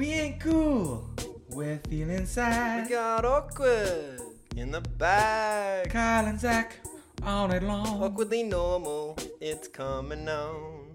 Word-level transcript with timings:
We 0.00 0.12
ain't 0.12 0.40
cool. 0.40 1.10
We're 1.50 1.78
feeling 1.90 2.24
sad. 2.24 2.84
We 2.84 2.94
got 2.94 3.26
awkward 3.26 4.18
in 4.56 4.70
the 4.70 4.80
bag. 4.80 5.90
Kyle 5.90 6.24
and 6.24 6.40
Zach 6.40 6.80
all 7.22 7.48
night 7.48 7.62
long. 7.62 8.02
Awkwardly 8.02 8.44
normal, 8.44 9.18
it's 9.42 9.68
coming 9.68 10.26
on 10.26 10.86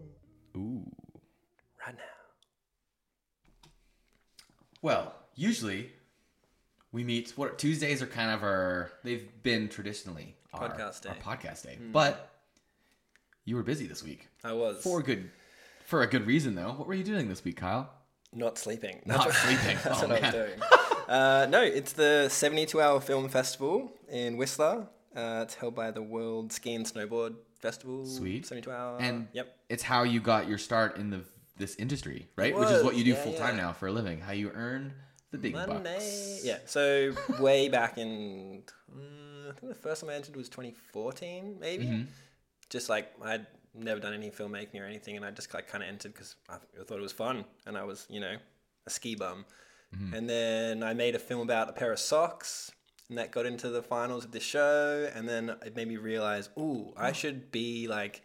Ooh. 0.57 0.91
right 1.85 1.95
now. 1.95 3.69
Well, 4.81 5.13
usually 5.35 5.91
we 6.91 7.03
meet. 7.03 7.33
What 7.35 7.59
Tuesdays 7.59 8.01
are 8.01 8.07
kind 8.07 8.31
of 8.31 8.41
our. 8.41 8.91
They've 9.03 9.29
been 9.43 9.69
traditionally 9.69 10.35
our 10.51 10.67
Podcast 10.67 11.03
day. 11.03 11.09
Our 11.09 11.35
podcast 11.37 11.63
day, 11.63 11.77
but 11.91 12.31
you 13.43 13.55
were 13.55 13.61
busy 13.61 13.85
this 13.85 14.01
week 14.01 14.29
I 14.43 14.53
was 14.53 14.81
for 14.81 15.01
a 15.01 15.03
good, 15.03 15.29
for 15.85 16.01
a 16.01 16.07
good 16.07 16.25
reason 16.25 16.55
though. 16.55 16.71
What 16.71 16.87
were 16.87 16.95
you 16.95 17.03
doing 17.03 17.29
this 17.29 17.43
week, 17.43 17.57
Kyle? 17.57 17.91
Not 18.35 18.57
sleeping. 18.57 19.01
Not 19.05 19.25
what- 19.25 19.35
sleeping. 19.35 19.77
That's 19.83 20.03
Oh, 20.03 20.07
what 20.07 20.17
I 20.17 20.21
man. 20.21 20.33
was 20.33 20.33
doing. 20.33 20.59
Uh, 21.07 21.45
no, 21.51 21.61
it's 21.61 21.93
the 21.93 22.27
72 22.29 22.81
Hour 22.81 22.99
Film 22.99 23.29
Festival 23.29 23.91
in 24.09 24.37
Whistler. 24.37 24.87
Uh, 25.15 25.41
it's 25.43 25.53
held 25.53 25.75
by 25.75 25.91
the 25.91 26.01
World 26.01 26.51
Ski 26.51 26.73
and 26.73 26.83
Snowboard 26.83 27.35
Festival. 27.59 28.07
Sweet. 28.07 28.43
72 28.47 28.71
Hour. 28.71 28.97
And 28.99 29.27
yep. 29.31 29.55
it's 29.69 29.83
how 29.83 30.01
you 30.01 30.19
got 30.19 30.47
your 30.49 30.57
start 30.57 30.97
in 30.97 31.11
the 31.11 31.21
this 31.57 31.75
industry, 31.75 32.27
right? 32.35 32.57
Which 32.57 32.69
is 32.69 32.83
what 32.83 32.95
you 32.95 33.03
do 33.03 33.11
yeah, 33.11 33.23
full 33.23 33.33
time 33.33 33.55
yeah. 33.55 33.65
now 33.65 33.73
for 33.73 33.85
a 33.87 33.91
living. 33.91 34.19
How 34.19 34.31
you 34.31 34.51
earn 34.55 34.93
the 35.31 35.37
big 35.37 35.53
Monday. 35.53 35.93
bucks. 35.93 36.41
Yeah. 36.43 36.57
So 36.65 37.13
way 37.39 37.69
back 37.69 37.99
in, 37.99 38.63
uh, 38.91 39.49
I 39.49 39.53
think 39.59 39.71
the 39.71 39.79
first 39.79 40.01
time 40.01 40.09
I 40.09 40.15
entered 40.15 40.35
was 40.35 40.49
2014, 40.49 41.57
maybe. 41.59 41.85
Mm-hmm. 41.85 42.03
Just 42.71 42.89
like 42.89 43.11
I'd 43.23 43.45
never 43.77 43.99
done 43.99 44.13
any 44.13 44.29
filmmaking 44.29 44.79
or 44.81 44.85
anything, 44.85 45.15
and 45.17 45.25
I 45.25 45.31
just 45.31 45.53
like 45.53 45.67
kind 45.67 45.83
of 45.83 45.89
entered 45.89 46.13
because 46.13 46.35
I 46.49 46.55
I 46.79 46.83
thought 46.83 46.97
it 46.97 47.01
was 47.01 47.11
fun, 47.13 47.45
and 47.65 47.77
I 47.77 47.83
was 47.83 48.05
you 48.09 48.19
know 48.19 48.35
a 48.85 48.89
ski 48.89 49.15
bum. 49.15 49.45
Mm-hmm. 49.95 50.13
And 50.13 50.29
then 50.29 50.83
I 50.83 50.93
made 50.93 51.15
a 51.15 51.19
film 51.19 51.41
about 51.41 51.69
a 51.69 51.73
pair 51.73 51.91
of 51.91 51.99
socks, 51.99 52.71
and 53.09 53.17
that 53.17 53.31
got 53.31 53.45
into 53.45 53.69
the 53.69 53.81
finals 53.83 54.25
of 54.25 54.31
the 54.31 54.39
show, 54.39 55.09
and 55.15 55.27
then 55.29 55.49
it 55.65 55.75
made 55.75 55.87
me 55.87 55.97
realize, 55.97 56.49
ooh, 56.57 56.93
I 56.97 57.11
should 57.11 57.51
be 57.51 57.87
like. 57.87 58.21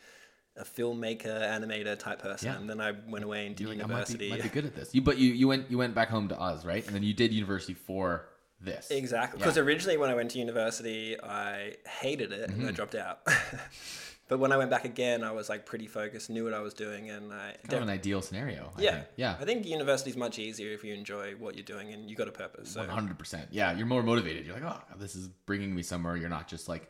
A 0.57 0.65
filmmaker, 0.65 1.41
animator 1.41 1.97
type 1.97 2.19
person, 2.21 2.49
Yeah. 2.49 2.59
and 2.59 2.69
then 2.69 2.81
I 2.81 2.93
went 3.09 3.25
away 3.25 3.47
and 3.47 3.55
did 3.55 3.63
You're 3.65 3.75
like, 3.77 3.85
I 3.85 3.87
might 3.87 3.93
university. 4.11 4.25
be, 4.27 4.31
might 4.31 4.43
be 4.43 4.49
good 4.61 4.65
at 4.67 4.75
this. 4.75 4.93
You, 4.93 5.01
but 5.01 5.17
you, 5.17 5.31
you 5.33 5.47
went 5.47 5.71
you 5.71 5.79
went 5.79 5.95
back 5.95 6.09
home 6.11 6.27
to 6.29 6.39
Oz, 6.39 6.67
right? 6.67 6.85
And 6.85 6.95
then 6.95 7.05
you 7.05 7.15
did 7.15 7.33
university 7.33 7.73
for 7.73 8.27
this. 8.61 8.91
Exactly. 8.91 9.39
Yeah. 9.39 9.45
Because 9.47 9.57
originally, 9.59 9.97
when 9.97 10.11
I 10.11 10.15
went 10.15 10.33
to 10.33 10.39
university, 10.41 11.17
I 11.23 11.77
hated 12.03 12.33
it 12.33 12.51
Mm-hmm. 12.51 12.61
and 12.61 12.69
I 12.69 12.73
dropped 12.73 12.97
out. 12.97 13.21
but 14.31 14.39
when 14.39 14.53
I 14.53 14.57
went 14.57 14.71
back 14.71 14.85
again, 14.85 15.25
I 15.25 15.33
was 15.33 15.49
like 15.49 15.67
pretty 15.67 15.89
focused, 15.89 16.31
knew 16.31 16.45
what 16.45 16.55
I 16.55 16.61
was 16.61 16.73
doing, 16.73 17.11
and 17.11 17.33
I 17.33 17.57
Kind 17.65 17.75
of 17.75 17.83
an 17.83 17.91
ideal 17.91 18.23
scenario. 18.23 18.73
I 18.77 18.81
yeah, 18.81 18.91
think. 18.93 19.07
yeah, 19.17 19.37
I 19.41 19.45
think 19.45 19.67
university 19.67 20.11
is 20.11 20.17
much 20.17 20.39
easier 20.39 20.73
if 20.73 20.85
you 20.85 20.95
enjoy 20.95 21.33
what 21.33 21.57
you're 21.57 21.65
doing 21.65 21.93
and 21.93 22.09
you 22.09 22.15
got 22.15 22.29
a 22.29 22.33
purpose. 22.33 22.77
One 22.77 22.89
hundred 22.89 23.19
percent. 23.19 23.49
Yeah, 23.51 23.77
you're 23.77 23.89
more 23.89 24.05
motivated. 24.05 24.47
You're 24.47 24.55
like, 24.55 24.65
oh, 24.65 24.81
this 24.99 25.17
is 25.17 25.27
bringing 25.47 25.75
me 25.75 25.83
somewhere. 25.83 26.17
You're 26.17 26.29
not 26.29 26.47
just 26.47 26.69
like, 26.69 26.89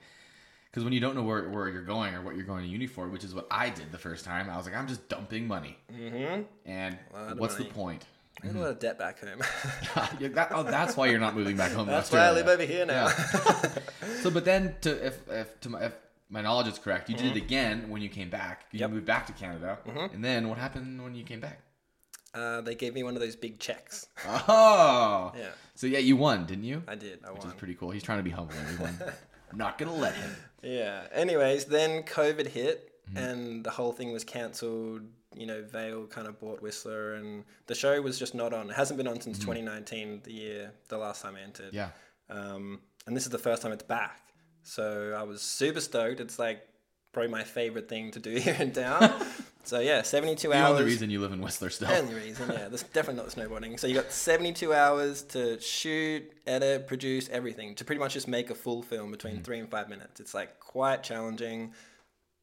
because 0.71 0.85
when 0.85 0.93
you 0.93 1.01
don't 1.01 1.15
know 1.15 1.23
where, 1.23 1.49
where 1.49 1.71
you're 1.71 1.83
going 1.83 2.15
or 2.15 2.21
what 2.21 2.37
you're 2.37 2.45
going 2.45 2.63
to 2.63 2.69
uni 2.69 2.87
for, 2.87 3.09
which 3.09 3.25
is 3.25 3.35
what 3.35 3.47
I 3.51 3.71
did 3.71 3.91
the 3.91 3.99
first 3.99 4.27
time, 4.27 4.51
I 4.51 4.59
was 4.59 4.67
like, 4.67 4.77
I'm 4.77 4.87
just 4.87 5.09
dumping 5.09 5.49
money. 5.49 5.79
Mm-hmm. 5.91 6.43
And 6.67 6.99
what's 7.39 7.57
the 7.57 7.65
point? 7.65 8.05
I 8.43 8.47
got 8.47 8.57
a 8.57 8.59
lot 8.59 8.71
of 8.71 8.79
debt 8.79 8.99
back 8.99 9.21
home. 9.21 9.41
Yeah, 10.21 10.29
that, 10.29 10.49
oh, 10.53 10.63
that's 10.63 10.97
why 10.97 11.07
you're 11.07 11.21
not 11.21 11.35
moving 11.35 11.57
back 11.57 11.73
home. 11.73 11.87
That's 11.87 12.13
why 12.13 12.21
I 12.21 12.33
live 12.33 12.49
over 12.49 12.65
here 12.65 12.87
now. 12.87 13.09
So, 14.23 14.31
but 14.31 14.45
then, 14.45 14.75
to 14.83 15.07
if 15.07 15.19
if 15.31 15.61
to 15.61 15.71
my, 15.71 15.85
if 15.85 15.95
my 16.31 16.41
knowledge 16.41 16.69
is 16.69 16.79
correct, 16.79 17.09
you 17.11 17.17
did 17.17 17.27
Mm-hmm. 17.27 17.37
it 17.37 17.43
again 17.43 17.89
when 17.91 18.01
you 18.03 18.09
came 18.09 18.31
back. 18.31 18.67
You 18.73 18.81
Yep. 18.81 18.91
moved 18.91 19.07
back 19.07 19.27
to 19.27 19.33
Canada, 19.33 19.79
and 20.13 20.25
then 20.25 20.49
what 20.49 20.59
happened 20.59 21.03
when 21.03 21.15
you 21.15 21.25
came 21.25 21.41
back? 21.41 21.61
uh, 22.33 22.61
they 22.61 22.77
gave 22.77 22.95
me 22.95 23.03
one 23.03 23.15
of 23.17 23.21
those 23.21 23.35
big 23.35 23.59
checks. 23.59 24.07
Oh, 24.49 25.33
Yeah, 25.37 25.49
So 25.75 25.87
yeah, 25.89 25.99
you 25.99 26.17
won, 26.17 26.47
didn't 26.47 26.63
you? 26.65 26.83
I 26.87 26.95
did. 26.95 27.19
I 27.27 27.33
Which 27.33 27.41
won. 27.41 27.49
is 27.49 27.55
pretty 27.55 27.75
cool. 27.75 27.91
He's 27.91 28.05
trying 28.05 28.19
to 28.19 28.23
be 28.25 28.31
humble. 28.31 28.55
Everyone, 28.61 28.97
I'm 29.51 29.59
not 29.65 29.79
gonna 29.79 29.95
let 29.95 30.15
him. 30.15 30.31
Yeah. 30.63 31.07
Anyways, 31.13 31.65
then 31.67 32.03
COVID 32.05 32.47
hit 32.47 32.87
Mm-hmm. 33.09 33.17
and 33.19 33.65
the 33.65 33.71
whole 33.71 33.93
thing 33.93 34.13
was 34.13 34.23
cancelled. 34.23 35.03
You 35.35 35.47
know, 35.47 35.63
Vail 35.63 36.07
kind 36.07 36.29
of 36.29 36.39
bought 36.39 36.63
Whistler 36.63 37.15
and 37.15 37.43
the 37.67 37.75
show 37.75 38.01
was 38.01 38.17
just 38.21 38.37
not 38.37 38.53
on. 38.53 38.71
It 38.71 38.77
hasn't 38.77 38.99
been 38.99 39.09
on 39.09 39.21
since 39.21 39.37
2019, 39.41 40.21
the 40.23 40.33
year, 40.33 40.71
the 40.89 40.97
last 40.99 41.23
time 41.23 41.35
I 41.35 41.41
entered. 41.41 41.73
Mm-hmm. 41.73 41.77
Yeah. 41.77 41.89
Um, 42.29 42.81
and 43.09 43.17
this 43.17 43.25
is 43.25 43.31
the 43.31 43.39
first 43.39 43.63
time 43.63 43.73
it's 43.73 43.83
back. 43.83 44.23
So 44.71 45.17
I 45.19 45.25
was 45.25 45.43
super 45.43 45.81
stoked. 45.81 46.21
It's 46.21 46.39
like 46.39 46.67
probably 47.13 47.31
my 47.33 47.43
favorite 47.43 47.89
thing 47.89 48.13
to 48.13 48.21
do 48.21 48.31
here 48.47 48.57
in 48.61 48.71
town. 48.73 49.13
so 49.65 49.81
yeah, 49.81 50.03
72 50.03 50.47
The 50.49 50.55
hours. 50.55 50.71
only 50.79 50.85
reason 50.85 51.11
you 51.11 51.21
live 51.21 51.33
in 51.33 51.41
Whistler 51.41 51.71
still. 51.71 51.91
Only 51.91 52.15
reason, 52.15 52.49
yeah. 52.53 52.69
That's 52.69 52.85
definitely 52.85 53.21
not 53.23 53.33
snowboarding. 53.33 53.81
So 53.81 53.89
you 53.89 53.95
got 53.95 54.13
72 54.13 54.73
hours 54.73 55.23
to 55.35 55.61
shoot, 55.61 56.23
edit, 56.47 56.87
produce, 56.87 57.29
everything 57.31 57.75
to 57.75 57.85
pretty 57.85 57.99
much 57.99 58.15
just 58.15 58.29
make 58.29 58.51
a 58.51 58.55
full 58.55 58.83
film 58.83 59.11
between 59.11 59.35
Mm-hmm. 59.35 59.43
three 59.43 59.59
and 59.59 59.69
five 59.69 59.89
minutes. 59.89 60.21
It's 60.21 60.35
like 60.35 60.61
quite 60.61 61.03
challenging. 61.03 61.73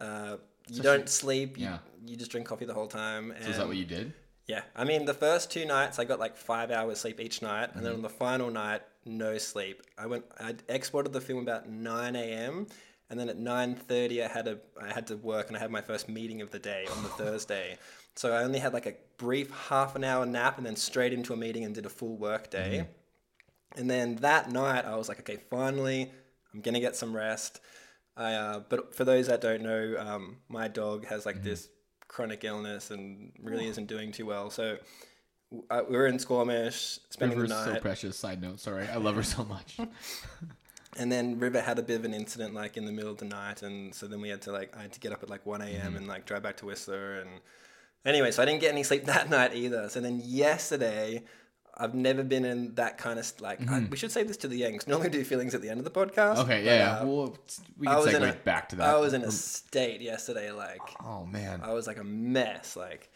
Uh, 0.01 0.35
you 0.67 0.73
Especially- 0.81 0.83
don't 0.97 1.09
sleep. 1.09 1.57
You, 1.57 1.65
yeah. 1.67 1.77
you 2.05 2.17
just 2.17 2.31
drink 2.31 2.45
coffee 2.45 2.65
the 2.65 2.73
whole 2.73 2.87
time. 2.87 3.31
And 3.31 3.43
so 3.45 3.51
is 3.51 3.57
that 3.57 3.67
what 3.67 3.77
you 3.77 3.85
did? 3.85 4.11
yeah, 4.47 4.63
I 4.75 4.83
mean, 4.83 5.05
the 5.05 5.13
first 5.13 5.49
two 5.49 5.65
nights 5.65 5.97
I 5.97 6.03
got 6.05 6.19
like 6.19 6.35
five 6.35 6.71
hours 6.71 6.99
sleep 6.99 7.21
each 7.21 7.41
night, 7.41 7.69
and 7.73 7.75
Mm-hmm. 7.75 7.83
then 7.85 7.93
on 7.93 8.01
the 8.01 8.09
final 8.09 8.51
night, 8.51 8.81
no 9.07 9.37
sleep. 9.37 9.81
I 9.97 10.05
went, 10.07 10.25
I 10.39 10.55
exported 10.69 11.13
the 11.13 11.21
film 11.21 11.41
about 11.41 11.69
nine 11.69 12.15
a.m. 12.15 12.67
and 13.09 13.19
then 13.19 13.29
at 13.29 13.37
nine 13.37 13.75
thirty, 13.75 14.23
I 14.23 14.27
had 14.27 14.47
a, 14.47 14.59
I 14.81 14.93
had 14.93 15.07
to 15.07 15.15
work, 15.17 15.47
and 15.47 15.57
I 15.57 15.59
had 15.59 15.71
my 15.71 15.81
first 15.81 16.09
meeting 16.09 16.41
of 16.41 16.51
the 16.51 16.59
day 16.59 16.85
on 16.95 17.03
the 17.03 17.09
Thursday. 17.21 17.77
So 18.15 18.33
I 18.33 18.43
only 18.43 18.59
had 18.59 18.73
like 18.73 18.85
a 18.85 18.95
brief 19.17 19.49
half 19.69 19.95
an 19.95 20.03
hour 20.03 20.25
nap, 20.25 20.57
and 20.57 20.65
then 20.65 20.75
straight 20.75 21.13
into 21.13 21.33
a 21.33 21.37
meeting 21.37 21.63
and 21.63 21.73
did 21.73 21.85
a 21.85 21.89
full 21.89 22.17
work 22.17 22.49
day. 22.49 22.87
And 23.75 23.89
then 23.89 24.15
that 24.17 24.49
night, 24.51 24.85
I 24.85 24.95
was 24.95 25.07
like, 25.07 25.19
okay, 25.19 25.37
finally, 25.49 26.11
I'm 26.53 26.61
gonna 26.61 26.79
get 26.79 26.95
some 26.95 27.15
rest. 27.15 27.61
I, 28.15 28.33
uh, 28.33 28.59
but 28.67 28.95
for 28.95 29.05
those 29.05 29.27
that 29.27 29.41
don't 29.41 29.61
know, 29.61 29.95
um, 29.99 30.37
my 30.49 30.67
dog 30.67 31.05
has 31.05 31.25
like 31.25 31.43
this 31.43 31.69
chronic 32.07 32.43
illness 32.43 32.89
and 32.89 33.31
really 33.39 33.67
isn't 33.67 33.85
doing 33.85 34.11
too 34.11 34.25
well. 34.25 34.49
So 34.49 34.77
uh, 35.69 35.81
we 35.89 35.95
were 35.95 36.07
in 36.07 36.19
Squamish 36.19 36.99
spending 37.09 37.37
River's 37.37 37.51
the 37.57 37.75
so 37.75 37.79
precious. 37.79 38.17
Side 38.17 38.41
note, 38.41 38.59
sorry, 38.59 38.87
I 38.87 38.97
love 38.97 39.15
her 39.15 39.23
so 39.23 39.43
much. 39.45 39.77
and 40.97 41.11
then 41.11 41.39
River 41.39 41.61
had 41.61 41.79
a 41.79 41.83
bit 41.83 41.97
of 41.99 42.05
an 42.05 42.13
incident 42.13 42.53
like 42.53 42.77
in 42.77 42.85
the 42.85 42.91
middle 42.91 43.11
of 43.11 43.17
the 43.17 43.25
night, 43.25 43.61
and 43.63 43.93
so 43.93 44.07
then 44.07 44.21
we 44.21 44.29
had 44.29 44.41
to 44.43 44.51
like 44.51 44.75
I 44.77 44.81
had 44.83 44.93
to 44.93 44.99
get 44.99 45.11
up 45.11 45.23
at 45.23 45.29
like 45.29 45.45
one 45.45 45.61
a.m. 45.61 45.95
and 45.95 46.07
like 46.07 46.25
drive 46.25 46.43
back 46.43 46.57
to 46.57 46.65
Whistler, 46.65 47.19
and 47.19 47.29
anyway, 48.05 48.31
so 48.31 48.41
I 48.43 48.45
didn't 48.45 48.61
get 48.61 48.71
any 48.71 48.83
sleep 48.83 49.05
that 49.13 49.29
night 49.29 49.53
either. 49.55 49.89
So 49.89 49.99
then 50.01 50.21
yesterday. 50.23 51.23
I've 51.79 51.93
never 51.93 52.23
been 52.23 52.43
in 52.43 52.73
that 52.73 52.97
kind 52.97 53.19
of 53.19 53.31
like. 53.39 53.69
I, 53.69 53.81
we 53.81 53.97
should 53.97 54.11
say 54.11 54.23
this 54.23 54.37
to 54.37 54.47
the 54.47 54.57
youngs. 54.57 54.87
Normally, 54.87 55.11
do 55.11 55.23
feelings 55.23 55.53
at 55.53 55.61
the 55.61 55.69
end 55.69 55.77
of 55.77 55.83
the 55.83 55.91
podcast. 55.91 56.37
Okay, 56.37 56.55
but, 56.57 56.63
yeah, 56.63 56.75
yeah. 56.75 56.97
uh, 57.01 57.05
Well, 57.05 57.37
we 57.77 57.87
I 57.87 57.91
can 57.93 58.03
was 58.03 58.13
in 58.15 58.21
segue 58.23 58.31
a- 58.31 58.37
back 58.37 58.69
to 58.69 58.77
that. 58.77 58.89
I 58.95 58.97
was 58.97 59.13
in 59.13 59.21
a 59.21 59.29
state 59.29 60.01
yesterday, 60.01 60.49
like 60.49 60.81
Oh 61.05 61.27
man. 61.27 61.61
I 61.63 61.73
was 61.73 61.85
like 61.85 61.99
a 61.99 62.03
mess. 62.03 62.75
Like, 62.75 63.11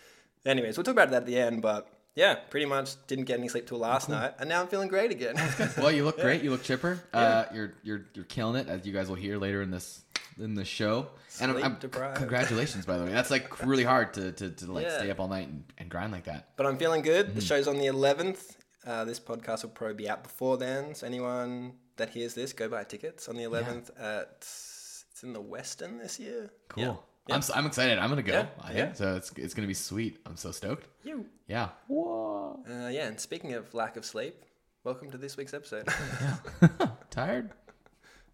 anyways, 0.45 0.77
we'll 0.77 0.83
talk 0.83 0.91
about 0.93 1.09
that 1.09 1.23
at 1.23 1.25
the 1.25 1.39
end. 1.39 1.63
But 1.63 1.91
yeah, 2.16 2.35
pretty 2.49 2.66
much 2.66 2.95
didn't 3.07 3.25
get 3.25 3.39
any 3.39 3.47
sleep 3.47 3.67
till 3.67 3.77
last 3.79 4.09
night, 4.09 4.33
and 4.39 4.49
now 4.49 4.61
I'm 4.61 4.67
feeling 4.67 4.88
great 4.89 5.11
again. 5.11 5.35
Well, 5.77 5.91
you 5.91 6.03
look 6.05 6.19
great. 6.22 6.41
You 6.44 6.51
look 6.51 6.63
chipper. 6.63 6.99
Uh, 7.13 7.45
you're 7.53 7.73
you're 7.83 8.05
you're 8.13 8.25
killing 8.25 8.59
it, 8.59 8.67
as 8.67 8.85
you 8.85 8.94
guys 8.94 9.07
will 9.09 9.16
hear 9.16 9.38
later 9.38 9.61
in 9.61 9.72
this 9.72 10.03
in 10.39 10.55
the 10.55 10.66
show. 10.66 11.07
And 11.39 11.51
Sleep 11.51 11.63
I'm, 11.66 11.72
I'm- 11.73 11.77
deprived. 11.79 12.17
congratulations, 12.17 12.85
by 12.85 12.97
the 12.97 13.05
way. 13.05 13.11
That's 13.11 13.31
like 13.31 13.66
really 13.66 13.83
hard 13.83 14.13
to 14.16 14.31
to, 14.33 14.49
to 14.49 14.72
like 14.72 14.85
Yeah. 14.85 14.97
stay 14.97 15.09
up 15.11 15.19
all 15.19 15.27
night 15.27 15.47
and, 15.47 15.63
and 15.77 15.89
grind 15.89 16.11
like 16.11 16.25
that. 16.25 16.49
but 16.57 16.66
I'm 16.66 16.77
feeling 16.77 17.01
good. 17.01 17.27
Mm-hmm. 17.27 17.35
The 17.35 17.41
show's 17.41 17.67
on 17.67 17.77
the 17.77 17.85
11th. 17.88 18.57
Uh, 18.85 19.05
this 19.05 19.19
podcast 19.19 19.61
will 19.63 19.69
probably 19.69 19.95
be 19.95 20.09
out 20.09 20.23
before 20.23 20.57
then. 20.57 20.95
So 20.95 21.05
anyone 21.05 21.73
that 21.97 22.09
hears 22.09 22.33
this, 22.33 22.51
go 22.51 22.67
buy 22.67 22.83
tickets 22.83 23.29
on 23.29 23.35
the 23.35 23.43
11th 23.43 23.91
at 23.99 24.28
it's 24.39 25.22
in 25.23 25.33
the 25.33 25.41
Westin 25.41 25.99
this 26.01 26.19
year. 26.19 26.49
Cool. 26.69 27.03
Yeah. 27.27 27.35
I'm 27.35 27.39
s- 27.39 27.51
I'm 27.53 27.65
excited. 27.65 27.99
I'm 27.99 28.09
gonna 28.09 28.23
go. 28.23 28.33
Yeah, 28.33 28.45
I 28.59 28.73
yeah. 28.73 28.93
so. 28.93 29.15
It's 29.15 29.31
it's 29.37 29.53
gonna 29.53 29.67
be 29.67 29.73
sweet. 29.75 30.19
I'm 30.25 30.35
so 30.37 30.51
stoked. 30.51 30.87
You. 31.03 31.25
Yeah. 31.47 31.69
Whoa. 31.87 32.63
Uh, 32.67 32.87
yeah, 32.87 33.07
and 33.07 33.19
speaking 33.19 33.53
of 33.53 33.73
lack 33.73 33.96
of 33.96 34.05
sleep, 34.05 34.43
welcome 34.84 35.11
to 35.11 35.17
this 35.17 35.37
week's 35.37 35.53
episode. 35.53 35.87
Tired? 37.11 37.51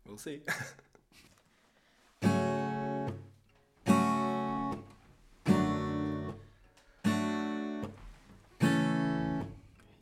we'll 0.07 0.17
see. 0.17 0.41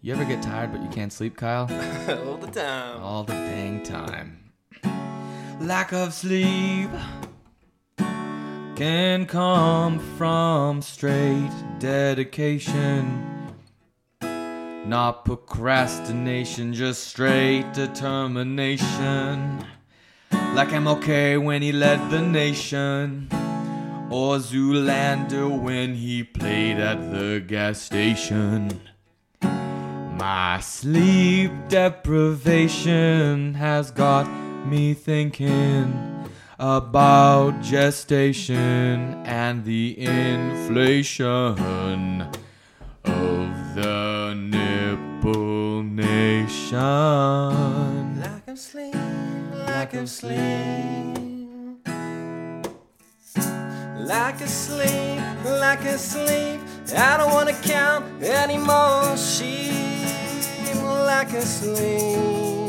You 0.01 0.13
ever 0.13 0.25
get 0.25 0.43
tired 0.43 0.71
but 0.71 0.83
you 0.83 0.89
can't 0.89 1.11
sleep, 1.11 1.35
Kyle? 1.35 1.63
All 2.27 2.37
the 2.37 2.47
time. 2.47 3.01
All 3.01 3.23
the 3.23 3.33
dang 3.33 3.81
time. 3.83 4.39
Lack 5.59 5.93
of 5.93 6.13
sleep 6.13 6.89
can 8.75 9.25
come 9.25 9.99
from 10.17 10.81
straight 10.81 11.49
dedication. 11.79 13.53
Not 14.19 15.23
procrastination, 15.23 16.73
just 16.73 17.07
straight 17.07 17.71
determination. 17.73 19.65
Like 20.53 20.73
I'm 20.73 20.89
okay 20.89 21.37
when 21.37 21.61
he 21.61 21.71
led 21.71 22.11
the 22.11 22.19
nation. 22.21 23.29
Or 24.11 24.37
Zoolander 24.37 25.47
when 25.59 25.95
he 25.95 26.23
played 26.23 26.77
at 26.77 27.11
the 27.11 27.39
gas 27.39 27.81
station. 27.81 28.81
My 29.41 30.59
sleep 30.61 31.51
deprivation 31.69 33.53
has 33.53 33.91
got 33.91 34.27
me 34.67 34.93
thinking 34.93 36.14
about 36.57 37.61
gestation 37.61 39.13
and 39.25 39.65
the 39.65 39.99
inflation 39.99 41.31
of 43.03 43.75
the 43.75 44.33
nipple 44.37 45.83
nation. 45.83 46.79
Lack 48.19 48.47
of 48.47 48.57
sleep, 48.57 48.95
lack 49.67 49.93
of 49.93 50.09
sleep. 50.09 51.17
Lack 53.97 54.39
of 54.41 54.49
sleep, 54.49 55.19
lack 55.43 55.83
of 55.85 55.99
sleep. 55.99 56.61
I 56.95 57.17
don't 57.17 57.31
wanna 57.33 57.53
count 57.63 58.05
any 58.23 58.57
more 58.57 59.17
sheep. 59.17 59.73
Lack 60.83 61.33
of 61.33 61.43
sleep. 61.43 62.64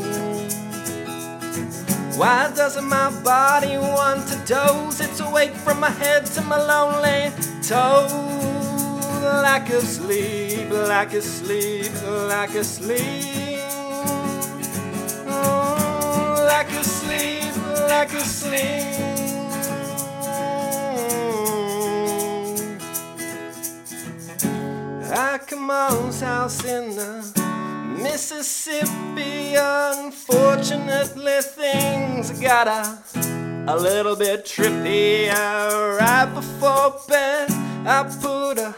Why 2.17 2.51
doesn't 2.55 2.85
my 2.89 3.11
body 3.21 3.77
want 3.77 4.27
to 4.29 4.35
doze? 4.47 4.99
It's 5.01 5.19
awake 5.19 5.53
from 5.53 5.79
my 5.79 5.91
head 5.91 6.25
to 6.25 6.41
my 6.41 6.57
lonely 6.57 7.31
toes. 7.61 8.11
Lack 9.21 9.69
of 9.69 9.83
sleep, 9.83 10.67
lack 10.71 11.13
of 11.13 11.21
sleep, 11.23 11.91
lack 12.27 12.55
of 12.55 12.65
sleep. 12.65 13.59
Lack 16.49 16.69
of 16.73 16.85
sleep, 16.85 17.55
lack 17.87 18.11
of 18.11 18.21
sleep. 18.21 18.97
Ah, 25.13 25.37
Akamo's 25.37 26.21
house 26.21 26.65
in 26.65 26.95
the 26.95 27.36
Mississippi. 28.09 29.55
Unfortunately, 29.55 31.41
things 31.41 32.31
got 32.39 32.67
a, 32.67 32.97
a 33.67 33.75
little 33.75 34.15
bit 34.15 34.45
trippy. 34.45 35.29
Right 35.29 36.29
before 36.33 37.01
bed, 37.09 37.51
I 37.85 38.03
put 38.21 38.59
a 38.59 38.73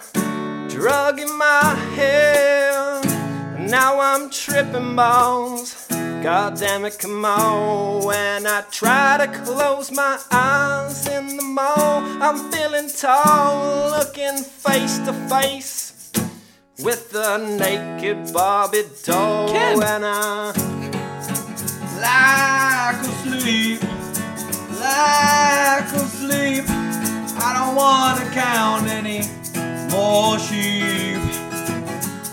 drug 0.67 1.19
in 1.19 1.31
my 1.37 1.75
head. 1.95 3.05
Now 3.69 3.99
I'm 3.99 4.31
tripping 4.31 4.95
balls. 4.95 5.87
God 6.23 6.57
damn 6.57 6.85
it, 6.85 6.97
come 6.97 7.23
on. 7.23 8.03
When 8.03 8.47
I 8.47 8.61
try 8.71 9.17
to 9.23 9.27
close 9.43 9.91
my 9.91 10.19
eyes 10.31 11.07
in 11.07 11.37
the 11.37 11.43
mall, 11.43 12.01
I'm 12.25 12.51
feeling 12.51 12.89
tall, 12.89 13.91
looking 13.91 14.43
face 14.43 14.97
to 15.05 15.13
face 15.29 15.88
with 16.83 17.11
the 17.11 17.37
naked 17.37 18.33
Barbie 18.33 18.83
doll. 19.03 19.49
Ken. 19.49 19.83
And 19.83 20.05
I 20.05 20.53
Lack 21.99 22.99
of 23.01 23.13
sleep, 23.23 23.83
lack 24.79 25.93
of 25.93 26.07
sleep. 26.07 26.63
I 27.41 27.53
don't 27.53 27.75
want 27.75 28.19
to 28.19 28.25
count 28.31 28.87
any 28.87 29.21
more 29.91 30.39
sheep. 30.39 31.19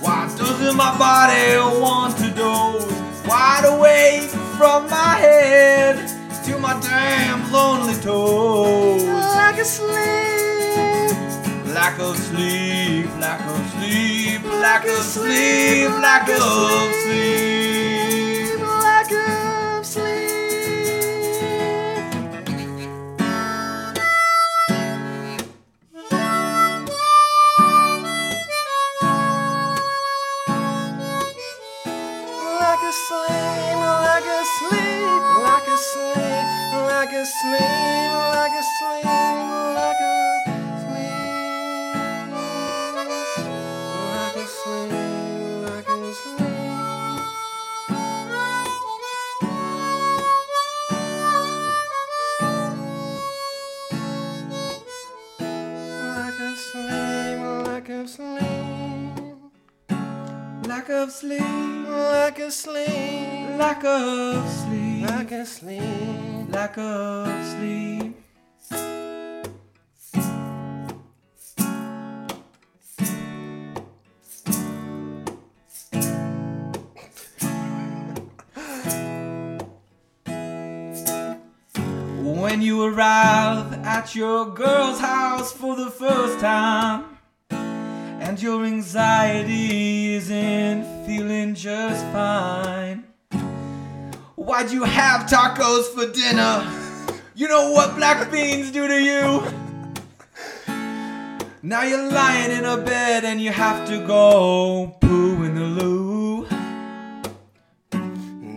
Why 0.01 0.33
doesn't 0.39 0.77
my 0.77 0.97
body 0.97 1.81
want 1.81 2.17
to 2.19 2.31
doze? 2.31 2.87
Wide 3.27 3.65
awake 3.65 4.31
from 4.57 4.89
my 4.89 5.17
head 5.17 5.97
to 6.45 6.59
my 6.61 6.79
damn 6.81 7.51
lonely 7.51 7.95
toes. 7.95 9.03
like 9.03 9.59
a 9.59 9.65
sleep. 9.65 11.17
Lack 11.75 11.99
of 11.99 12.17
sleep, 12.17 13.07
lack 14.67 14.85
of 14.85 15.05
sleep, 15.05 15.91
lack 16.03 16.29
of 16.29 16.93
sleep, 17.05 18.59
lack 18.59 19.13
of 19.13 19.87
sleep. 19.87 20.27
Lack 32.59 32.83
of 32.83 32.95
sleep. 33.05 33.77
Like 33.87 34.27
a 34.27 34.45
sleep, 34.57 35.23
like 35.47 35.69
a 35.69 35.79
sleep, 35.87 36.47
like 36.91 37.13
a 37.13 37.25
sleep, 37.39 38.11
like 38.35 38.57
a 38.61 38.65
sleep, 38.75 39.26
Lack 60.77 60.91
of 60.91 61.11
sleep, 61.11 61.41
Lack 61.89 62.39
of 62.39 62.53
sleep, 62.53 63.59
lack 63.59 63.83
of 63.83 64.47
sleep, 64.47 65.09
like 65.09 65.33
a 65.33 65.47
sleep. 65.47 66.53
lack 66.53 66.77
of 66.77 67.47
sleep. 67.47 68.15
When 82.23 82.61
you 82.61 82.85
arrive 82.85 83.73
at 83.83 84.15
your 84.15 84.45
girl's 84.53 85.01
house 85.01 85.53
for 85.53 85.75
the 85.75 85.91
first 85.91 86.39
time, 86.39 87.17
and 88.29 88.43
your 88.43 88.65
anxiety 88.65 89.96
isn't 90.17 91.05
feeling 91.05 91.55
just 91.55 92.03
fine. 92.07 93.05
Why'd 94.35 94.71
you 94.71 94.85
have 94.85 95.29
tacos 95.29 95.85
for 95.95 96.11
dinner? 96.11 96.65
You 97.35 97.49
know 97.49 97.73
what 97.73 97.97
black 97.97 98.33
beans 98.33 98.71
do 98.71 98.89
to 98.89 98.99
you? 98.99 99.43
Now 101.63 101.83
you're 101.83 102.11
lying 102.11 102.51
in 102.51 102.65
a 102.65 102.79
bed 102.79 103.27
and 103.27 103.43
you 103.43 103.51
have 103.51 103.87
to 103.89 104.07
go 104.07 104.97
poo 105.03 105.43
in 105.45 105.55
the 105.55 105.69
loo. 105.79 106.49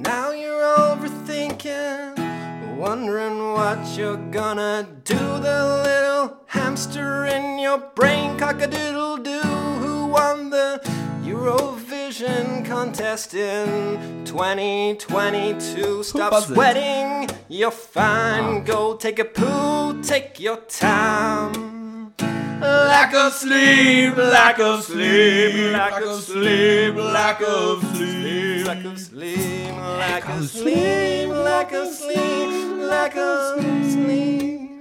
Now 0.09 0.31
you're 0.31 0.63
overthinking, 0.79 2.77
wondering 2.77 3.37
what 3.51 3.79
you're 3.97 4.23
gonna 4.31 4.87
do. 5.03 5.19
The 5.49 5.59
little 5.87 6.37
hamster 6.45 7.25
in 7.25 7.59
your 7.59 7.79
brain, 7.95 8.37
cock 8.37 8.61
a 8.61 8.67
doodle 8.67 9.17
doo, 9.17 9.41
who 9.81 10.07
won 10.07 10.51
the 10.51 10.88
Eurovision 11.29 12.65
contest 12.65 13.35
in 13.35 14.25
2022. 14.25 16.01
Stop 16.01 16.43
sweating, 16.43 17.29
you're 17.47 17.69
fine. 17.69 18.61
Ah. 18.61 18.63
Go 18.65 18.95
take 18.95 19.19
a 19.19 19.25
poo, 19.25 20.01
take 20.01 20.39
your 20.39 20.57
time. 20.57 22.15
Lack 22.59 23.13
of 23.13 23.31
sleep, 23.33 24.17
lack 24.17 24.59
of 24.59 24.83
sleep, 24.83 25.71
lack 25.71 26.01
of 26.01 26.23
sleep, 26.23 26.95
lack 26.95 27.41
of 27.41 27.83
sleep. 27.83 28.65
Lack 28.65 28.85
of 28.85 28.99
sleep, 28.99 29.69
lack 29.69 30.25
of 30.25 30.45
sleep, 30.49 31.29
lack 31.29 31.71
of 31.71 31.87
sleep, 31.93 32.77
lack 32.89 33.15
of 33.15 33.61
sleep, 33.91 34.71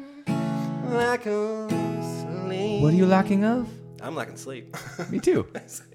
lack 0.89 1.27
of 1.27 1.71
sleep. 1.71 2.83
What 2.83 2.95
are 2.95 2.97
you 2.97 3.07
lacking 3.07 3.45
of? 3.45 3.69
I'm 4.01 4.15
lacking 4.15 4.39
sleep. 4.39 4.75
Me 5.11 5.21
too. 5.21 5.47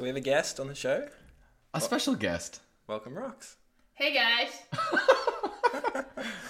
so 0.00 0.04
we 0.04 0.08
have 0.08 0.16
a 0.16 0.20
guest 0.20 0.58
on 0.58 0.66
the 0.66 0.74
show. 0.74 1.06
A 1.74 1.80
special 1.80 2.14
guest. 2.14 2.60
Welcome, 2.86 3.12
Rox. 3.12 3.56
Hey 3.92 4.14
guys. 4.14 4.48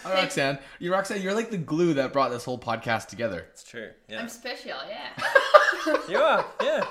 Hi, 0.04 0.22
Roxane. 0.22 0.60
You, 0.78 0.92
Roxane, 0.92 1.20
you're 1.20 1.34
like 1.34 1.50
the 1.50 1.58
glue 1.58 1.94
that 1.94 2.12
brought 2.12 2.30
this 2.30 2.44
whole 2.44 2.60
podcast 2.60 3.08
together. 3.08 3.48
It's 3.50 3.64
true. 3.64 3.90
Yeah, 4.08 4.20
I'm 4.20 4.28
special, 4.28 4.76
yeah. 4.88 5.96
you 6.08 6.18
are. 6.18 6.46
Yeah. 6.62 6.84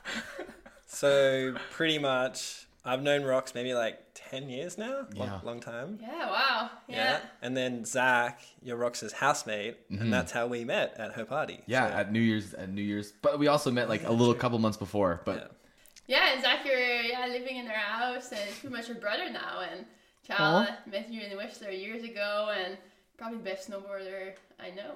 so 0.86 1.54
pretty 1.72 1.98
much, 1.98 2.66
I've 2.88 3.02
known 3.02 3.22
Rox 3.22 3.54
maybe 3.54 3.74
like 3.74 3.98
ten 4.14 4.48
years 4.48 4.78
now. 4.78 5.06
Long, 5.14 5.28
Yeah. 5.28 5.40
long 5.44 5.60
time. 5.60 5.98
Yeah, 6.00 6.26
wow. 6.30 6.70
Yeah. 6.88 7.20
And 7.42 7.56
then 7.56 7.84
Zach, 7.84 8.40
your 8.62 8.76
Rox's 8.76 9.12
housemate, 9.12 9.76
Mm-hmm. 9.90 10.02
and 10.02 10.12
that's 10.12 10.32
how 10.32 10.46
we 10.46 10.64
met 10.64 10.94
at 10.98 11.12
her 11.12 11.24
party. 11.24 11.60
Yeah, 11.66 11.88
So- 11.88 11.94
at 11.96 12.12
New 12.12 12.20
Year's, 12.20 12.54
at 12.54 12.68
New 12.70 12.82
Year's, 12.82 13.12
but 13.22 13.38
we 13.38 13.46
also 13.48 13.70
met 13.70 13.88
like 13.88 14.04
a 14.04 14.12
little 14.12 14.34
couple 14.34 14.58
months 14.58 14.78
before. 14.78 15.20
But 15.24 15.36
Yeah. 15.36 16.16
Yeah, 16.16 16.32
and 16.32 16.42
Zach, 16.42 16.64
you're 16.64 16.78
yeah, 16.78 17.26
living 17.26 17.56
in 17.58 17.66
their 17.66 17.76
house 17.76 18.30
and 18.32 18.40
it's 18.48 18.58
pretty 18.60 18.74
much 18.74 18.88
your 18.88 18.96
brother 18.98 19.28
now. 19.30 19.60
And 19.70 19.84
Charlotte 20.26 20.70
met 20.86 21.10
you 21.12 21.20
in 21.20 21.36
Whistler 21.36 21.70
years 21.70 22.02
ago 22.02 22.50
and 22.56 22.78
probably 23.18 23.38
the 23.38 23.44
best 23.44 23.70
snowboarder 23.70 24.32
I 24.60 24.70
know. 24.70 24.94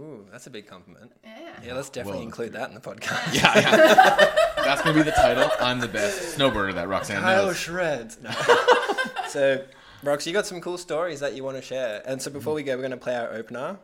Ooh, 0.00 0.26
that's 0.32 0.46
a 0.46 0.50
big 0.50 0.66
compliment. 0.66 1.12
Yeah. 1.24 1.52
Yeah, 1.64 1.74
let's 1.74 1.88
definitely 1.90 2.18
Well, 2.20 2.26
include 2.26 2.52
that 2.54 2.68
in 2.68 2.74
the 2.74 2.80
podcast. 2.80 3.34
Yeah, 3.34 3.58
yeah. 3.58 4.34
That's 4.64 4.82
gonna 4.82 4.94
be 4.96 5.02
the 5.02 5.12
title. 5.12 5.50
I'm 5.60 5.80
the 5.80 5.88
best 5.88 6.36
snowboarder 6.38 6.74
that 6.74 6.88
Roxane 6.88 7.16
Kyle 7.20 7.46
knows. 7.46 7.56
shreds. 7.56 8.18
No. 8.22 8.30
so, 9.28 9.64
Rox, 10.02 10.26
you 10.26 10.32
got 10.34 10.44
some 10.46 10.60
cool 10.60 10.76
stories 10.76 11.20
that 11.20 11.34
you 11.34 11.42
want 11.44 11.56
to 11.56 11.62
share. 11.62 12.02
And 12.04 12.20
so 12.20 12.30
before 12.30 12.52
we 12.54 12.62
go, 12.62 12.72
we're 12.74 12.82
going 12.82 12.90
to 12.90 12.96
play 12.98 13.16
our 13.16 13.32
opener. 13.32 13.78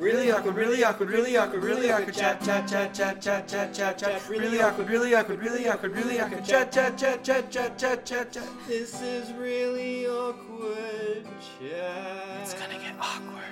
Really 0.00 0.32
awkward, 0.32 0.54
really 0.54 0.82
awkward, 0.82 1.10
really 1.10 1.36
awkward, 1.36 1.62
really 1.62 1.92
awkward, 1.92 2.14
chat, 2.14 2.42
chat, 2.42 2.66
chat, 2.66 2.94
chat, 2.94 3.20
chat, 3.20 3.46
chat, 3.46 3.74
chat, 3.74 3.98
chat, 3.98 4.28
really 4.30 4.62
awkward, 4.62 4.88
really 4.88 5.14
awkward, 5.14 5.40
really 5.40 5.68
awkward, 5.68 5.94
really 5.94 6.18
awkward, 6.18 6.42
chat, 6.42 6.72
chat, 6.72 6.96
chat, 6.96 7.22
chat, 7.22 7.52
chat, 7.52 7.78
chat, 7.78 8.06
chat, 8.06 8.32
chat. 8.32 8.48
This 8.66 9.02
is 9.02 9.30
really 9.34 10.06
awkward 10.06 11.26
chat. 11.60 12.40
It's 12.40 12.54
gonna 12.54 12.78
get 12.78 12.94
awkward. 12.98 13.44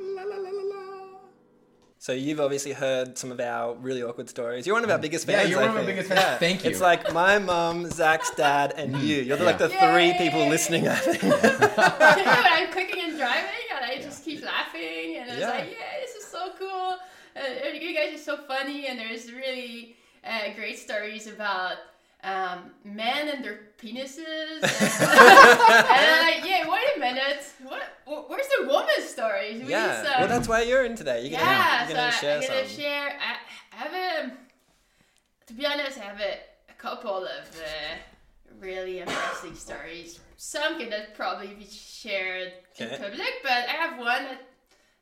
La, 0.00 0.22
la, 0.22 0.36
la, 0.36 0.48
la, 0.48 0.62
la. 0.62 1.06
So 1.98 2.12
you've 2.12 2.40
obviously 2.40 2.72
heard 2.72 3.18
some 3.18 3.30
of 3.30 3.38
our 3.38 3.74
really 3.74 4.02
awkward 4.02 4.30
stories. 4.30 4.66
You're 4.66 4.76
one 4.76 4.84
of 4.84 4.90
our 4.90 4.98
biggest 4.98 5.26
fans. 5.26 5.42
Yeah, 5.42 5.48
you're 5.50 5.58
I 5.60 5.66
one 5.66 5.70
of 5.72 5.82
our 5.82 5.84
biggest 5.84 6.08
fans. 6.08 6.38
Thank 6.38 6.64
you. 6.64 6.70
It's 6.70 6.80
like 6.80 7.12
my 7.12 7.38
mum, 7.38 7.90
Zach's 7.90 8.30
dad, 8.34 8.72
and 8.78 8.96
you. 8.96 9.16
You're 9.16 9.36
the, 9.36 9.44
like 9.44 9.58
the 9.58 9.68
Yeah. 9.68 9.92
three 9.92 10.14
people 10.16 10.46
listening. 10.48 10.88
I 10.88 10.94
think. 10.94 11.22
when 11.22 12.46
I'm 12.46 12.72
cooking 12.72 13.02
and 13.02 13.18
driving, 13.18 13.65
and 14.46 14.54
I 14.54 14.64
just 14.64 14.72
keep 14.72 14.82
laughing, 14.82 15.16
and 15.16 15.30
it's 15.30 15.40
Yeah. 15.40 15.50
like, 15.50 15.70
yeah, 15.70 16.00
this 16.00 16.14
is 16.14 16.26
so 16.26 16.50
cool. 16.58 16.98
Uh, 17.36 17.68
you 17.68 17.94
guys 17.94 18.14
are 18.14 18.22
so 18.22 18.36
funny, 18.36 18.86
and 18.86 18.98
there's 18.98 19.30
really 19.32 19.96
uh, 20.24 20.54
great 20.54 20.78
stories 20.78 21.26
about 21.26 21.76
um, 22.24 22.70
men 22.84 23.28
and 23.28 23.44
their 23.44 23.60
penises. 23.78 24.18
And, 24.62 24.62
and 24.62 25.88
I'm 25.90 26.26
like, 26.26 26.44
yeah, 26.48 26.68
wait 26.68 26.96
a 26.96 26.98
minute, 26.98 27.44
what? 27.62 27.82
Where's 28.28 28.46
the 28.58 28.66
woman's 28.66 29.04
stories? 29.08 29.62
We 29.62 29.70
yeah. 29.70 30.02
some- 30.02 30.20
Well, 30.20 30.28
that's 30.28 30.48
why 30.48 30.62
you're 30.62 30.84
in 30.84 30.96
today. 30.96 31.22
You're 31.26 31.38
gonna, 31.38 31.50
yeah, 31.50 31.86
you're 31.88 31.96
gonna 31.96 32.12
so 32.12 32.18
share 32.18 32.36
I'm 32.40 32.46
gonna 32.48 32.68
some. 32.68 32.78
share. 32.80 33.08
I, 33.20 33.36
I 33.72 33.76
have 33.76 33.92
a, 34.28 34.32
to 35.48 35.52
be 35.52 35.66
honest, 35.66 35.98
I 35.98 36.04
have 36.04 36.20
a, 36.20 36.38
a 36.70 36.74
couple 36.78 37.24
of 37.24 37.44
uh, 37.56 37.96
really 38.60 39.00
embarrassing 39.00 39.54
stories. 39.54 40.20
Some 40.36 40.78
cannot 40.78 41.14
probably 41.14 41.48
be 41.54 41.66
shared 41.66 42.52
Okay. 42.80 42.94
in 42.94 43.00
public, 43.02 43.32
but 43.42 43.52
I 43.68 43.72
have 43.82 43.98
one 43.98 44.24
that 44.24 44.40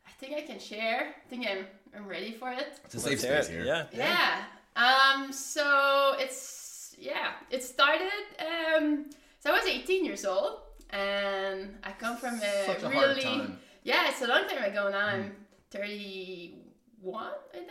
I 0.07 0.11
think 0.19 0.37
I 0.37 0.43
can 0.43 0.59
share. 0.59 1.15
I 1.25 1.29
think 1.29 1.47
I'm 1.47 1.67
I'm 1.97 2.07
ready 2.09 2.33
for 2.33 2.51
it. 2.53 2.81
It's 2.85 2.95
a 2.95 2.99
Let's 2.99 3.05
safe 3.09 3.21
space 3.21 3.49
here. 3.49 3.65
Yeah. 3.65 3.87
Yeah. 3.93 4.45
Um. 4.77 5.33
So 5.33 6.15
it's 6.19 6.95
yeah. 6.99 7.33
It 7.51 7.63
started. 7.63 8.11
Um. 8.39 9.07
So 9.41 9.51
I 9.51 9.55
was 9.59 9.67
18 9.67 10.05
years 10.05 10.25
old, 10.25 10.61
and 10.91 11.77
I 11.85 11.93
come 11.93 12.17
from 12.17 12.35
a 12.37 12.67
Such 12.67 12.83
a 12.83 12.89
really 12.89 13.23
hard 13.23 13.41
time. 13.41 13.59
yeah. 13.83 14.09
It's 14.09 14.23
a 14.23 14.27
long 14.27 14.49
time 14.49 14.65
ago 14.65 14.89
now. 14.91 15.07
I'm 15.07 15.37
31, 15.71 17.25
I 17.53 17.57
think. 17.59 17.71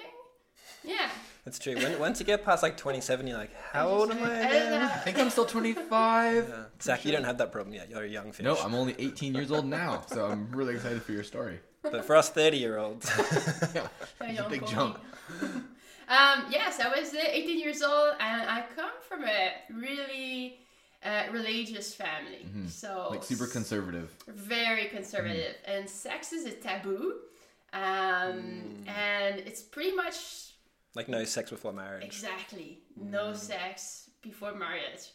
Yeah. 0.83 1.09
That's 1.45 1.59
true. 1.59 1.75
When, 1.75 1.99
once 1.99 2.19
you 2.21 2.25
get 2.25 2.45
past 2.45 2.63
like 2.63 2.77
27, 2.77 3.27
you're 3.27 3.37
like, 3.37 3.53
how 3.73 3.89
old 3.89 4.11
am 4.11 4.23
I 4.23 4.31
I 4.31 4.39
again? 4.39 4.81
I 4.81 4.87
think 4.99 5.19
I'm 5.19 5.29
still 5.29 5.45
25. 5.45 6.47
Yeah. 6.49 6.63
Zach, 6.81 7.03
you 7.03 7.11
don't 7.11 7.25
have 7.25 7.37
that 7.39 7.51
problem 7.51 7.73
yet. 7.73 7.89
You're 7.89 8.03
a 8.03 8.07
young 8.07 8.31
fish. 8.31 8.45
No, 8.45 8.55
I'm 8.55 8.73
only 8.73 8.95
18 8.97 9.33
years 9.35 9.51
old 9.51 9.65
now, 9.65 10.03
so 10.07 10.25
I'm 10.25 10.49
really 10.51 10.75
excited 10.75 11.03
for 11.03 11.11
your 11.11 11.23
story. 11.23 11.59
But 11.81 12.05
for 12.05 12.15
us 12.15 12.29
30 12.29 12.57
year 12.57 12.77
olds, 12.77 13.11
Yeah, 13.75 13.87
it's 14.21 14.39
a 14.45 14.49
big 14.49 14.65
jump. 14.67 14.99
Um, 16.09 16.45
yes, 16.51 16.81
I 16.81 16.89
was 16.89 17.13
uh, 17.13 17.17
18 17.25 17.59
years 17.59 17.81
old, 17.81 18.15
and 18.19 18.41
I 18.49 18.65
come 18.75 18.91
from 19.07 19.23
a 19.23 19.51
really 19.73 20.59
uh, 21.03 21.23
religious 21.31 21.95
family. 21.95 22.45
So 22.67 22.87
Mm-hmm. 22.89 23.13
Like 23.13 23.23
super 23.23 23.47
conservative. 23.47 24.13
very 24.27 24.85
conservative, 24.87 25.55
and 25.65 25.89
sex 25.89 26.33
is 26.33 26.45
a 26.45 26.51
taboo. 26.51 27.15
Um, 27.71 28.83
and 28.85 29.39
it's 29.39 29.61
pretty 29.61 29.95
much 29.95 30.52
like 30.95 31.09
no 31.09 31.23
sex 31.23 31.49
before 31.49 31.73
marriage. 31.73 32.03
exactly 32.03 32.77
no 32.95 33.33
sex 33.33 34.11
before 34.21 34.53
marriage. 34.53 35.09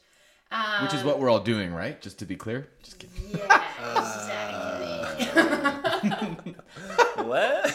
Um, 0.50 0.84
Which 0.84 0.94
is 0.94 1.04
what 1.04 1.20
we're 1.20 1.28
all 1.28 1.40
doing, 1.40 1.74
right? 1.74 2.00
Just 2.00 2.18
to 2.20 2.24
be 2.24 2.34
clear. 2.34 2.68
Just 2.82 2.98
kidding. 2.98 3.38
Yeah, 3.38 3.62
exactly. 5.18 6.54
what? 7.24 7.74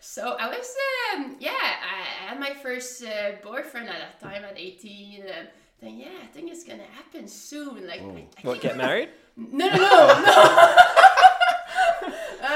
So 0.00 0.36
I 0.38 0.48
was, 0.48 0.74
um, 1.14 1.36
yeah, 1.40 1.50
I 1.50 2.28
had 2.28 2.38
my 2.38 2.54
first 2.54 3.02
uh, 3.04 3.32
boyfriend 3.42 3.88
at 3.88 3.96
that 3.98 4.20
time 4.20 4.44
at 4.44 4.56
18. 4.56 5.22
Um, 5.22 5.26
then 5.80 5.98
yeah, 5.98 6.08
I 6.22 6.26
think 6.26 6.50
it's 6.50 6.62
gonna 6.64 6.82
happen 6.84 7.26
soon. 7.26 7.86
Like, 7.86 8.02
I, 8.02 8.04
I 8.04 8.26
what, 8.42 8.60
get 8.60 8.76
married? 8.76 9.08
No, 9.36 9.68
no, 9.68 9.76
no, 9.76 9.76
no. 10.26 10.76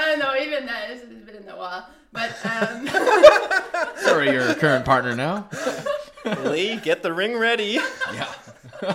Uh, 0.05 0.17
no, 0.17 0.37
even 0.37 0.67
that 0.67 0.91
it's 0.91 1.05
been 1.05 1.37
in 1.37 1.49
a 1.49 1.57
while. 1.57 1.89
But 2.13 2.37
um, 2.45 2.87
Sorry, 3.99 4.31
your 4.31 4.55
current 4.55 4.85
partner 4.85 5.17
now. 5.17 5.49
Lee, 6.45 6.77
get 6.77 7.03
the 7.03 7.13
ring 7.13 7.37
ready. 7.37 7.79
Yeah. 8.13 8.33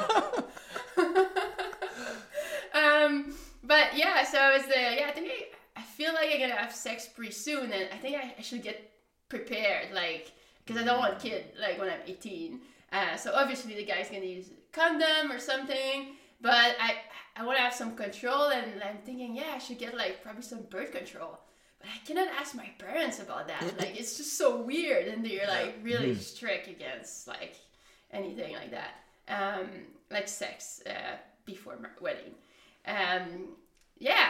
um, 2.73 3.33
but 3.63 3.95
yeah, 3.95 4.23
so 4.23 4.39
I 4.39 4.57
was 4.57 4.65
there. 4.67 4.93
Yeah, 4.93 5.07
I 5.07 5.11
think 5.11 5.29
I, 5.29 5.79
I 5.79 5.83
feel 5.83 6.13
like 6.13 6.29
I'm 6.31 6.39
gonna 6.39 6.55
have 6.55 6.73
sex 6.73 7.07
pretty 7.07 7.33
soon, 7.33 7.71
and 7.71 7.89
I 7.93 7.97
think 7.97 8.15
I, 8.15 8.33
I 8.37 8.41
should 8.41 8.63
get 8.63 8.89
prepared, 9.27 9.93
like, 9.93 10.31
because 10.65 10.81
I 10.81 10.85
don't 10.85 10.99
want 10.99 11.13
a 11.13 11.19
kid 11.19 11.45
like 11.59 11.77
when 11.77 11.89
I'm 11.89 11.99
18. 12.07 12.61
Uh, 12.91 13.15
so 13.15 13.33
obviously 13.35 13.75
the 13.75 13.85
guy's 13.85 14.09
gonna 14.09 14.25
use 14.25 14.47
a 14.47 14.75
condom 14.75 15.31
or 15.31 15.39
something, 15.39 16.15
but 16.41 16.75
I 16.79 16.96
I 17.36 17.46
want 17.46 17.58
to 17.58 17.63
have 17.63 17.74
some 17.74 17.96
control, 17.96 18.48
and 18.50 18.81
I'm 18.84 18.98
thinking, 19.05 19.36
yeah, 19.36 19.51
I 19.55 19.60
should 19.60 19.77
get 19.79 19.96
like 19.96 20.22
probably 20.24 20.41
some 20.41 20.63
birth 20.69 20.91
control. 20.91 21.39
But 21.79 21.88
I 21.96 22.05
cannot 22.05 22.27
ask 22.39 22.53
my 22.55 22.69
parents 22.77 23.19
about 23.19 23.48
that. 23.48 23.63
Like 23.79 23.98
it's 24.00 24.17
just 24.17 24.38
so 24.38 24.62
weird, 24.62 25.08
and 25.08 25.25
they're 25.25 25.48
like 25.48 25.75
really 25.81 26.15
strict 26.15 26.67
against 26.67 27.27
like 27.27 27.55
anything 28.12 28.53
like 28.53 28.72
that, 28.72 28.93
um, 29.29 29.67
like 30.12 30.27
sex 30.27 30.81
uh, 30.86 31.15
before 31.46 31.77
mar- 31.79 31.96
wedding. 32.01 32.34
Um, 32.86 33.50
yeah. 33.98 34.29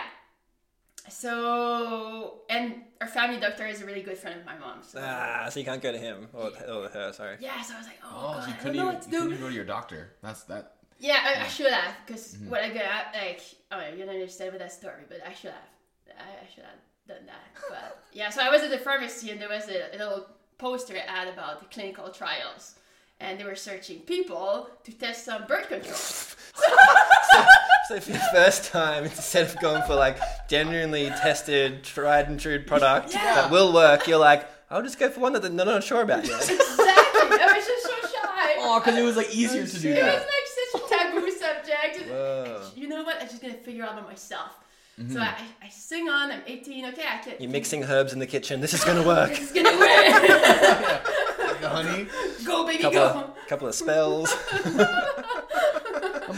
So, 1.07 2.41
and 2.49 2.75
our 3.01 3.07
family 3.07 3.39
doctor 3.39 3.65
is 3.65 3.81
a 3.81 3.85
really 3.85 4.01
good 4.01 4.17
friend 4.17 4.39
of 4.39 4.45
my 4.45 4.57
mom. 4.57 4.79
So, 4.83 4.99
Ah, 5.01 5.47
so 5.49 5.59
you 5.59 5.65
can't 5.65 5.81
go 5.81 5.91
to 5.91 5.97
him 5.97 6.27
or, 6.33 6.51
or 6.67 6.87
her. 6.89 7.11
Sorry. 7.13 7.37
yeah. 7.39 7.61
So 7.61 7.73
I 7.75 7.77
was 7.77 7.87
like, 7.87 7.97
oh, 8.03 8.09
Oh, 8.11 8.33
god, 8.33 8.43
so 8.43 8.47
you 8.47 8.53
I 8.53 8.55
don't 8.55 8.59
couldn't 8.61 8.77
know 8.77 8.83
even, 8.83 8.93
what 8.95 9.01
to 9.03 9.09
you 9.09 9.17
couldn't 9.17 9.31
even 9.33 9.41
go 9.43 9.49
to 9.49 9.55
your 9.55 9.65
doctor. 9.65 10.11
That's 10.21 10.43
that. 10.43 10.75
Yeah, 10.99 11.19
I, 11.23 11.45
I 11.45 11.47
should 11.47 11.71
have, 11.71 11.95
because 12.05 12.35
mm-hmm. 12.35 12.49
what 12.49 12.61
I 12.61 12.69
got 12.69 12.83
out, 12.83 13.05
like, 13.13 13.41
oh, 13.71 13.81
you're 13.87 14.05
gonna 14.05 14.17
understand 14.17 14.51
with 14.51 14.61
that 14.61 14.71
story, 14.71 15.03
but 15.07 15.21
I 15.25 15.33
should 15.33 15.51
have. 15.51 15.69
I, 16.17 16.43
I 16.43 16.53
should 16.53 16.63
have 16.63 16.73
done 17.07 17.25
that. 17.25 17.61
But 17.69 18.03
yeah, 18.13 18.29
so 18.29 18.41
I 18.41 18.49
was 18.49 18.61
at 18.61 18.69
the 18.71 18.77
pharmacy 18.77 19.31
and 19.31 19.41
there 19.41 19.49
was 19.49 19.67
a, 19.69 19.95
a 19.95 19.97
little 19.97 20.27
poster 20.57 20.97
ad 21.07 21.27
about 21.27 21.61
the 21.61 21.65
clinical 21.67 22.09
trials. 22.09 22.75
And 23.21 23.37
they 23.37 23.43
were 23.43 23.55
searching 23.55 23.99
people 23.99 24.69
to 24.85 24.91
test 24.93 25.25
some 25.25 25.45
birth 25.45 25.67
control. 25.67 25.95
So 27.89 27.99
for 27.99 28.11
the 28.11 28.19
first 28.31 28.71
time, 28.71 29.05
instead 29.05 29.47
of 29.47 29.59
going 29.59 29.81
for 29.81 29.95
like 29.95 30.19
genuinely 30.47 31.07
tested, 31.07 31.83
tried 31.83 32.27
and 32.27 32.39
true 32.39 32.63
product 32.63 33.15
Yeah. 33.15 33.33
that 33.33 33.51
will 33.51 33.73
work, 33.73 34.07
you're 34.07 34.19
like, 34.19 34.47
I'll 34.69 34.83
just 34.83 34.99
go 34.99 35.09
for 35.09 35.21
one 35.21 35.33
that 35.33 35.41
they're 35.41 35.51
not 35.51 35.83
sure 35.83 36.03
about 36.03 36.23
yet. 36.27 36.39
exactly. 36.39 36.59
I 37.41 37.51
was 37.55 37.65
just 37.65 37.83
so 37.83 37.95
shy. 38.01 38.55
Oh, 38.59 38.79
because 38.79 38.95
it 38.95 39.01
was 39.01 39.17
like 39.17 39.33
easier 39.33 39.63
oh, 39.63 39.65
to 39.65 39.79
do 39.79 39.89
It 39.89 40.03
was 40.03 40.05
that. 40.05 40.27
like 40.27 40.71
such 40.71 40.81
a 40.83 40.87
taboo 40.87 41.31
subject. 41.31 42.09
Whoa. 42.11 42.61
You 42.75 42.88
know 42.99 43.05
what? 43.05 43.21
I'm 43.21 43.27
just 43.27 43.41
gonna 43.41 43.53
figure 43.53 43.83
out 43.83 43.95
by 43.95 44.01
myself. 44.01 44.55
So 44.97 45.03
mm-hmm. 45.03 45.17
I, 45.19 45.33
I 45.65 45.69
sing 45.69 46.09
on. 46.09 46.29
I'm 46.29 46.41
18. 46.45 46.85
Okay, 46.87 47.03
I 47.09 47.19
can. 47.19 47.35
You're 47.39 47.49
mixing 47.49 47.85
herbs 47.85 48.11
in 48.11 48.19
the 48.19 48.27
kitchen. 48.27 48.59
This 48.59 48.73
is 48.73 48.83
gonna 48.83 49.07
work. 49.07 49.31
It's 49.31 49.53
gonna 49.53 49.77
work. 49.77 51.05
Like 51.39 51.61
the 51.61 51.69
honey. 51.69 52.07
go 52.45 52.65
baby, 52.65 52.83
couple 52.83 52.99
go. 52.99 53.07
of, 53.07 53.47
couple 53.47 53.67
of 53.67 53.75
spells. 53.75 54.35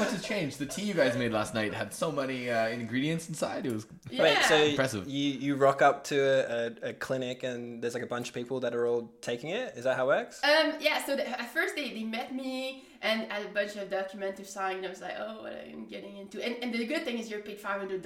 How 0.02 0.08
much 0.10 0.14
has 0.14 0.26
changed? 0.26 0.58
The 0.60 0.66
tea 0.66 0.84
you 0.84 0.94
guys 0.94 1.16
made 1.18 1.32
last 1.32 1.54
night 1.54 1.74
had 1.74 1.94
so 1.94 2.12
many 2.12 2.50
uh, 2.50 2.70
ingredients 2.70 3.30
inside. 3.30 3.66
It 3.66 3.74
was 3.74 3.86
Yeah. 4.10 4.24
Wait, 4.24 4.38
so 4.44 4.56
Impressive. 4.56 5.08
you 5.08 5.34
you 5.34 5.56
rock 5.56 5.82
up 5.82 6.04
to 6.06 6.18
a, 6.20 6.88
a, 6.88 6.90
a 6.90 6.94
clinic 6.94 7.44
and 7.44 7.82
there's 7.82 7.94
like 7.94 8.04
a 8.04 8.08
bunch 8.08 8.30
of 8.30 8.34
people 8.34 8.60
that 8.62 8.74
are 8.74 8.88
all 8.88 9.12
taking 9.22 9.52
it. 9.52 9.74
Is 9.76 9.84
that 9.84 9.96
how 9.98 10.06
it 10.06 10.08
works? 10.18 10.42
Um, 10.44 10.74
yeah, 10.80 11.04
so 11.06 11.16
the, 11.16 11.28
at 11.30 11.54
first 11.54 11.76
they, 11.76 11.90
they 11.90 12.04
met 12.04 12.34
me 12.34 12.84
and 13.02 13.32
had 13.32 13.46
a 13.46 13.50
bunch 13.50 13.76
of 13.76 13.90
documents 13.90 14.40
to 14.40 14.46
sign. 14.46 14.78
And 14.78 14.86
I 14.88 14.90
was 14.90 15.02
like, 15.02 15.16
oh, 15.20 15.44
what 15.44 15.54
am 15.54 15.60
I'm 15.74 15.86
getting 15.88 16.18
into. 16.18 16.44
And, 16.44 16.56
and 16.64 16.74
the 16.74 16.86
good 16.86 17.04
thing 17.06 17.18
is 17.20 17.30
you're 17.30 17.42
paid 17.42 17.62
$500. 17.62 18.04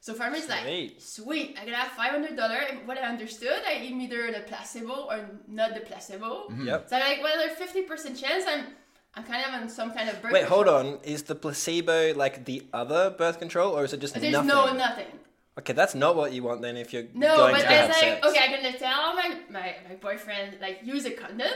So 0.00 0.14
farmers 0.14 0.48
like, 0.48 0.62
Sweet. 0.62 1.02
sweet, 1.02 1.56
I'm 1.58 1.64
gonna 1.64 1.78
have 1.78 1.90
$500. 1.92 2.70
And 2.70 2.86
what 2.86 2.96
I 2.98 3.02
understood, 3.02 3.60
I 3.66 3.72
am 3.72 4.00
either 4.00 4.30
the 4.30 4.40
placebo 4.46 5.08
or 5.10 5.28
not 5.48 5.74
the 5.74 5.80
placebo. 5.80 6.48
Yep. 6.62 6.88
So 6.88 6.96
I'm 6.96 7.02
like, 7.02 7.22
well, 7.24 7.36
there's 7.38 7.58
50% 7.58 8.20
chance 8.20 8.44
I'm, 8.46 8.66
I'm 9.16 9.24
kind 9.24 9.44
of 9.46 9.60
on 9.62 9.68
some 9.68 9.92
kind 9.92 10.08
of 10.10 10.20
birth 10.20 10.32
Wait, 10.32 10.44
hold 10.44 10.68
on. 10.68 10.98
Is 11.02 11.22
the 11.24 11.34
placebo 11.34 12.12
like 12.14 12.44
the 12.44 12.66
other 12.72 13.10
birth 13.10 13.38
control, 13.38 13.72
or 13.76 13.84
is 13.84 13.92
it 13.92 14.00
just 14.00 14.14
There's 14.14 14.30
nothing? 14.32 14.48
no 14.48 14.72
nothing. 14.74 15.06
Okay, 15.58 15.72
that's 15.72 15.94
not 15.94 16.16
what 16.16 16.32
you 16.34 16.42
want 16.42 16.60
then. 16.60 16.76
If 16.76 16.92
you're 16.92 17.04
No, 17.14 17.34
going 17.38 17.54
but 17.54 17.62
to 17.62 17.70
I 17.70 17.72
have 17.72 17.88
was 17.88 17.96
like, 17.96 18.04
sex. 18.22 18.26
okay, 18.26 18.40
I'm 18.44 18.50
gonna 18.62 18.78
tell 18.78 19.14
my, 19.14 19.38
my, 19.48 19.74
my 19.88 19.94
boyfriend, 19.96 20.58
like, 20.60 20.80
use 20.84 21.06
a 21.06 21.12
condom. 21.12 21.48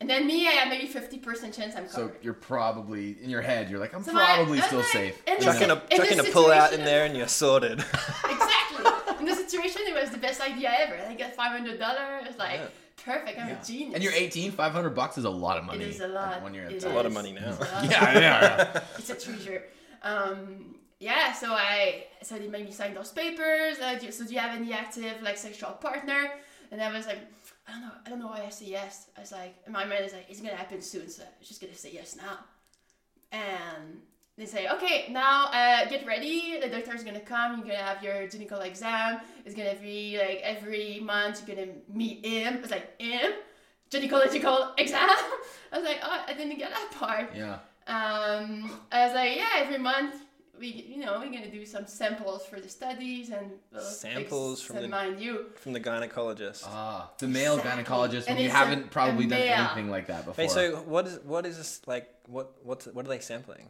And 0.00 0.08
then 0.08 0.26
me, 0.26 0.48
I 0.48 0.52
have 0.52 0.68
maybe 0.68 0.86
fifty 0.86 1.18
percent 1.18 1.54
chance 1.54 1.76
I'm 1.76 1.86
So 1.88 2.10
you're 2.22 2.32
probably 2.34 3.16
in 3.22 3.28
your 3.30 3.42
head. 3.42 3.68
You're 3.70 3.78
like, 3.80 3.94
I'm 3.94 4.02
So 4.02 4.12
probably 4.12 4.58
I'm 4.60 4.64
still 4.66 4.78
like- 4.78 4.88
safe. 4.88 5.22
and 5.26 5.38
you 5.38 5.44
this- 5.44 5.60
know? 5.60 5.66
Chucking 5.68 5.70
a, 5.70 5.94
in 5.94 6.16
chucking 6.18 6.20
a 6.30 6.32
pull 6.32 6.50
out 6.50 6.72
in 6.72 6.84
there 6.84 7.04
and 7.04 7.14
you're 7.16 7.28
sorted. 7.28 7.78
exactly. 8.24 8.90
In 9.18 9.24
this 9.26 9.38
situation, 9.38 9.82
it 9.86 9.94
was 9.94 10.10
the 10.10 10.18
best 10.18 10.40
idea 10.40 10.72
ever. 10.78 10.96
I 11.06 11.14
got 11.14 11.34
five 11.34 11.52
hundred 11.52 11.78
dollars. 11.78 12.24
It's 12.28 12.38
like 12.38 12.60
Yeah. 12.60 12.66
Perfect. 13.04 13.38
I'm 13.38 13.48
Yeah. 13.48 13.60
a 13.60 13.64
genius. 13.64 13.94
And 13.94 14.02
you're 14.04 14.12
18, 14.12 14.52
500 14.52 14.90
bucks 14.90 15.18
is 15.18 15.24
a 15.24 15.30
lot 15.30 15.58
of 15.58 15.64
money. 15.64 15.84
is 15.84 16.00
a 16.00 16.08
lot. 16.08 16.42
When 16.42 16.54
you're 16.54 16.66
at 16.66 16.72
It 16.72 16.80
the- 16.80 16.92
a 16.92 16.94
lot 16.94 17.06
of 17.06 17.12
money 17.12 17.32
now. 17.32 17.50
It's 17.50 17.58
a 17.58 17.64
lot. 17.74 17.84
Yeah, 17.90 18.12
yeah, 18.12 18.20
yeah. 18.74 18.80
it's 18.98 19.10
a 19.10 19.14
treasure. 19.18 19.64
Um, 20.02 20.74
yeah, 21.00 21.32
so 21.32 21.52
I 21.52 22.06
so 22.22 22.38
they 22.38 22.48
made 22.48 22.64
me 22.64 22.72
sign 22.72 22.94
those 22.94 23.12
papers. 23.12 23.78
Uh, 23.80 23.94
do, 24.00 24.10
so 24.12 24.24
do 24.26 24.32
you 24.32 24.40
have 24.40 24.54
any 24.56 24.72
active 24.72 25.20
like 25.22 25.36
sexual 25.36 25.70
partner? 25.72 26.22
And 26.70 26.82
I 26.82 26.90
was 26.92 27.06
like, 27.06 27.18
I 27.68 27.72
don't 27.72 27.82
know, 27.82 27.92
I 28.06 28.10
don't 28.10 28.18
know 28.20 28.26
why 28.28 28.42
I 28.46 28.50
say 28.50 28.66
yes. 28.66 29.08
I 29.16 29.20
was 29.20 29.32
like, 29.32 29.54
my 29.68 29.84
mind 29.84 30.04
is 30.04 30.12
like, 30.12 30.26
it's 30.28 30.40
gonna 30.40 30.56
happen 30.56 30.80
soon, 30.80 31.08
so 31.08 31.22
I'm 31.22 31.44
just 31.44 31.60
gonna 31.60 31.74
say 31.74 31.90
yes 31.92 32.16
now. 32.16 32.38
And 33.32 34.00
they 34.36 34.46
say, 34.46 34.68
okay, 34.68 35.06
now 35.10 35.46
uh, 35.52 35.86
get 35.88 36.04
ready. 36.06 36.58
The 36.60 36.68
doctor's 36.68 37.04
gonna 37.04 37.20
come. 37.20 37.58
You're 37.58 37.66
gonna 37.68 37.78
have 37.92 38.02
your 38.02 38.26
clinical 38.28 38.60
exam. 38.60 39.20
It's 39.44 39.54
gonna 39.54 39.76
be 39.80 40.18
like 40.18 40.40
every 40.42 41.00
month. 41.00 41.42
You're 41.46 41.56
gonna 41.56 41.72
meet 41.88 42.24
him. 42.26 42.56
It's 42.62 42.70
like 42.72 43.00
him, 43.00 43.32
gynecological 43.90 44.72
exam. 44.78 45.08
I 45.72 45.78
was 45.78 45.84
like, 45.84 46.00
oh, 46.02 46.24
I 46.26 46.34
didn't 46.34 46.58
get 46.58 46.70
that 46.70 46.90
part. 46.92 47.30
Yeah. 47.34 47.58
Um, 47.86 48.70
I 48.90 49.04
was 49.06 49.14
like, 49.14 49.36
yeah, 49.36 49.48
every 49.56 49.78
month 49.78 50.14
we, 50.58 50.68
you 50.68 50.98
know, 51.04 51.18
we're 51.18 51.32
gonna 51.32 51.50
do 51.50 51.66
some 51.66 51.86
samples 51.86 52.46
for 52.46 52.60
the 52.60 52.68
studies 52.68 53.30
and 53.30 53.50
well, 53.72 53.82
Samples 53.82 54.60
ex- 54.60 54.66
from 54.66 54.82
the- 54.82 54.88
mind 54.88 55.20
you. 55.20 55.46
From 55.56 55.72
the 55.74 55.80
gynecologist. 55.80 56.62
Ah, 56.66 57.10
the 57.18 57.26
male 57.28 57.56
Exactly. 57.58 57.84
gynecologist 57.84 58.26
when 58.28 58.36
And 58.36 58.44
you 58.44 58.50
haven't 58.50 58.90
probably 58.90 59.26
a 59.26 59.28
done 59.28 59.38
male. 59.40 59.56
anything 59.66 59.90
like 59.90 60.06
that 60.08 60.24
before. 60.24 60.42
Wait, 60.42 60.50
so 60.50 60.76
what 60.86 61.06
is 61.06 61.18
what 61.24 61.44
is 61.46 61.56
this 61.56 61.80
like? 61.86 62.08
What 62.26 62.52
what's 62.62 62.86
what 62.86 63.04
are 63.04 63.08
they 63.08 63.18
sampling? 63.20 63.68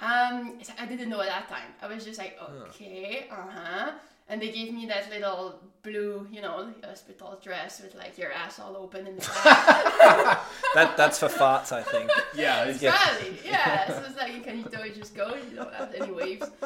Um, 0.00 0.58
I 0.78 0.86
didn't 0.86 1.08
know 1.08 1.20
at 1.20 1.28
that 1.28 1.48
time. 1.48 1.68
I 1.80 1.86
was 1.86 2.04
just 2.04 2.18
like, 2.18 2.36
okay, 2.68 3.26
uh 3.30 3.34
huh. 3.50 3.90
And 4.28 4.40
they 4.40 4.50
gave 4.50 4.72
me 4.72 4.86
that 4.86 5.10
little 5.10 5.60
blue, 5.82 6.26
you 6.32 6.40
know, 6.40 6.72
hospital 6.82 7.38
dress 7.42 7.80
with 7.82 7.94
like 7.94 8.16
your 8.16 8.32
ass 8.32 8.58
all 8.58 8.74
open 8.76 9.06
in 9.06 9.16
the 9.16 9.20
back. 9.44 10.40
That 10.74 10.96
that's 10.96 11.18
for 11.18 11.28
farts, 11.28 11.72
I 11.72 11.82
think. 11.82 12.10
yeah, 12.34 12.64
it's, 12.64 12.80
Yeah. 12.82 12.96
Probably, 12.96 13.38
yeah. 13.44 13.86
So 13.88 14.02
it's 14.08 14.16
like 14.16 14.34
you 14.34 14.40
can 14.40 14.58
you 14.58 14.64
just 14.94 15.14
go, 15.14 15.28
you 15.34 15.54
don't 15.56 15.72
have 15.74 15.94
any 15.94 16.10
waves. 16.10 16.46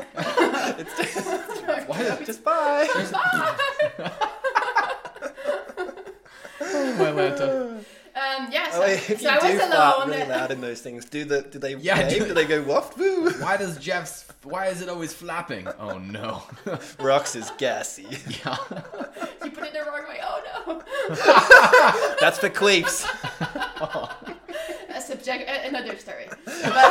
Why- 1.86 2.18
Just 2.24 2.44
bye. 2.44 2.86
my 6.60 7.10
Lanta. 7.12 7.84
Um, 8.38 8.48
yeah, 8.52 8.70
so, 8.70 8.82
Oh, 8.82 8.86
if 8.86 9.06
so 9.06 9.14
you 9.22 9.28
I 9.28 9.34
was 9.34 9.42
do 9.52 9.58
fart 9.58 9.96
alone. 9.98 10.10
really 10.10 10.28
loud 10.28 10.50
in 10.52 10.60
those 10.60 10.80
things, 10.80 11.04
do 11.06 11.24
the 11.24 11.42
do 11.42 11.58
they 11.58 11.74
Yeah, 11.76 11.98
wave? 11.98 12.10
do- 12.18 12.26
Do 12.28 12.34
they 12.34 12.44
go 12.46 12.62
waft? 12.62 12.96
Woo! 12.98 13.30
Why 13.40 13.56
does 13.56 13.78
Jeff's? 13.78 14.26
Why 14.44 14.66
is 14.66 14.80
it 14.82 14.88
always 14.88 15.12
flapping? 15.12 15.66
Oh 15.78 15.98
no. 15.98 16.42
Rox 16.98 17.34
is 17.36 17.50
gassy. 17.58 18.06
yeah. 18.44 18.56
you 19.44 19.50
put 19.50 19.64
it 19.64 19.72
the 19.72 19.82
wrong 19.86 20.06
way. 20.08 20.20
Oh 20.22 20.42
no. 20.68 22.16
That's 22.20 22.38
for 22.38 22.48
queefs. 22.50 23.04
a 24.94 25.00
subject, 25.00 25.50
another 25.66 25.96
story. 25.98 26.28
But, 26.44 26.90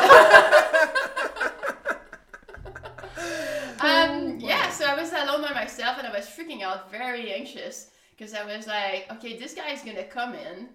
um, 3.79 4.39
yeah, 4.39 4.69
so 4.69 4.85
I 4.85 4.95
was 4.99 5.11
alone 5.13 5.41
by 5.41 5.53
myself 5.53 5.97
and 5.97 6.07
I 6.07 6.11
was 6.11 6.25
freaking 6.25 6.61
out, 6.63 6.91
very 6.91 7.31
anxious 7.33 7.89
because 8.17 8.33
I 8.33 8.43
was 8.45 8.65
like, 8.67 9.07
okay, 9.13 9.37
this 9.37 9.53
guy 9.53 9.71
is 9.71 9.81
gonna 9.81 10.03
come 10.03 10.33
in. 10.33 10.69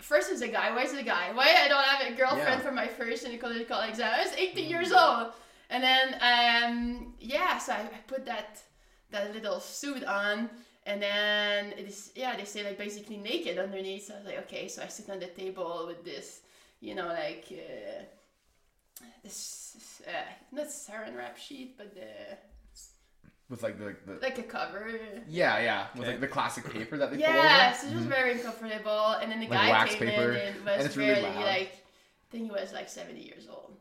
First 0.00 0.30
is 0.30 0.42
a 0.42 0.48
guy. 0.48 0.74
Where's 0.74 0.92
a 0.92 1.02
guy? 1.02 1.32
Why 1.32 1.54
I 1.64 1.68
don't 1.68 1.84
have 1.84 2.12
a 2.12 2.14
girlfriend 2.16 2.60
Yeah. 2.62 2.66
for 2.66 2.72
my 2.72 2.86
first 2.86 3.24
gynecological 3.26 3.88
exam? 3.88 4.12
I 4.14 4.22
was 4.24 4.32
18 4.36 4.68
years 4.70 4.92
old, 4.92 5.32
and 5.70 5.82
then 5.82 6.14
um, 6.30 7.14
yeah, 7.20 7.58
so 7.58 7.72
I, 7.72 7.80
I 7.80 8.00
put 8.06 8.24
that 8.26 8.62
that 9.10 9.34
little 9.34 9.58
suit 9.60 10.04
on, 10.04 10.48
and 10.86 11.02
then 11.02 11.74
it's 11.76 12.12
yeah, 12.14 12.36
they 12.36 12.44
say 12.44 12.62
like 12.64 12.78
basically 12.78 13.16
naked 13.16 13.58
underneath. 13.58 14.06
So 14.06 14.14
I 14.14 14.18
was 14.18 14.26
like, 14.26 14.38
okay, 14.46 14.68
so 14.68 14.82
I 14.82 14.88
sit 14.88 15.10
on 15.10 15.18
the 15.18 15.26
table 15.26 15.84
with 15.86 16.04
this, 16.04 16.42
you 16.80 16.94
know, 16.94 17.08
like 17.08 17.46
uh, 17.50 18.04
this 19.22 20.00
uh, 20.06 20.10
not 20.52 20.66
saran 20.68 21.16
wrap 21.16 21.36
sheet, 21.38 21.76
but 21.76 21.94
the 21.94 22.36
With 23.50 23.62
like 23.62 23.78
the, 23.78 23.96
the 24.06 24.18
like 24.20 24.38
a 24.38 24.42
cover. 24.42 24.90
yeah 25.26 25.58
yeah 25.60 25.86
with 25.94 26.02
Okay. 26.02 26.10
like 26.12 26.20
the 26.20 26.28
classic 26.28 26.70
paper 26.70 26.98
that 26.98 27.10
they 27.10 27.16
Yeah, 27.18 27.72
pull 27.72 27.80
so 27.80 27.94
it 27.94 27.96
was 27.96 28.04
very 28.06 28.32
uncomfortable. 28.32 29.12
And 29.22 29.32
then 29.32 29.40
the 29.40 29.46
Mm-hmm. 29.46 29.54
Like 29.54 29.62
guy 29.62 29.70
wax 29.70 29.94
came 29.94 30.08
paper, 30.08 30.32
in 30.32 30.36
and 30.48 30.56
and 30.56 30.64
was 30.66 30.84
it's 30.86 30.96
really 30.98 31.14
barely 31.22 31.36
like, 31.36 31.72
I 31.72 32.30
think 32.30 32.44
he 32.44 32.50
was 32.50 32.72
like 32.74 32.88
70 32.90 33.20
years 33.22 33.46
old. 33.48 33.72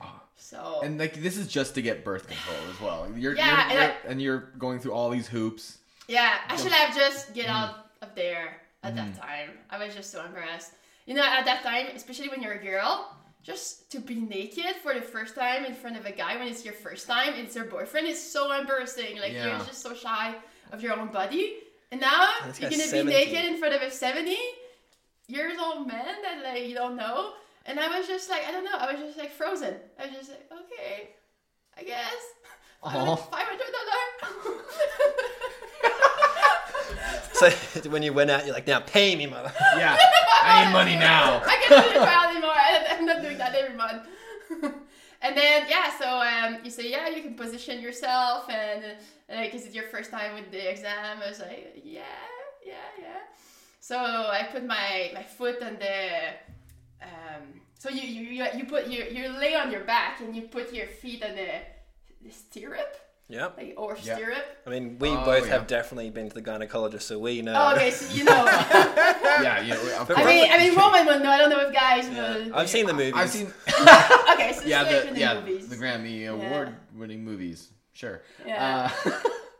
Ah. 0.00 0.20
So. 0.36 0.80
And 0.82 0.98
like 0.98 1.14
this 1.22 1.36
is 1.36 1.46
just 1.46 1.74
to 1.76 1.82
get 1.82 2.04
birth 2.04 2.26
control 2.26 2.56
as 2.68 2.80
well. 2.80 3.06
You're, 3.16 3.36
Yeah, 3.36 3.46
you're, 3.46 3.60
and 3.60 3.72
you're- 3.72 3.84
I- 4.04 4.10
and 4.10 4.22
you're 4.22 4.40
going 4.58 4.80
through 4.80 4.92
all 4.92 5.10
these 5.10 5.28
hoops. 5.28 5.78
yeah, 6.08 6.38
I 6.48 6.56
should 6.56 6.72
have 6.72 6.94
just 6.96 7.32
get 7.32 7.46
Mm-hmm. 7.46 7.54
out 7.56 7.86
of 8.02 8.14
there 8.16 8.56
at 8.82 8.96
that 8.96 9.16
time. 9.16 9.50
I 9.70 9.78
was 9.84 9.94
just 9.94 10.10
so 10.10 10.24
embarrassed. 10.24 10.72
You 11.06 11.14
know, 11.14 11.22
at 11.24 11.44
that 11.44 11.62
time, 11.62 11.86
especially 11.94 12.28
when 12.28 12.42
you're 12.42 12.54
a 12.54 12.62
girl, 12.62 13.14
just 13.46 13.90
to 13.92 14.00
be 14.00 14.16
naked 14.16 14.74
for 14.82 14.92
the 14.92 15.00
first 15.00 15.36
time 15.36 15.64
in 15.64 15.74
front 15.74 15.96
of 15.96 16.04
a 16.04 16.10
guy 16.10 16.36
when 16.36 16.48
it's 16.48 16.64
your 16.64 16.74
first 16.74 17.06
time, 17.06 17.34
it's 17.34 17.54
your 17.54 17.66
boyfriend, 17.66 18.08
is 18.08 18.20
so 18.20 18.50
embarrassing. 18.52 19.20
Like 19.20 19.32
you're 19.32 19.58
just 19.58 19.80
so 19.80 19.94
shy 19.94 20.34
of 20.72 20.82
your 20.82 20.98
own 20.98 21.08
body. 21.12 21.54
And 21.92 22.00
now 22.00 22.28
This 22.46 22.60
you're 22.60 22.70
gonna 22.70 22.82
70. 22.82 23.04
be 23.06 23.16
naked 23.16 23.44
in 23.44 23.58
front 23.58 23.72
of 23.74 23.82
a 23.82 23.90
70 23.90 24.36
years 25.28 25.56
old 25.60 25.86
man 25.86 26.16
that 26.22 26.42
like 26.42 26.66
you 26.66 26.74
don't 26.74 26.96
know. 26.96 27.34
And 27.66 27.78
I 27.78 27.96
was 27.96 28.08
just 28.08 28.28
like, 28.28 28.42
I 28.48 28.50
don't 28.50 28.64
know, 28.64 28.76
I 28.76 28.92
was 28.92 29.00
just 29.00 29.16
like 29.18 29.30
frozen. 29.32 29.74
I 29.98 30.06
was 30.06 30.14
just 30.16 30.30
like, 30.30 30.50
okay, 30.52 31.10
I 31.78 31.82
guess. 31.84 32.14
Five 32.82 32.92
hundred 32.92 33.72
dollar. 33.76 34.56
So 37.32 37.50
when 37.90 38.02
you 38.02 38.14
went 38.14 38.30
out, 38.30 38.46
you're 38.46 38.54
like, 38.54 38.66
now 38.66 38.80
pay 38.80 39.14
me, 39.14 39.26
mother. 39.26 39.52
Yeah, 39.76 39.96
I 40.42 40.64
need 40.64 40.72
money 40.72 40.96
now. 40.96 41.42
I 41.44 41.56
can't 41.62 41.84
do 41.84 41.92
the 41.92 42.04
trial 42.04 42.30
anymore. 42.30 42.50
I, 42.50 42.86
I'm 42.90 43.04
not 43.04 43.20
doing 43.20 43.36
that 43.36 43.54
every 43.54 43.76
month. 43.76 44.06
and 45.20 45.36
then 45.36 45.66
yeah, 45.68 45.90
so 45.98 46.08
um, 46.18 46.64
you 46.64 46.70
say 46.70 46.90
yeah, 46.90 47.08
you 47.08 47.22
can 47.22 47.34
position 47.34 47.82
yourself, 47.82 48.48
and 48.48 48.84
uh, 49.28 49.34
like, 49.34 49.54
is 49.54 49.66
it 49.66 49.74
your 49.74 49.84
first 49.84 50.10
time 50.10 50.34
with 50.34 50.50
the 50.50 50.70
exam? 50.70 51.18
I 51.22 51.28
was 51.28 51.40
like, 51.40 51.82
yeah, 51.84 52.00
yeah, 52.64 52.74
yeah. 52.98 53.18
So 53.80 53.96
I 53.98 54.48
put 54.50 54.64
my 54.64 55.10
my 55.14 55.22
foot 55.22 55.62
on 55.62 55.76
the. 55.78 55.98
Um, 57.02 57.60
so 57.78 57.90
you, 57.90 58.02
you 58.02 58.22
you 58.36 58.46
you 58.56 58.64
put 58.64 58.86
you 58.86 59.04
you 59.04 59.28
lay 59.28 59.54
on 59.54 59.70
your 59.70 59.84
back 59.84 60.20
and 60.20 60.34
you 60.34 60.42
put 60.42 60.72
your 60.72 60.86
feet 60.86 61.22
on 61.22 61.36
the, 61.36 61.48
the 62.24 62.32
stirrup, 62.32 62.96
Yep. 63.28 63.56
like 63.58 63.74
or 63.76 63.96
Yeah. 64.02 64.16
stirrup. 64.16 64.44
I 64.66 64.70
mean, 64.70 64.98
we 65.00 65.08
Oh, 65.10 65.24
both 65.24 65.46
yeah. 65.46 65.52
have 65.54 65.66
definitely 65.66 66.10
been 66.10 66.28
to 66.28 66.34
the 66.34 66.42
gynecologist, 66.42 67.02
so 67.02 67.18
we 67.18 67.42
know. 67.42 67.54
Oh, 67.70 67.74
okay, 67.74 67.90
so 67.90 68.06
you 68.14 68.24
know. 68.24 68.44
Yeah, 69.42 69.60
you 69.60 69.74
know, 69.74 69.98
of 70.00 70.10
I 70.16 70.22
I 70.22 70.24
mean, 70.24 70.48
I 70.52 70.58
mean, 70.58 70.74
woman 70.76 71.06
would 71.06 71.22
know. 71.22 71.30
I 71.30 71.38
don't 71.38 71.50
know 71.50 71.60
if 71.66 71.72
guys 71.74 72.08
Yeah. 72.08 72.36
will. 72.36 72.54
I've 72.54 72.70
seen 72.70 72.86
the 72.86 72.94
movies. 72.94 73.14
I've 73.16 73.30
seen 73.30 73.46
Okay, 73.68 74.52
so 74.54 74.62
yeah 74.64 74.82
it's 74.84 74.90
the 75.02 75.08
in 75.08 75.14
the 75.14 75.20
yeah 75.20 75.40
movies. 75.40 75.68
the 75.68 75.76
Grammy 75.76 76.28
award 76.28 76.74
winning 76.94 77.24
movies. 77.24 77.68
Sure. 77.92 78.22
Yeah. 78.46 78.90
Uh, 79.04 79.10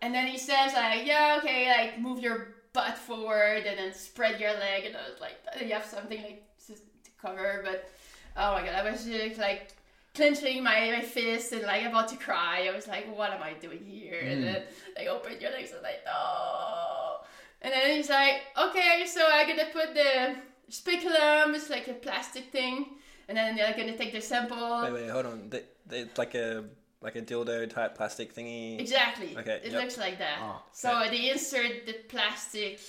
And 0.03 0.15
then 0.15 0.27
he 0.29 0.39
says 0.39 0.73
like, 0.75 1.05
yeah, 1.07 1.39
okay, 1.39 1.69
like 1.69 1.99
move 1.99 2.21
your 2.21 2.55
butt 2.73 2.97
forward 2.99 3.65
and 3.67 3.77
then 3.79 3.93
spread 3.95 4.39
your 4.39 4.53
leg, 4.53 4.85
and 4.85 4.95
I 4.97 5.09
was 5.11 5.21
like, 5.21 5.37
you 5.61 5.73
have 5.73 5.85
something 5.85 6.23
like 6.23 6.45
to 6.67 6.75
to 6.75 7.11
cover, 7.21 7.63
but 7.65 7.89
oh 8.37 8.53
my 8.53 8.63
god, 8.65 8.75
I 8.77 8.89
was 8.91 9.05
just 9.05 9.39
like 9.41 9.73
clenching 10.17 10.63
my, 10.65 10.91
my 10.97 11.03
fist 11.03 11.53
and 11.53 11.63
like 11.63 11.85
about 11.85 12.09
to 12.09 12.17
cry. 12.17 12.69
I 12.71 12.75
was 12.75 12.89
like, 12.89 13.05
what 13.17 13.31
am 13.31 13.43
I 13.43 13.53
doing 13.55 13.85
here? 13.85 14.21
And 14.21 14.43
mm. 14.43 14.45
then 14.45 14.63
like 14.97 15.07
open 15.09 15.41
your 15.41 15.51
legs 15.51 15.73
and 15.73 15.83
like, 15.83 16.01
no. 16.05 17.19
And 17.63 17.73
then 17.73 17.97
he's 17.97 18.11
like, 18.11 18.43
okay, 18.59 19.05
so 19.07 19.23
I'm 19.31 19.47
gonna 19.49 19.71
put 19.73 19.95
the 19.95 20.37
speculum, 20.69 21.55
it's 21.55 21.71
like 21.71 21.89
a 21.89 21.95
plastic 21.95 22.51
thing, 22.51 22.87
and 23.29 23.37
then 23.37 23.57
they're 23.57 23.77
gonna 23.77 23.97
take 23.97 24.13
the 24.13 24.21
sample. 24.21 24.83
Wait, 24.83 24.93
wait, 24.93 25.11
hold 25.11 25.27
on. 25.27 25.49
They, 25.51 25.63
they, 25.87 26.01
it's 26.01 26.19
like 26.19 26.35
a 26.35 26.65
like 27.03 27.17
a 27.17 27.23
dildo 27.23 27.69
type 27.71 27.95
plastic 27.97 28.35
thingy. 28.35 28.81
Exactly. 28.81 29.37
Okay, 29.37 29.61
It 29.65 29.73
yep. 29.73 29.83
looks 29.83 29.99
like 29.99 30.19
that. 30.19 30.39
Oh, 30.43 30.63
so 30.73 31.05
they 31.11 31.31
insert 31.31 31.87
the 31.87 31.95
plastic 32.09 32.81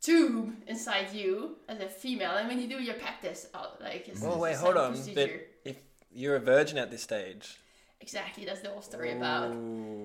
tube 0.00 0.54
inside 0.66 1.12
you 1.12 1.56
as 1.68 1.80
a 1.80 1.88
female, 1.88 2.36
and 2.36 2.48
when 2.48 2.60
you 2.60 2.68
do 2.68 2.82
your 2.82 2.94
pap 2.94 3.20
test, 3.20 3.48
oh, 3.54 3.72
like 3.80 4.08
it's, 4.08 4.22
Oh 4.22 4.32
it's 4.32 4.36
wait, 4.38 4.52
the 4.52 4.58
hold 4.58 4.74
same 4.74 4.84
on. 4.84 4.92
But 4.92 4.96
procedure. 4.96 5.40
if 5.64 5.76
you're 6.10 6.36
a 6.36 6.40
virgin 6.40 6.78
at 6.78 6.90
this 6.90 7.02
stage, 7.02 7.58
Exactly, 8.00 8.44
that's 8.44 8.60
the 8.60 8.68
whole 8.70 8.80
story 8.82 9.10
about. 9.12 9.50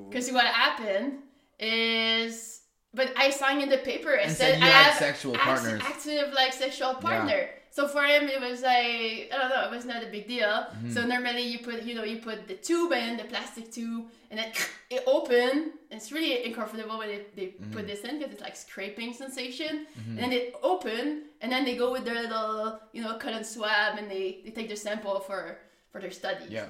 Because 0.10 0.32
what 0.32 0.46
happened 0.46 1.20
is, 1.60 2.62
but 2.94 3.12
I 3.18 3.30
signed 3.30 3.62
in 3.62 3.70
the 3.70 3.78
paper 3.80 4.12
and, 4.14 4.30
And 4.30 4.32
said 4.32 4.54
said 4.54 4.60
you 4.60 4.66
I 4.66 4.70
had 4.70 4.84
have 4.92 4.98
sexual 4.98 5.36
act- 5.36 5.44
partners. 5.44 5.82
active 5.86 6.34
like 6.34 6.54
sexual 6.54 6.96
partner. 6.96 7.50
So 7.72 7.88
for 7.88 8.04
him, 8.04 8.28
it 8.30 8.40
was 8.40 8.62
like 8.62 9.30
I 9.34 9.36
don't 9.40 9.50
know, 9.50 9.64
it 9.66 9.72
was 9.72 9.86
not 9.86 10.04
a 10.04 10.08
big 10.08 10.28
deal. 10.28 10.48
Mm-hmm. 10.48 10.92
So 10.92 11.06
normally 11.08 11.42
you 11.42 11.60
put 11.60 11.84
you 11.84 11.96
know 11.96 12.04
you 12.04 12.18
put 12.18 12.48
the 12.48 12.54
tube 12.56 12.92
in 12.92 13.18
the 13.18 13.24
plastic 13.24 13.72
tube, 13.72 14.06
and 14.30 14.40
then 14.40 14.52
it 14.92 15.04
open, 15.08 15.74
it's 15.90 16.12
really 16.12 16.44
uncomfortable 16.46 16.98
when 17.00 17.10
they, 17.10 17.22
they 17.36 17.48
Mm-hmm. 17.54 17.72
put 17.72 17.88
this 17.88 18.02
in 18.02 18.20
because 18.20 18.32
it's 18.34 18.42
like 18.42 18.56
scraping 18.56 19.12
sensation. 19.14 19.88
And 20.08 20.18
then 20.20 20.30
they 20.30 20.54
open, 20.62 21.24
and 21.42 21.52
then 21.52 21.66
they 21.66 21.76
go 21.76 21.92
with 21.92 22.06
their 22.06 22.22
little, 22.24 22.80
you 22.92 23.02
know, 23.04 23.18
cotton 23.18 23.44
swab, 23.44 23.98
and 23.98 24.10
they, 24.10 24.42
they 24.44 24.52
take 24.52 24.68
their 24.68 24.78
sample 24.78 25.20
for 25.22 25.58
for 25.94 26.02
their 26.02 26.12
studies. 26.12 26.50
Yeah. 26.50 26.66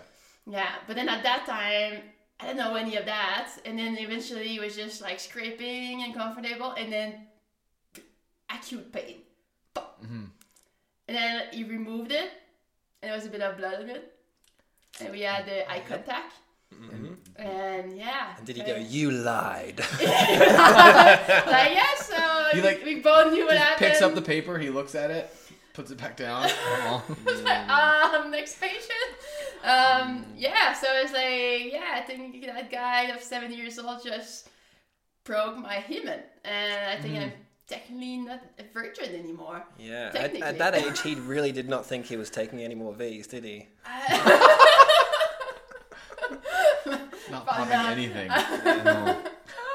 Yeah, 0.46 0.76
but 0.86 0.96
then 0.98 1.08
at 1.10 1.24
that 1.24 1.46
time, 1.48 2.02
I 2.40 2.46
didn't 2.46 2.58
know 2.58 2.76
any 2.76 2.98
of 2.98 3.06
that, 3.06 3.50
and 3.66 3.80
then 3.80 3.98
eventually 3.98 4.56
it 4.58 4.62
was 4.62 4.76
just 4.76 5.02
like 5.02 5.20
scraping 5.20 6.04
and 6.04 6.14
comfortable, 6.14 6.74
and 6.74 6.92
then 6.92 7.28
acute 8.50 8.92
pain. 8.92 9.22
Mm-hmm. 9.76 10.26
And 11.08 11.18
then 11.18 11.44
he 11.54 11.64
removed 11.64 12.12
it, 12.12 12.30
and 13.02 13.10
there 13.10 13.14
was 13.16 13.26
a 13.26 13.30
bit 13.30 13.42
of 13.42 13.56
blood 13.58 13.82
in 13.82 13.90
it, 13.90 14.14
and 15.00 15.12
we 15.12 15.22
had 15.22 15.46
the 15.46 15.70
eye 15.72 15.82
contact, 15.88 16.34
and 17.38 17.98
yeah. 17.98 18.36
And 18.38 18.46
did 18.46 18.58
he 18.58 18.64
go, 18.64 18.76
You 18.76 19.12
lied? 19.12 19.80
like 20.02 20.02
yeah, 20.02 21.96
so 21.98 22.48
He, 22.54 22.62
like, 22.62 22.84
we 22.84 23.00
both 23.00 23.32
knew 23.32 23.46
what 23.46 23.54
He 23.54 23.60
happened. 23.60 23.80
picks 23.92 24.02
up 24.02 24.14
the 24.16 24.22
paper, 24.22 24.58
he 24.58 24.70
looks 24.70 24.94
at 24.96 25.10
it, 25.10 25.34
puts 25.74 25.92
it 25.92 25.98
back 25.98 26.16
down. 26.18 26.50
Aw. 27.28 28.16
um, 28.24 28.32
next 28.32 28.60
patient. 28.60 28.84
Um, 29.64 30.26
yeah, 30.38 30.74
so 30.74 30.88
it's 30.92 31.14
like, 31.14 31.72
yeah, 31.74 31.96
I 31.96 32.02
think 32.02 32.46
that 32.46 32.72
guy 32.72 33.04
of 33.06 33.22
seven 33.22 33.52
years 33.52 33.80
old 33.80 34.04
just 34.04 34.50
broke 35.24 35.58
my 35.58 35.76
hymen, 35.76 36.20
and 36.44 36.98
I 36.98 37.02
think 37.02 37.18
I'm 37.18 37.32
technically 37.68 38.18
not 38.18 38.42
a 38.60 38.64
virgin 38.74 39.16
anymore. 39.16 39.64
Yeah. 39.80 40.12
At, 40.14 40.36
at 40.36 40.58
that 40.58 40.76
age, 40.76 41.02
he 41.02 41.16
really 41.16 41.52
did 41.52 41.70
not 41.70 41.86
think 41.86 42.06
he 42.06 42.18
was 42.18 42.30
taking 42.30 42.62
any 42.62 42.76
more 42.76 42.94
V's, 42.94 43.28
did 43.28 43.44
he? 43.44 43.68
Not 47.32 47.46
But 47.46 47.56
popping 47.56 47.70
no. 47.70 47.88
anything. 47.90 48.30
No. 48.84 49.18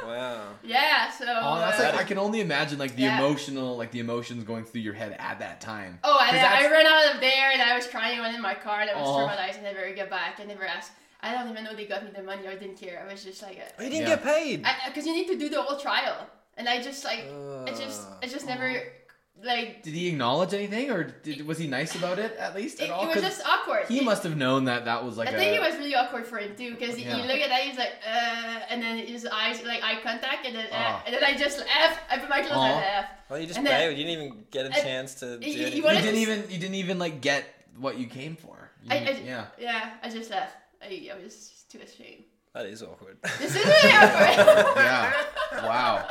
Wow. 0.06 0.48
yeah, 0.62 1.10
so. 1.10 1.24
Oh, 1.28 1.58
that's 1.58 1.78
like 1.78 1.94
uh, 1.94 1.97
I 1.97 1.97
can 2.08 2.18
only 2.18 2.40
imagine 2.40 2.78
like 2.78 2.96
the 2.96 3.02
Yeah. 3.02 3.18
emotional, 3.18 3.76
like 3.76 3.90
the 3.92 4.00
emotions 4.00 4.42
going 4.44 4.64
through 4.64 4.80
your 4.80 4.94
head 4.94 5.14
at 5.18 5.38
that 5.38 5.60
time. 5.60 6.00
Oh, 6.02 6.16
I, 6.20 6.30
'Cause 6.30 6.40
I 6.40 6.70
ran 6.70 6.86
out 6.86 7.14
of 7.14 7.20
there 7.20 7.50
and 7.52 7.62
I 7.62 7.76
was 7.76 7.86
crying 7.86 8.18
I 8.18 8.22
when 8.22 8.34
in 8.34 8.42
my 8.42 8.54
car 8.54 8.80
uh-huh. 8.80 8.82
and 8.82 8.90
I 8.90 9.00
was 9.00 9.08
Aw. 9.10 9.18
traumatized. 9.28 9.58
I 9.60 9.62
never 9.62 9.92
get 9.94 10.10
back. 10.10 10.40
I 10.40 10.44
never 10.44 10.64
asked. 10.64 10.92
I 11.20 11.32
don't 11.34 11.48
even 11.50 11.62
know 11.64 11.74
they 11.74 11.86
got 11.86 12.04
me 12.04 12.10
the 12.14 12.22
money 12.22 12.46
or 12.46 12.54
didn't 12.58 12.76
care. 12.80 13.04
I 13.04 13.12
was 13.12 13.22
just 13.24 13.42
like, 13.42 13.58
uh, 13.58 13.70
Oh, 13.78 13.82
he 13.84 13.90
didn't 13.90 14.08
Yeah. 14.08 14.16
get 14.16 14.24
paid. 14.24 14.66
because 14.86 15.04
you 15.06 15.14
need 15.14 15.28
to 15.28 15.36
do 15.36 15.48
the 15.48 15.60
whole 15.62 15.78
trial, 15.78 16.18
and 16.56 16.68
I 16.68 16.80
just 16.80 17.04
like, 17.04 17.24
I 17.68 17.72
just, 17.76 18.00
I 18.22 18.26
just 18.26 18.46
uh, 18.46 18.54
never, 18.54 18.68
uh-huh. 18.68 18.84
Like, 19.42 19.82
Did 19.82 19.94
he 19.94 20.08
acknowledge 20.08 20.52
anything, 20.52 20.90
or 20.90 21.04
did, 21.04 21.46
was 21.46 21.58
he 21.58 21.66
nice 21.68 21.94
about 21.94 22.18
it 22.18 22.36
at 22.38 22.54
least 22.56 22.80
it, 22.80 22.84
at 22.84 22.90
all? 22.90 23.04
it 23.04 23.06
was 23.06 23.14
'Cause 23.16 23.24
just 23.24 23.46
awkward. 23.46 23.86
he 23.86 23.98
It- 23.98 24.04
must 24.04 24.22
have 24.24 24.36
known 24.36 24.64
that 24.64 24.84
that 24.86 25.04
was 25.04 25.16
like 25.16 25.28
I 25.28 25.32
a. 25.32 25.36
think 25.38 25.54
it 25.56 25.60
was 25.60 25.76
really 25.76 25.94
awkward 25.94 26.26
for 26.26 26.38
him 26.38 26.56
too, 26.56 26.72
because 26.74 26.98
Yeah. 26.98 27.14
he 27.16 27.22
looked 27.28 27.42
at 27.42 27.48
that, 27.50 27.60
he's 27.62 27.78
like, 27.78 27.92
uh, 28.06 28.60
and 28.70 28.82
then 28.82 28.98
his 28.98 29.26
eyes, 29.26 29.62
like 29.64 29.82
eye 29.84 30.00
contact, 30.02 30.44
and 30.46 30.56
then, 30.56 30.66
uh, 30.66 30.70
Ah. 30.72 31.02
and 31.06 31.14
then 31.14 31.22
I 31.22 31.36
just 31.36 31.58
laughed. 31.58 32.00
I 32.10 32.18
put 32.18 32.28
my 32.28 32.40
clothes 32.40 32.52
on 32.58 32.70
Aw. 32.70 32.80
and. 32.80 33.06
Well, 33.28 33.38
you 33.40 33.46
just 33.46 33.58
And 33.58 33.66
then- 33.66 33.78
bailed. 33.80 33.96
You 33.98 34.04
didn't 34.04 34.22
even 34.22 34.44
get 34.50 34.66
a 34.66 34.74
I- 34.74 34.80
chance 34.80 35.14
to 35.16 35.38
do 35.38 35.46
you- 35.48 35.66
you. 35.66 35.82
You 35.82 35.82
didn't 35.82 36.16
even 36.16 36.38
you 36.50 36.58
didn't 36.58 36.74
even 36.76 36.98
like 36.98 37.20
get 37.20 37.44
what 37.76 37.96
you 37.98 38.06
came 38.06 38.34
for. 38.36 38.70
You 38.84 38.90
I, 38.92 38.96
I, 38.96 39.10
yeah. 39.24 39.46
yeah, 39.58 39.90
I 40.02 40.08
just 40.08 40.30
left. 40.30 40.56
I, 40.82 41.10
I 41.12 41.22
was 41.22 41.64
too 41.70 41.78
ashamed. 41.80 42.24
That 42.58 42.66
is 42.66 42.82
awkward. 42.82 43.18
This 43.38 43.54
is 43.54 43.64
really 43.64 43.92
awkward. 43.92 44.74
Yeah. 44.76 45.12
Wow. 45.62 46.08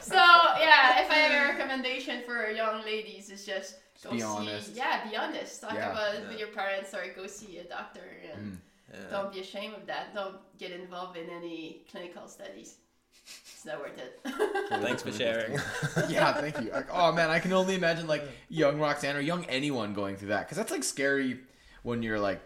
So 0.00 0.16
yeah, 0.16 1.02
if 1.02 1.10
I 1.10 1.14
have 1.24 1.32
a 1.44 1.58
recommendation 1.58 2.22
for 2.24 2.50
young 2.50 2.82
ladies, 2.84 3.28
it's 3.28 3.44
just 3.44 3.76
go 4.02 4.12
be 4.12 4.20
see. 4.20 4.24
honest. 4.24 4.74
Yeah, 4.74 5.06
be 5.06 5.14
honest. 5.14 5.60
Talk 5.60 5.74
Yeah. 5.74 5.92
about 5.92 6.14
it 6.14 6.22
Yeah. 6.22 6.28
with 6.30 6.38
your 6.38 6.48
parents 6.48 6.94
or 6.94 7.04
go 7.14 7.26
see 7.26 7.58
a 7.58 7.64
doctor 7.64 8.00
and 8.32 8.52
mm. 8.52 8.56
Yeah. 8.94 9.10
don't 9.10 9.30
be 9.30 9.40
ashamed 9.40 9.74
of 9.74 9.84
that. 9.86 10.14
Don't 10.14 10.36
get 10.56 10.70
involved 10.72 11.18
in 11.18 11.28
any 11.28 11.84
clinical 11.90 12.28
studies. 12.28 12.76
It's 13.52 13.66
not 13.66 13.78
worth 13.80 13.98
it. 13.98 14.20
Thanks 14.86 15.02
for 15.02 15.12
sharing. 15.12 15.52
yeah, 16.08 16.32
thank 16.32 16.60
you. 16.62 16.70
Like, 16.70 16.88
oh 16.90 17.12
man, 17.12 17.28
I 17.28 17.40
can 17.40 17.52
only 17.52 17.74
imagine 17.74 18.06
like 18.06 18.24
young 18.48 18.78
Roxane 18.80 19.16
or 19.16 19.20
young 19.20 19.44
anyone 19.46 19.92
going 19.92 20.16
through 20.16 20.28
that 20.28 20.44
because 20.46 20.56
that's 20.56 20.70
like 20.70 20.84
scary 20.84 21.40
when 21.82 22.02
you're 22.02 22.20
like 22.20 22.40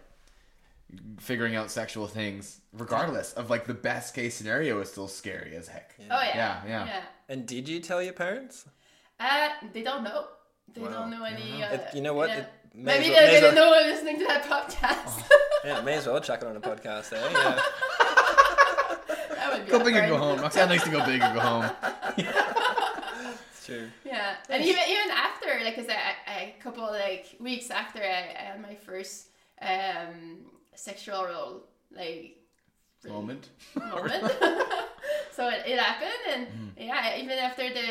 figuring 1.19 1.55
out 1.57 1.71
sexual 1.71 2.07
things. 2.07 2.61
Regardless 2.73 3.33
of 3.35 3.51
like 3.51 3.67
the 3.67 3.75
best 3.75 4.15
case 4.15 4.35
scenario 4.37 4.81
is 4.81 4.91
still 4.91 5.09
scary 5.09 5.55
as 5.57 5.69
heck. 5.69 5.95
oh 6.01 6.05
yeah. 6.21 6.37
Yeah, 6.37 6.63
yeah. 6.67 6.87
Yeah. 6.87 7.03
and 7.29 7.47
did 7.47 7.69
you 7.69 7.81
tell 7.81 8.03
your 8.03 8.13
parents? 8.13 8.65
Uh, 9.21 9.49
they 9.73 9.83
don't 9.83 10.05
know. 10.05 10.27
They 10.75 10.81
Wow. 10.83 10.91
don't 10.91 11.11
know 11.11 11.25
any. 11.25 11.59
know. 11.61 11.67
Uh, 11.67 11.73
It- 11.75 11.95
you 11.95 12.03
know 12.03 12.15
what? 12.15 12.29
yeah. 12.31 12.45
May 12.75 12.99
Maybe 12.99 13.11
well- 13.11 13.27
they're 13.27 13.35
as 13.37 13.41
gonna 13.41 13.55
well- 13.61 13.65
know 13.65 13.71
when 13.73 13.91
listening 13.91 14.19
to 14.21 14.25
that 14.27 14.45
podcast. 14.45 15.23
Yeah, 15.65 15.81
may 15.81 15.95
as 15.95 16.07
well 16.07 16.21
chuck 16.21 16.41
it 16.43 16.47
on 16.47 16.55
a 16.57 16.61
podcast 16.61 17.09
there. 17.11 17.21
Yeah. 17.33 17.61
that 19.35 19.51
would 19.53 19.65
be 19.67 19.71
Go 19.73 19.83
big 19.83 19.97
or 19.97 20.07
go 20.07 20.15
awkward. 20.15 20.19
home. 20.21 20.39
Roxane 20.41 20.69
likes 20.69 20.85
to 20.85 20.91
go 20.91 21.05
big 21.05 21.21
or 21.21 21.35
go 21.35 21.41
home. 21.41 21.71
It's 23.51 23.67
true. 23.67 23.89
Yeah, 24.05 24.37
and 24.49 24.63
even 24.65 24.83
even 24.89 25.11
after, 25.11 25.49
like, 25.65 25.75
cause 25.77 25.87
I, 25.89 26.31
I 26.31 26.55
a 26.59 26.63
couple 26.63 26.85
like 26.85 27.37
weeks 27.41 27.71
after 27.71 27.99
I, 28.01 28.35
I 28.39 28.43
had 28.53 28.63
my 28.63 28.75
first 28.77 29.27
um 29.61 30.39
sexual 30.79 31.25
role 31.25 31.63
like 31.91 32.37
Moment. 33.07 33.49
moment. 33.75 34.25
so 35.37 35.49
it, 35.49 35.63
it 35.67 35.79
happened, 35.79 36.25
and 36.35 36.47
Mm-hmm. 36.47 36.83
yeah, 36.89 37.17
even 37.17 37.39
after 37.39 37.67
the 37.73 37.89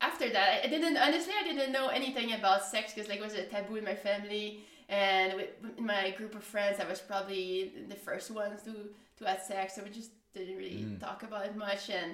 after 0.00 0.26
that, 0.30 0.64
I 0.64 0.68
didn't 0.68 0.96
honestly 0.96 1.34
I 1.40 1.44
didn't 1.50 1.72
know 1.72 1.88
anything 1.88 2.32
about 2.32 2.64
sex 2.64 2.92
because 2.94 3.08
like 3.08 3.18
it 3.20 3.24
was 3.24 3.34
a 3.34 3.44
taboo 3.44 3.76
in 3.76 3.84
my 3.84 3.94
family, 3.94 4.60
and 4.88 5.34
with, 5.38 5.50
my 5.78 6.10
group 6.18 6.34
of 6.34 6.44
friends, 6.44 6.80
I 6.80 6.86
was 6.88 7.00
probably 7.00 7.72
the 7.88 7.94
first 8.06 8.30
ones 8.30 8.62
to 8.66 8.74
to 9.18 9.22
have 9.30 9.40
sex, 9.42 9.74
so 9.76 9.82
we 9.84 9.90
just 9.90 10.10
didn't 10.34 10.56
really 10.56 10.84
Mm. 10.84 11.00
talk 11.00 11.22
about 11.22 11.46
it 11.46 11.56
much, 11.56 11.90
and. 11.90 12.12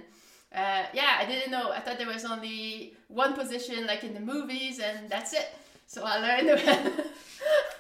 Uh, 0.65 0.85
yeah, 0.95 1.19
I 1.23 1.25
didn't 1.27 1.51
know. 1.51 1.73
I 1.73 1.81
thought 1.81 1.99
there 1.99 2.07
was 2.19 2.25
only 2.25 2.95
one 3.09 3.33
position, 3.35 3.89
like 3.89 4.05
in 4.05 4.15
the 4.15 4.21
movies, 4.35 4.79
and 4.79 5.11
that's 5.11 5.33
it. 5.33 5.49
So 5.89 5.99
I 6.05 6.15
learned. 6.27 6.63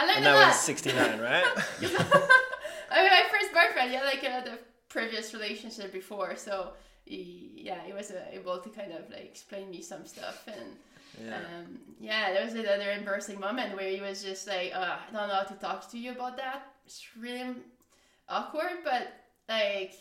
I 0.00 0.06
learned 0.06 0.18
And 0.18 0.26
a 0.26 0.30
that 0.38 0.48
was 0.48 0.60
69, 0.60 1.20
right? 1.20 1.44
I 2.92 3.02
mean, 3.02 3.12
my 3.18 3.24
first 3.30 3.52
boyfriend, 3.52 3.92
yeah, 3.92 4.02
like 4.04 4.24
uh, 4.24 4.40
the 4.50 4.58
previous 4.88 5.34
relationship 5.34 5.92
before, 5.92 6.36
so 6.36 6.72
he, 7.04 7.52
yeah, 7.68 7.80
he 7.86 7.92
was 7.92 8.10
uh, 8.10 8.20
able 8.32 8.58
to 8.58 8.68
kind 8.70 8.92
of 8.92 9.02
like 9.10 9.24
explain 9.24 9.70
me 9.70 9.82
some 9.82 10.06
stuff, 10.06 10.38
and 10.46 10.76
Yeah. 11.26 11.36
um, 11.36 11.78
yeah, 12.00 12.32
there 12.32 12.44
was 12.44 12.54
another 12.54 12.90
embarrassing 12.92 13.38
moment 13.40 13.76
where 13.76 13.90
he 13.90 14.00
was 14.00 14.22
just 14.22 14.46
like, 14.48 14.72
uh, 14.74 14.96
I 15.08 15.12
don't 15.12 15.28
know 15.28 15.34
how 15.34 15.48
to 15.54 15.54
talk 15.54 15.90
to 15.92 15.98
you 15.98 16.12
about 16.12 16.36
that. 16.38 16.62
It's 16.86 17.02
really 17.18 17.56
awkward, 18.28 18.78
but 18.84 19.04
like, 19.48 19.92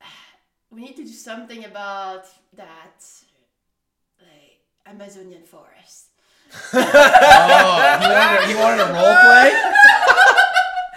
we 0.70 0.82
need 0.82 0.96
to 0.96 1.04
do 1.04 1.12
something 1.30 1.64
about 1.64 2.26
that, 2.54 3.00
like 4.20 4.58
Amazonian 4.86 5.44
forest. 5.44 6.07
Oh, 6.52 7.98
he 8.00 8.06
wanted, 8.08 8.40
a, 8.40 8.46
he 8.46 8.54
wanted 8.54 8.80
a 8.82 8.92
role 8.92 9.16
play. 9.26 9.52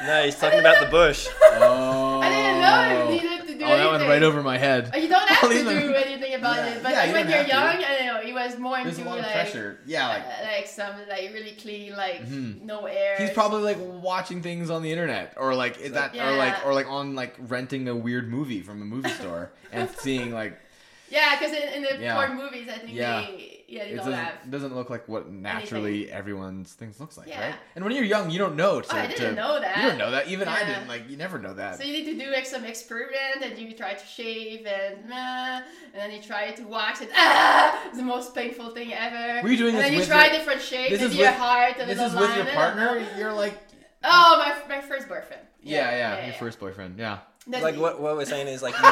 No, 0.07 0.23
he's 0.25 0.35
talking 0.35 0.59
about 0.59 0.79
the 0.83 0.87
bush. 0.89 1.27
Oh. 1.43 2.19
I 2.21 2.29
didn't 2.29 2.61
know 2.61 3.09
you 3.13 3.21
needed 3.21 3.47
to 3.47 3.57
do 3.59 3.65
Oh, 3.65 3.77
that 3.77 3.91
went 3.91 4.03
right 4.09 4.23
over 4.23 4.41
my 4.41 4.57
head. 4.57 4.91
You 4.95 5.07
don't 5.07 5.29
have 5.29 5.43
I'll 5.43 5.49
to 5.49 5.59
even- 5.59 5.77
do 5.79 5.93
anything 5.93 6.33
about 6.33 6.55
Yeah. 6.55 6.67
it, 6.69 6.83
but 6.83 6.91
Yeah, 6.91 7.03
you 7.05 7.13
when 7.13 7.27
you're 7.29 7.37
have 7.37 7.45
to. 7.45 7.51
young, 7.51 7.67
I 7.83 7.97
don't 7.97 8.05
know, 8.07 8.21
he 8.21 8.33
was 8.33 8.57
more 8.57 8.81
There's 8.83 8.97
a 8.97 9.01
into 9.01 9.09
lot 9.09 9.19
of 9.19 9.25
like, 9.25 9.33
pressure. 9.33 9.79
Yeah, 9.85 10.07
like 10.07 10.23
uh, 10.23 10.45
like 10.57 10.67
some 10.67 10.95
like 11.07 11.31
really 11.33 11.51
clean, 11.51 11.95
like 11.95 12.25
Mhm. 12.25 12.61
no 12.63 12.85
air. 12.87 13.15
He's 13.19 13.29
probably 13.31 13.61
like 13.61 13.77
watching 13.79 14.41
things 14.41 14.69
on 14.71 14.81
the 14.81 14.91
internet 14.91 15.33
or 15.37 15.53
like 15.53 15.77
is 15.79 15.91
that 15.91 16.15
or 16.15 16.35
like 16.35 16.65
or 16.65 16.73
like 16.73 16.87
on 16.87 17.13
like 17.15 17.35
renting 17.39 17.87
a 17.87 17.95
weird 17.95 18.27
movie 18.29 18.61
from 18.61 18.81
a 18.81 18.85
movie 18.85 19.09
store 19.11 19.51
and 19.71 19.87
seeing 19.99 20.31
like 20.33 20.57
yeah, 21.09 21.37
because 21.37 21.53
in, 21.55 21.73
in 21.73 21.83
the 21.83 21.97
Yeah. 22.01 22.15
porn 22.15 22.37
movies, 22.37 22.67
I 22.73 22.79
think 22.79 22.93
Yeah. 22.93 23.21
they 23.21 23.60
yeah 23.71 23.83
they 23.85 23.89
it 23.91 23.95
don't 23.95 24.05
doesn't, 24.05 24.13
have. 24.13 24.51
doesn't 24.51 24.75
look 24.75 24.89
like 24.89 25.07
what 25.07 25.31
naturally 25.31 26.11
everyone's 26.11 26.73
things 26.73 26.99
looks 26.99 27.17
like, 27.17 27.27
Yeah. 27.29 27.47
right? 27.47 27.55
And 27.75 27.83
when 27.85 27.95
you're 27.95 28.03
young, 28.03 28.29
you 28.29 28.37
don't 28.37 28.55
know. 28.55 28.81
To, 28.81 28.95
Oh, 28.95 28.99
I 28.99 29.07
didn't 29.07 29.29
to- 29.29 29.35
know 29.35 29.59
that. 29.59 29.77
You 29.77 29.89
don't 29.89 29.97
know 29.97 30.11
that. 30.11 30.27
Even 30.27 30.47
I 30.47 30.63
didn't. 30.65 30.87
Like 30.87 31.09
you 31.09 31.17
never 31.17 31.39
know 31.39 31.53
that. 31.53 31.77
So 31.77 31.83
you 31.83 31.93
need 31.93 32.05
to 32.05 32.25
do 32.25 32.31
like 32.31 32.45
some 32.45 32.65
experiment, 32.65 33.39
and 33.43 33.57
you 33.57 33.73
try 33.73 33.93
to 33.93 34.05
shave, 34.05 34.65
and 34.67 35.11
uh, 35.11 35.61
and 35.93 35.95
then 35.95 36.11
you 36.11 36.21
try 36.21 36.51
to 36.51 36.63
wax 36.67 37.01
it. 37.01 37.09
Ah, 37.15 37.81
it's 37.87 37.97
the 37.97 38.03
most 38.03 38.35
painful 38.35 38.69
thing 38.71 38.93
ever. 38.93 39.41
Were 39.43 39.49
you 39.49 39.57
doing 39.57 39.75
and 39.75 39.83
this 39.83 39.89
then 39.91 39.99
you 39.99 40.05
try 40.05 40.25
your- 40.27 40.35
different 40.37 40.61
shapes. 40.61 40.91
this 40.91 41.01
is 41.01 41.09
Maybe 41.11 41.23
your 41.23 41.31
with- 41.31 41.39
heart, 41.39 41.73
a 41.79 41.85
this 41.85 41.99
is 41.99 42.13
with 42.13 42.35
your 42.35 42.45
partner. 42.47 43.03
You're 43.17 43.33
like 43.33 43.57
Oh, 44.03 44.43
my 44.67 44.75
my 44.75 44.81
first 44.81 45.07
boyfriend. 45.07 45.43
yeah, 45.61 45.91
yeah, 45.91 46.25
your 46.25 46.33
first 46.35 46.59
boyfriend. 46.59 46.97
Yeah. 46.99 47.19
That's 47.47 47.63
Like 47.63 47.75
me. 47.75 47.81
what, 47.81 47.99
what 47.99 48.15
we're 48.17 48.25
saying 48.25 48.47
is 48.47 48.61
like 48.61 48.75
you, 48.83 48.89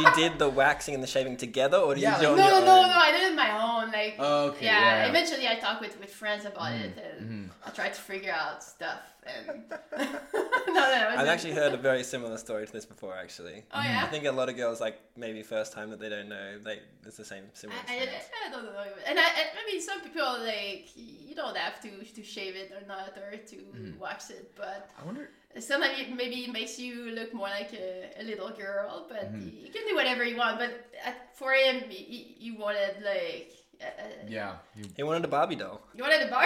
you 0.00 0.06
did 0.14 0.38
the 0.38 0.48
waxing 0.48 0.94
and 0.94 1.02
the 1.02 1.06
shaving 1.06 1.36
together, 1.36 1.78
or 1.78 1.94
did 1.94 2.02
Yeah, 2.02 2.16
you 2.20 2.26
do 2.28 2.32
like- 2.32 2.38
it 2.38 2.38
No, 2.38 2.44
on 2.44 2.50
no, 2.50 2.56
your 2.58 2.66
no, 2.66 2.82
own? 2.82 2.88
no. 2.88 2.94
I 3.08 3.10
did 3.12 3.32
it 3.32 3.36
my 3.36 3.50
own. 3.66 3.92
Like, 3.92 4.18
Okay. 4.18 4.64
yeah, 4.66 4.80
Yeah. 5.04 5.08
Eventually, 5.10 5.46
I 5.48 5.56
talked 5.56 5.80
with, 5.80 5.98
with 6.00 6.12
friends 6.12 6.44
about 6.44 6.72
Mhm, 6.72 6.80
it, 6.84 6.98
and 7.04 7.50
mhm. 7.50 7.50
I 7.66 7.70
tried 7.70 7.94
to 7.94 8.00
figure 8.00 8.32
out 8.32 8.62
stuff. 8.62 9.00
And 9.24 9.62
no, 9.96 10.74
no, 10.74 11.14
I've 11.16 11.28
actually 11.28 11.52
heard 11.52 11.72
a 11.72 11.76
very 11.90 12.02
similar 12.02 12.36
story 12.38 12.66
to 12.66 12.72
this 12.72 12.84
before, 12.84 13.14
actually. 13.16 13.64
Oh 13.72 13.80
yeah. 13.80 14.02
I 14.02 14.06
think 14.08 14.24
a 14.24 14.32
lot 14.32 14.48
of 14.48 14.56
girls, 14.56 14.80
like 14.80 14.98
maybe 15.16 15.42
first 15.42 15.72
time 15.72 15.90
that 15.90 16.00
they 16.00 16.08
don't 16.08 16.28
know, 16.28 16.58
they 16.58 16.80
it's 17.06 17.16
the 17.18 17.24
same 17.24 17.44
similar. 17.52 17.78
I, 17.88 17.94
I. 17.98 18.22
I 18.46 18.50
don't 18.50 18.64
know, 18.64 18.84
and 19.06 19.18
I, 19.20 19.22
I, 19.22 19.42
I 19.60 19.66
mean, 19.70 19.80
some 19.80 20.00
people 20.00 20.26
like 20.40 20.88
you 20.96 21.34
don't 21.36 21.56
have 21.56 21.80
to 21.82 21.90
to 22.04 22.22
shave 22.22 22.56
it 22.56 22.72
or 22.76 22.86
not 22.88 23.16
or 23.16 23.36
to 23.36 23.56
Mm-hmm. 23.56 23.98
wax 24.00 24.30
it, 24.30 24.50
but 24.56 24.90
I 25.00 25.04
wonder. 25.04 25.30
Sometimes 25.60 25.98
it 25.98 26.14
maybe 26.16 26.46
makes 26.50 26.78
you 26.78 27.10
look 27.12 27.32
more 27.34 27.48
like 27.48 27.72
a, 27.74 28.10
a 28.20 28.24
little 28.24 28.50
girl, 28.50 29.06
but 29.08 29.32
Mm-hmm. 29.32 29.64
you 29.66 29.70
can 29.72 29.86
do 29.88 29.94
whatever 29.94 30.24
you 30.24 30.36
want. 30.36 30.58
But 30.58 30.70
at, 31.04 31.36
for 31.36 31.52
him, 31.52 31.82
he, 31.88 32.34
he 32.38 32.50
wanted 32.52 32.96
like 33.04 33.52
uh, 33.80 33.84
uh, 33.84 34.04
Yeah. 34.28 34.52
You- 34.76 34.88
He 34.96 35.02
wanted 35.02 35.24
a 35.24 35.28
Barbie 35.28 35.56
doll. 35.56 35.80
you 35.94 36.02
wanted 36.02 36.22
a 36.26 36.30
bar. 36.30 36.44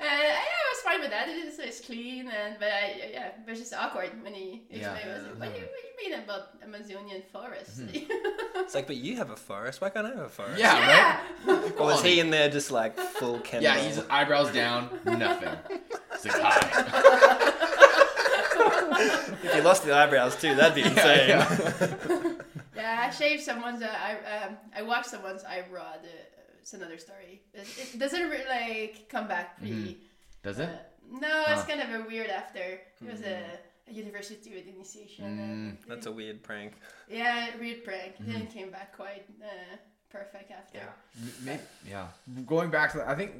And 0.00 0.08
I, 0.10 0.26
I 0.36 0.70
was 0.72 0.80
fine 0.84 1.00
with 1.00 1.10
that. 1.10 1.26
It's, 1.28 1.58
it's 1.58 1.80
clean, 1.80 2.28
and 2.28 2.56
but 2.58 2.68
I 2.68 3.10
yeah, 3.12 3.26
it 3.28 3.48
was 3.48 3.58
just 3.60 3.72
awkward 3.72 4.10
when 4.22 4.34
he 4.34 4.62
Yeah. 4.70 4.92
I 4.92 5.08
was 5.16 5.24
like, 5.24 5.38
what, 5.40 5.54
do 5.54 5.60
you, 5.60 5.66
what 5.66 5.80
do 5.82 5.88
you 6.04 6.10
mean 6.10 6.18
about 6.24 6.42
Amazonian 6.62 7.22
forest? 7.32 7.80
It's 8.64 8.74
like, 8.74 8.86
but 8.86 8.96
you 8.96 9.16
have 9.16 9.30
a 9.30 9.36
forest. 9.36 9.80
Why 9.82 9.90
can't 9.90 10.06
I 10.06 10.10
have 10.10 10.18
a 10.20 10.28
forest? 10.28 10.58
Yeah, 10.58 10.78
yeah. 10.78 11.20
right? 11.46 11.72
Or 11.78 11.86
was 11.86 12.02
he 12.02 12.18
in 12.20 12.30
there 12.30 12.48
just 12.48 12.70
like 12.70 12.98
full 12.98 13.38
Ken 13.40 13.60
Yeah, 13.62 13.76
he's 13.76 13.98
eyebrows 14.08 14.50
down, 14.52 14.88
nothing. 15.04 15.50
It's 16.26 16.38
like. 16.38 16.64
If 19.44 19.54
you 19.56 19.62
lost 19.62 19.84
the 19.84 19.94
eyebrows 19.94 20.36
too, 20.40 20.54
that'd 20.54 20.74
be 20.74 20.82
insane. 20.82 22.40
Yeah, 22.76 23.04
I 23.06 23.10
shaved 23.10 23.42
someone's. 23.42 23.82
Uh, 23.82 23.88
I 23.88 24.46
um, 24.46 24.56
I 24.76 24.82
watched 24.82 25.06
someone's 25.06 25.44
eyebrow. 25.44 25.92
The, 26.02 26.08
it's 26.60 26.74
another 26.74 26.98
story. 26.98 27.40
It, 27.54 27.68
it 27.94 27.98
doesn't 28.00 28.28
really 28.28 28.44
like 28.48 29.08
come 29.08 29.28
back 29.28 29.56
pretty. 29.58 29.98
Does 30.42 30.58
it? 30.58 30.68
Uh, 30.68 31.18
no, 31.20 31.44
it's 31.48 31.62
Huh. 31.62 31.66
kind 31.68 31.80
of 31.80 32.00
a 32.00 32.08
weird 32.08 32.28
after. 32.30 32.58
It 32.60 33.10
was 33.10 33.20
a, 33.22 33.40
a 33.88 33.92
university 33.92 34.52
with 34.54 34.66
initiation. 34.66 35.24
and 35.24 35.78
Mm, 35.78 35.86
That's 35.88 36.06
a 36.06 36.12
weird 36.12 36.42
prank. 36.42 36.72
yeah, 37.08 37.50
weird 37.60 37.84
prank. 37.84 38.14
Mm-hmm. 38.16 38.30
It 38.30 38.34
didn't 38.38 38.50
came 38.50 38.70
back 38.70 38.94
quite 38.96 39.24
uh, 39.42 39.76
perfect 40.10 40.50
after. 40.50 40.80
Maybe, 41.44 41.62
yeah. 41.88 42.08
Going 42.44 42.70
back 42.70 42.90
to 42.92 42.98
that, 42.98 43.08
I 43.08 43.14
think 43.14 43.32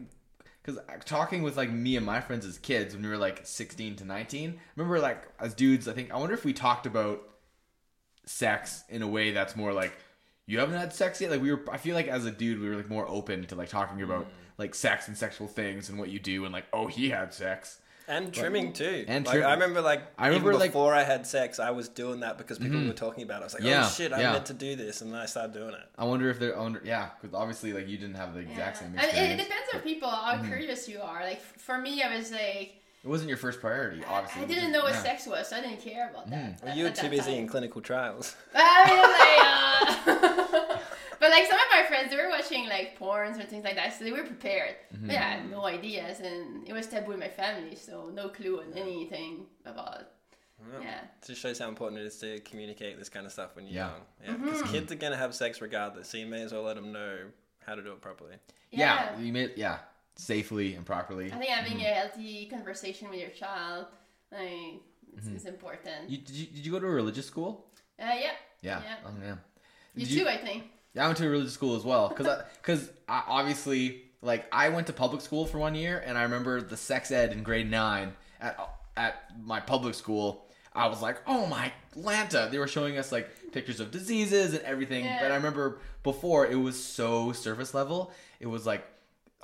because 0.64 0.80
uh, 0.88 0.92
talking 1.04 1.42
with 1.42 1.56
like 1.56 1.70
me 1.70 1.96
and 1.96 2.06
my 2.06 2.20
friends 2.20 2.46
as 2.46 2.58
kids 2.58 2.94
when 2.94 3.02
we 3.02 3.08
were 3.08 3.18
like 3.18 3.40
16 3.44 3.96
to 3.96 4.04
19, 4.04 4.58
remember 4.76 4.98
like 4.98 5.28
as 5.38 5.54
dudes, 5.54 5.86
I 5.86 5.92
think 5.92 6.12
I 6.12 6.16
wonder 6.16 6.34
if 6.34 6.44
we 6.44 6.52
talked 6.52 6.86
about 6.86 7.22
sex 8.24 8.84
in 8.88 9.02
a 9.02 9.08
way 9.08 9.32
that's 9.32 9.56
more 9.56 9.72
like 9.72 9.92
you 10.46 10.58
haven't 10.58 10.78
had 10.78 10.92
sex 10.92 11.20
yet. 11.20 11.30
Like 11.30 11.42
we 11.42 11.52
were, 11.52 11.62
I 11.70 11.76
feel 11.76 11.94
like 11.94 12.08
as 12.08 12.24
a 12.24 12.30
dude, 12.30 12.60
we 12.60 12.68
were 12.68 12.76
like 12.76 12.88
more 12.88 13.06
open 13.08 13.44
to 13.46 13.54
like 13.54 13.68
talking 13.68 14.00
about 14.02 14.24
mm. 14.24 14.30
like 14.56 14.74
sex 14.74 15.08
and 15.08 15.16
sexual 15.16 15.48
things 15.48 15.90
and 15.90 15.98
what 15.98 16.08
you 16.08 16.18
do 16.18 16.44
and 16.44 16.52
like 16.52 16.66
oh 16.72 16.86
he 16.86 17.10
had 17.10 17.34
sex. 17.34 17.78
And 18.06 18.32
trimming 18.34 18.72
too. 18.74 19.04
And 19.08 19.24
like, 19.24 19.36
trim- 19.36 19.46
I 19.46 19.52
remember 19.54 19.80
like 19.80 20.02
I 20.18 20.26
remember, 20.28 20.50
even 20.50 20.60
like- 20.60 20.70
before 20.72 20.94
I 20.94 21.04
had 21.04 21.26
sex, 21.26 21.58
I 21.58 21.70
was 21.70 21.88
doing 21.88 22.20
that 22.20 22.36
because 22.38 22.58
people 22.58 22.84
were 22.84 22.92
talking 22.92 23.22
about 23.24 23.38
it. 23.38 23.42
I 23.42 23.44
was 23.44 23.54
like, 23.54 23.62
Yeah, 23.62 23.84
oh 23.86 23.90
shit, 23.90 24.12
I 24.12 24.20
yeah. 24.20 24.32
meant 24.32 24.46
to 24.46 24.52
do 24.54 24.76
this, 24.76 25.00
and 25.00 25.12
then 25.12 25.20
I 25.20 25.26
started 25.26 25.54
doing 25.54 25.74
it. 25.74 25.80
I 25.96 26.04
wonder 26.04 26.28
if 26.28 26.38
they're, 26.38 26.58
I 26.58 26.74
yeah, 26.84 27.08
because 27.20 27.34
obviously 27.34 27.72
like 27.72 27.88
you 27.88 27.96
didn't 27.96 28.16
have 28.16 28.34
the 28.34 28.40
exact 28.40 28.76
same 28.78 28.88
And 28.88 28.96
it, 28.98 29.02
it 29.04 29.08
experience. 29.08 29.42
depends 29.44 29.74
on 29.74 29.80
people 29.80 30.08
how 30.10 30.34
Mm-hmm. 30.34 30.46
curious 30.48 30.88
you 30.88 31.00
are. 31.00 31.22
Like 31.22 31.40
for 31.40 31.78
me, 31.78 32.02
I 32.02 32.14
was 32.16 32.30
like, 32.30 32.74
It 33.04 33.08
wasn't 33.08 33.28
your 33.28 33.38
first 33.38 33.60
priority, 33.60 34.02
obviously. 34.08 34.42
I 34.42 34.44
didn't 34.46 34.72
know 34.72 34.80
what 34.82 34.90
Yeah. 34.92 34.96
Mm-hmm. 34.96 35.06
sex 35.06 35.26
was, 35.26 35.48
so 35.48 35.56
I 35.56 35.60
didn't 35.62 35.80
care 35.80 36.10
about 36.10 36.28
that. 36.30 36.60
Well, 36.62 36.76
you 36.76 36.84
were 36.84 36.90
too 36.90 37.08
busy 37.08 37.30
time. 37.32 37.40
in 37.40 37.46
clinical 37.48 37.80
trials. 37.80 38.36
I 38.54 38.84
mean, 38.86 40.06
like, 40.06 40.18
uh, 40.18 40.20
but 40.22 40.33
like 41.34 41.46
some 41.50 41.58
of 41.64 41.68
my 41.76 41.82
friends, 41.90 42.06
they 42.10 42.16
were 42.16 42.28
watching 42.36 42.64
like 42.76 42.88
porns 42.98 43.36
or 43.40 43.44
things 43.52 43.64
like 43.68 43.76
that, 43.80 43.88
so 43.96 44.04
they 44.04 44.12
were 44.18 44.24
prepared. 44.34 44.74
Mm-hmm. 44.92 45.06
But 45.06 45.12
yeah, 45.14 45.26
I 45.26 45.30
had 45.36 45.50
no 45.50 45.62
ideas, 45.78 46.20
and 46.20 46.66
it 46.68 46.72
was 46.78 46.86
taboo 46.86 47.12
in 47.12 47.20
my 47.26 47.28
family, 47.42 47.74
so 47.76 48.10
no 48.20 48.28
clue 48.36 48.60
on 48.60 48.68
anything 48.86 49.46
about. 49.72 50.00
it 50.00 50.08
Yeah, 50.82 51.00
It 51.22 51.26
just 51.26 51.40
shows 51.44 51.58
how 51.58 51.68
important 51.68 52.00
it 52.02 52.06
is 52.06 52.18
to 52.24 52.40
communicate 52.50 52.98
this 52.98 53.08
kind 53.16 53.26
of 53.26 53.32
stuff 53.32 53.50
when 53.56 53.64
you're 53.66 53.74
Yeah. 53.82 53.90
young. 53.90 54.02
Yeah, 54.24 54.34
because 54.44 54.62
kids 54.74 54.88
are 54.92 55.00
gonna 55.04 55.16
have 55.24 55.34
sex 55.34 55.60
regardless, 55.60 56.08
so 56.10 56.16
you 56.18 56.26
may 56.26 56.42
as 56.42 56.52
well 56.54 56.62
let 56.70 56.76
them 56.76 56.90
know 56.92 57.14
how 57.66 57.74
to 57.74 57.82
do 57.82 57.92
it 57.92 58.00
properly. 58.00 58.36
Yeah, 58.70 58.80
yeah. 58.80 59.18
you 59.24 59.32
made 59.32 59.52
yeah 59.56 59.78
safely 60.16 60.74
and 60.76 60.84
properly. 60.86 61.26
I 61.32 61.36
think 61.40 61.50
having 61.50 61.72
Mm-hmm. 61.78 61.80
a 61.92 62.00
healthy 62.00 62.46
conversation 62.46 63.04
with 63.10 63.20
your 63.24 63.30
child, 63.42 63.86
like, 64.30 64.80
it's, 65.16 65.26
Mm-hmm. 65.26 65.36
it's 65.36 65.44
important. 65.56 66.10
You, 66.10 66.18
did 66.26 66.34
you 66.40 66.46
did 66.54 66.62
you 66.66 66.72
go 66.72 66.80
to 66.80 66.86
a 66.86 66.96
religious 67.02 67.26
school? 67.32 67.52
uh, 68.00 68.16
yeah, 68.24 68.32
Yeah. 68.70 68.80
Yeah. 68.88 68.96
Oh, 69.06 69.10
yeah. 69.28 69.36
you 69.94 70.06
Did 70.06 70.18
too, 70.18 70.28
I 70.28 70.38
think. 70.46 70.60
Yeah, 70.94 71.04
I 71.04 71.06
went 71.06 71.18
to 71.18 71.26
a 71.26 71.30
religious 71.30 71.52
school 71.52 71.76
as 71.76 71.84
well 71.84 72.08
because 72.08 72.28
because 72.60 72.90
I, 73.08 73.22
obviously 73.26 74.02
like 74.22 74.46
I 74.52 74.70
went 74.70 74.86
to 74.86 74.92
public 74.92 75.20
school 75.22 75.46
for 75.46 75.58
one 75.58 75.74
year 75.74 76.02
and 76.04 76.16
I 76.16 76.22
remember 76.22 76.60
the 76.60 76.76
sex 76.76 77.10
ed 77.10 77.32
in 77.32 77.42
grade 77.42 77.70
nine 77.70 78.12
at 78.40 78.58
at 78.96 79.30
my 79.42 79.60
public 79.60 79.94
school. 79.94 80.46
I 80.76 80.88
was 80.88 81.00
like, 81.02 81.18
oh 81.26 81.46
my 81.46 81.72
Lanta! 81.96 82.50
They 82.50 82.58
were 82.58 82.66
showing 82.66 82.98
us 82.98 83.12
like 83.12 83.52
pictures 83.52 83.80
of 83.80 83.90
diseases 83.90 84.54
and 84.54 84.62
everything. 84.62 85.04
Yeah. 85.04 85.20
But 85.20 85.30
I 85.30 85.36
remember 85.36 85.78
before 86.02 86.46
it 86.46 86.56
was 86.56 86.82
so 86.82 87.32
surface 87.32 87.74
level. 87.74 88.12
It 88.40 88.46
was 88.46 88.66
like 88.66 88.84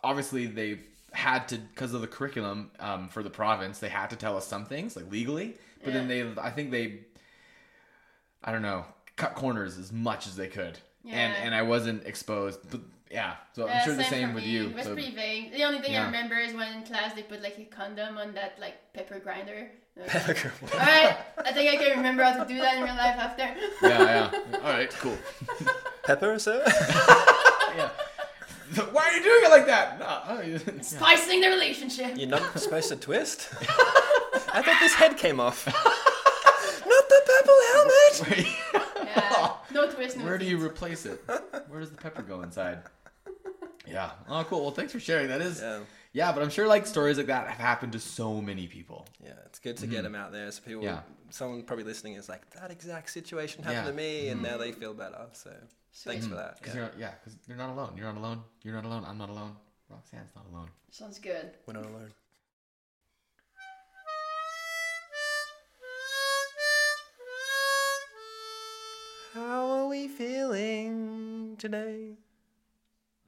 obviously 0.02 0.46
they've 0.46 0.82
had 1.12 1.48
to 1.48 1.58
because 1.58 1.94
of 1.94 2.00
the 2.00 2.06
curriculum 2.06 2.70
um, 2.78 3.08
for 3.08 3.22
the 3.22 3.30
province 3.30 3.78
they 3.78 3.88
had 3.88 4.10
to 4.10 4.16
tell 4.16 4.36
us 4.36 4.46
some 4.46 4.64
things 4.64 4.94
like 4.96 5.10
legally 5.10 5.56
but 5.82 5.92
then 5.92 6.06
they 6.06 6.24
i 6.40 6.50
think 6.50 6.70
they 6.70 7.00
i 8.44 8.52
don't 8.52 8.62
know 8.62 8.84
cut 9.16 9.34
corners 9.34 9.76
as 9.76 9.92
much 9.92 10.26
as 10.26 10.36
they 10.36 10.46
could 10.46 10.78
Yeah. 11.02 11.14
and 11.42 11.54
i 11.54 11.62
wasn't 11.62 12.04
exposed 12.06 12.60
but 12.70 12.80
yeah 13.10 13.34
so 13.54 13.62
i'm 13.64 13.68
Yeah, 13.70 13.84
sure 13.84 13.94
the 13.94 14.04
same 14.04 14.34
with 14.34 14.44
me. 14.44 14.50
you 14.50 14.68
It 14.68 14.74
was 14.76 14.84
so, 14.84 14.94
pretty 14.94 15.14
vague. 15.14 15.52
The 15.52 15.64
only 15.64 15.80
thing 15.80 15.92
Yeah. 15.94 16.02
I 16.02 16.06
remember 16.06 16.36
is 16.36 16.52
when 16.54 16.72
in 16.76 16.82
class 16.84 17.14
they 17.14 17.22
put 17.22 17.42
like 17.42 17.58
a 17.58 17.64
condom 17.64 18.18
on 18.18 18.34
that 18.34 18.58
like 18.60 18.76
pepper 18.92 19.18
grinder. 19.18 19.70
Pepper 20.06 20.52
Alright, 20.72 21.16
I 21.38 21.52
think 21.52 21.66
I 21.72 21.76
can 21.76 21.96
remember 21.98 22.22
how 22.22 22.42
to 22.44 22.48
do 22.48 22.58
that 22.60 22.76
in 22.76 22.82
real 22.84 22.94
life 22.94 23.16
after. 23.18 23.42
yeah 23.82 24.30
yeah 24.32 24.56
all 24.62 24.72
right 24.78 24.90
cool 25.00 25.18
Pepper, 26.04 26.38
sir? 26.38 26.62
yeah 27.76 27.88
why 28.92 29.02
are 29.08 29.12
you 29.16 29.22
doing 29.24 29.42
it 29.46 29.50
like 29.50 29.66
that 29.66 29.98
no, 29.98 30.06
oh, 30.28 30.40
yeah. 30.42 30.58
Spicing 30.82 31.40
the 31.40 31.48
relationship. 31.48 32.16
You're 32.16 32.28
not 32.28 32.56
supposed 32.58 32.88
to 32.90 32.96
twist? 32.96 33.48
I 34.52 34.62
thought 34.62 34.78
this 34.80 34.94
head 34.94 35.16
came 35.16 35.40
off. 35.40 35.66
not 35.66 37.04
the 37.08 37.20
purple 37.26 37.58
helmet! 37.72 38.46
Yeah. 39.72 39.80
No 39.80 39.90
twist, 39.90 40.16
no 40.18 40.24
where 40.24 40.38
do 40.38 40.44
you 40.44 40.62
replace 40.62 41.06
it 41.06 41.22
where 41.68 41.80
does 41.80 41.90
the 41.90 41.96
pepper 41.96 42.22
go 42.22 42.42
inside 42.42 42.78
yeah 43.87 44.11
oh 44.28 44.44
cool 44.44 44.62
well 44.62 44.70
thanks 44.70 44.92
for 44.92 45.00
sharing 45.00 45.28
that 45.28 45.40
is 45.40 45.61
Yeah. 45.61 45.80
Yeah, 46.12 46.33
but 46.33 46.42
I'm 46.42 46.50
sure 46.50 46.66
like 46.66 46.88
stories 46.88 47.18
like 47.18 47.28
that 47.28 47.46
have 47.46 47.61
happened 47.61 47.92
to 47.92 48.00
so 48.00 48.40
many 48.40 48.66
people. 48.66 49.06
Yeah, 49.24 49.30
it's 49.46 49.61
good 49.61 49.76
to 49.76 49.87
get 49.87 50.02
them 50.02 50.16
out 50.16 50.33
there 50.33 50.50
so 50.50 50.61
people, 50.61 50.83
Mm-hmm. 50.83 50.87
Yeah. 50.96 51.00
someone 51.30 51.62
probably 51.62 51.85
listening 51.85 52.14
is 52.14 52.28
like, 52.28 52.50
that 52.61 52.72
exact 52.72 53.11
situation 53.11 53.62
happened 53.62 53.76
Yeah. 53.87 53.90
Mm-hmm. 53.92 53.96
to 53.96 54.24
me, 54.24 54.28
and 54.30 54.42
now 54.42 54.56
they 54.59 54.72
feel 54.72 54.92
better. 54.92 55.26
So 55.35 55.52
thanks 55.94 56.26
for 56.26 56.35
that. 56.35 56.59
Because 56.59 56.74
Yeah. 56.74 56.80
you're 56.80 56.90
yeah, 56.98 57.11
because 57.22 57.38
you're 57.46 57.56
not 57.56 57.70
alone. 57.70 57.92
You're 57.96 58.06
not 58.12 58.16
alone. 58.16 58.42
You're 58.64 58.74
not 58.74 58.85
alone. 58.85 59.04
I'm 59.06 59.18
not 59.18 59.28
alone. 59.28 59.54
Roxane's 59.88 60.33
not 60.35 60.46
alone. 60.52 60.68
Sounds 60.90 61.20
good. 61.20 61.52
We're 61.66 61.74
not 61.74 61.87
alone. 61.87 62.11
How 69.34 69.70
are 69.70 69.86
we 69.88 70.08
feeling 70.08 71.56
today? 71.58 72.14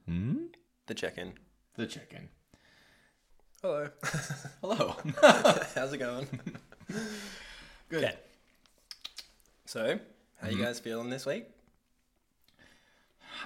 Hmm. 0.07 0.45
The 0.87 0.93
check-in. 0.93 1.33
The 1.75 1.87
chicken. 1.87 2.29
Hello. 3.61 3.89
Hello. 4.61 4.95
How's 5.75 5.93
it 5.93 5.97
going? 5.99 6.27
Good. 7.89 8.03
Okay. 8.03 8.15
So, 9.65 9.99
how 10.41 10.47
Mm-hmm. 10.47 10.57
you 10.57 10.63
guys 10.65 10.79
feeling 10.79 11.09
this 11.09 11.25
week? 11.25 11.45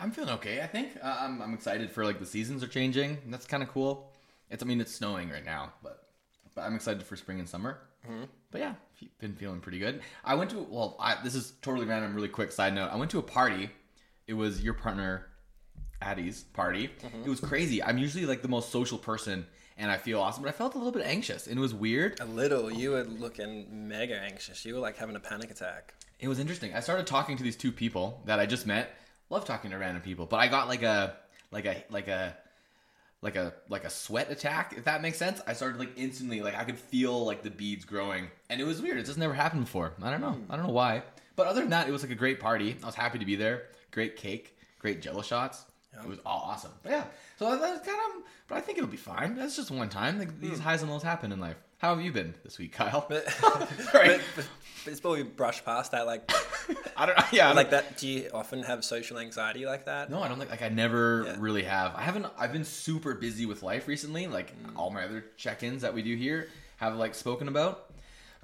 I'm 0.01 0.11
feeling 0.11 0.31
okay. 0.31 0.61
I 0.61 0.67
think 0.67 0.97
uh, 1.01 1.17
I'm. 1.21 1.41
I'm 1.41 1.53
excited 1.53 1.91
for 1.91 2.03
like 2.03 2.19
the 2.19 2.25
seasons 2.25 2.63
are 2.63 2.67
changing. 2.67 3.19
That's 3.27 3.45
kind 3.45 3.61
of 3.61 3.69
cool. 3.69 4.11
It's. 4.49 4.63
I 4.63 4.65
mean, 4.65 4.81
it's 4.81 4.93
snowing 4.93 5.29
right 5.29 5.45
now, 5.45 5.73
but 5.83 6.06
but 6.06 6.06
I'm 6.59 6.75
excited 6.75 7.03
for 7.03 7.15
spring 7.15 7.39
and 7.39 7.47
summer. 7.47 7.79
Mm-hmm. 8.05 8.23
But 8.51 8.61
yeah, 8.61 8.73
been 9.19 9.35
feeling 9.35 9.59
pretty 9.59 9.79
good. 9.79 10.01
I 10.23 10.35
went 10.35 10.51
to 10.51 10.59
well. 10.69 10.95
I, 10.99 11.17
this 11.23 11.35
is 11.35 11.53
totally 11.61 11.85
random. 11.85 12.13
Really 12.13 12.29
quick 12.29 12.51
side 12.51 12.73
note. 12.73 12.89
I 12.91 12.95
went 12.95 13.11
to 13.11 13.19
a 13.19 13.23
party. 13.23 13.69
It 14.27 14.33
was 14.33 14.61
your 14.61 14.73
partner, 14.73 15.27
Addie's 16.01 16.43
party. 16.43 16.89
Mm-hmm. 17.03 17.23
It 17.23 17.29
was 17.29 17.39
crazy. 17.39 17.83
I'm 17.83 17.97
usually 17.97 18.25
like 18.25 18.41
the 18.41 18.47
most 18.47 18.71
social 18.71 18.97
person, 18.97 19.45
and 19.77 19.91
I 19.91 19.97
feel 19.97 20.21
awesome. 20.21 20.43
But 20.43 20.49
I 20.49 20.53
felt 20.53 20.75
a 20.75 20.77
little 20.77 20.93
bit 20.93 21.05
anxious, 21.05 21.47
and 21.47 21.57
it 21.57 21.61
was 21.61 21.73
weird. 21.73 22.19
A 22.19 22.25
little. 22.25 22.71
You 22.71 22.91
were 22.91 23.03
looking 23.03 23.87
mega 23.87 24.19
anxious. 24.19 24.65
You 24.65 24.75
were 24.75 24.79
like 24.79 24.97
having 24.97 25.15
a 25.15 25.19
panic 25.19 25.51
attack. 25.51 25.93
It 26.19 26.27
was 26.27 26.39
interesting. 26.39 26.73
I 26.73 26.79
started 26.79 27.05
talking 27.07 27.37
to 27.37 27.43
these 27.43 27.57
two 27.57 27.71
people 27.71 28.21
that 28.25 28.39
I 28.39 28.45
just 28.45 28.65
met. 28.65 28.91
Love 29.29 29.45
talking 29.45 29.71
to 29.71 29.77
random 29.77 30.01
people, 30.01 30.25
but 30.25 30.37
I 30.37 30.47
got 30.47 30.67
like 30.67 30.83
a 30.83 31.17
like 31.51 31.65
a 31.65 31.83
like 31.89 32.07
a 32.07 32.37
like 33.27 33.35
a 33.35 33.53
like 33.67 33.83
a 33.83 33.89
sweat 33.89 34.31
attack, 34.31 34.73
if 34.77 34.85
that 34.85 35.01
makes 35.01 35.17
sense. 35.17 35.41
I 35.45 35.53
started 35.53 35.79
like 35.79 35.91
instantly 35.97 36.41
like 36.41 36.55
I 36.55 36.63
could 36.63 36.77
feel 36.77 37.25
like 37.25 37.43
the 37.43 37.49
beads 37.51 37.83
growing. 37.83 38.29
And 38.49 38.61
it 38.61 38.63
was 38.63 38.81
weird. 38.81 38.97
It 38.97 39.05
just 39.05 39.17
never 39.17 39.33
happened 39.33 39.65
before. 39.65 39.91
I 40.01 40.09
don't 40.09 40.21
know. 40.21 40.31
Hmm. 40.31 40.51
I 40.51 40.55
don't 40.55 40.65
know 40.65 40.73
why. 40.73 41.03
But 41.35 41.47
other 41.47 41.59
than 41.59 41.69
that, 41.71 41.89
it 41.89 41.91
was 41.91 42.01
like 42.01 42.11
a 42.11 42.15
great 42.15 42.39
party. 42.39 42.77
I 42.81 42.85
was 42.85 42.95
happy 42.95 43.19
to 43.19 43.25
be 43.25 43.35
there. 43.35 43.63
Great 43.91 44.15
cake, 44.15 44.57
great 44.79 45.01
jello 45.01 45.21
shots. 45.21 45.65
It 46.03 46.09
was 46.09 46.19
all 46.25 46.43
awesome. 46.47 46.71
But 46.83 46.91
yeah. 46.91 47.03
So 47.37 47.57
that's 47.57 47.85
kind 47.85 47.99
of 47.99 48.23
but 48.47 48.55
I 48.55 48.61
think 48.61 48.77
it'll 48.77 48.89
be 48.89 48.97
fine. 48.97 49.35
That's 49.35 49.55
just 49.55 49.71
one 49.71 49.89
time. 49.89 50.19
Like 50.19 50.39
these 50.39 50.57
hmm. 50.57 50.63
highs 50.63 50.81
and 50.81 50.91
lows 50.91 51.03
happen 51.03 51.31
in 51.31 51.39
life. 51.39 51.57
How 51.79 51.93
have 51.93 52.03
you 52.03 52.11
been 52.11 52.33
this 52.43 52.57
week, 52.57 52.71
Kyle? 52.71 53.05
But, 53.07 53.25
Right. 53.93 54.19
but, 54.35 54.47
but 54.83 54.91
it's 54.91 54.99
probably 54.99 55.21
brushed 55.23 55.63
past 55.63 55.91
that. 55.91 56.07
Like, 56.07 56.31
I 56.97 57.05
don't 57.05 57.17
know. 57.17 57.25
yeah, 57.31 57.45
I 57.45 57.47
don't- 57.49 57.55
like 57.57 57.69
that. 57.71 57.97
Do 57.97 58.07
you 58.07 58.29
often 58.33 58.63
have 58.63 58.83
social 58.83 59.19
anxiety 59.19 59.65
like 59.65 59.85
that? 59.85 60.09
No, 60.09 60.23
I 60.23 60.27
don't 60.27 60.39
think 60.39 60.49
like 60.49 60.63
I 60.63 60.69
never 60.69 61.25
Yeah. 61.27 61.35
really 61.39 61.63
have. 61.63 61.93
I 61.95 62.01
haven't. 62.01 62.25
I've 62.37 62.53
been 62.53 62.63
super 62.65 63.13
busy 63.13 63.45
with 63.45 63.63
life 63.63 63.87
recently, 63.87 64.27
like 64.27 64.51
hmm. 64.55 64.77
all 64.77 64.89
my 64.89 65.03
other 65.03 65.25
check-ins 65.35 65.81
that 65.81 65.93
we 65.93 66.01
do 66.01 66.15
here, 66.15 66.47
have 66.77 66.95
like 66.95 67.13
spoken 67.13 67.47
about. 67.47 67.86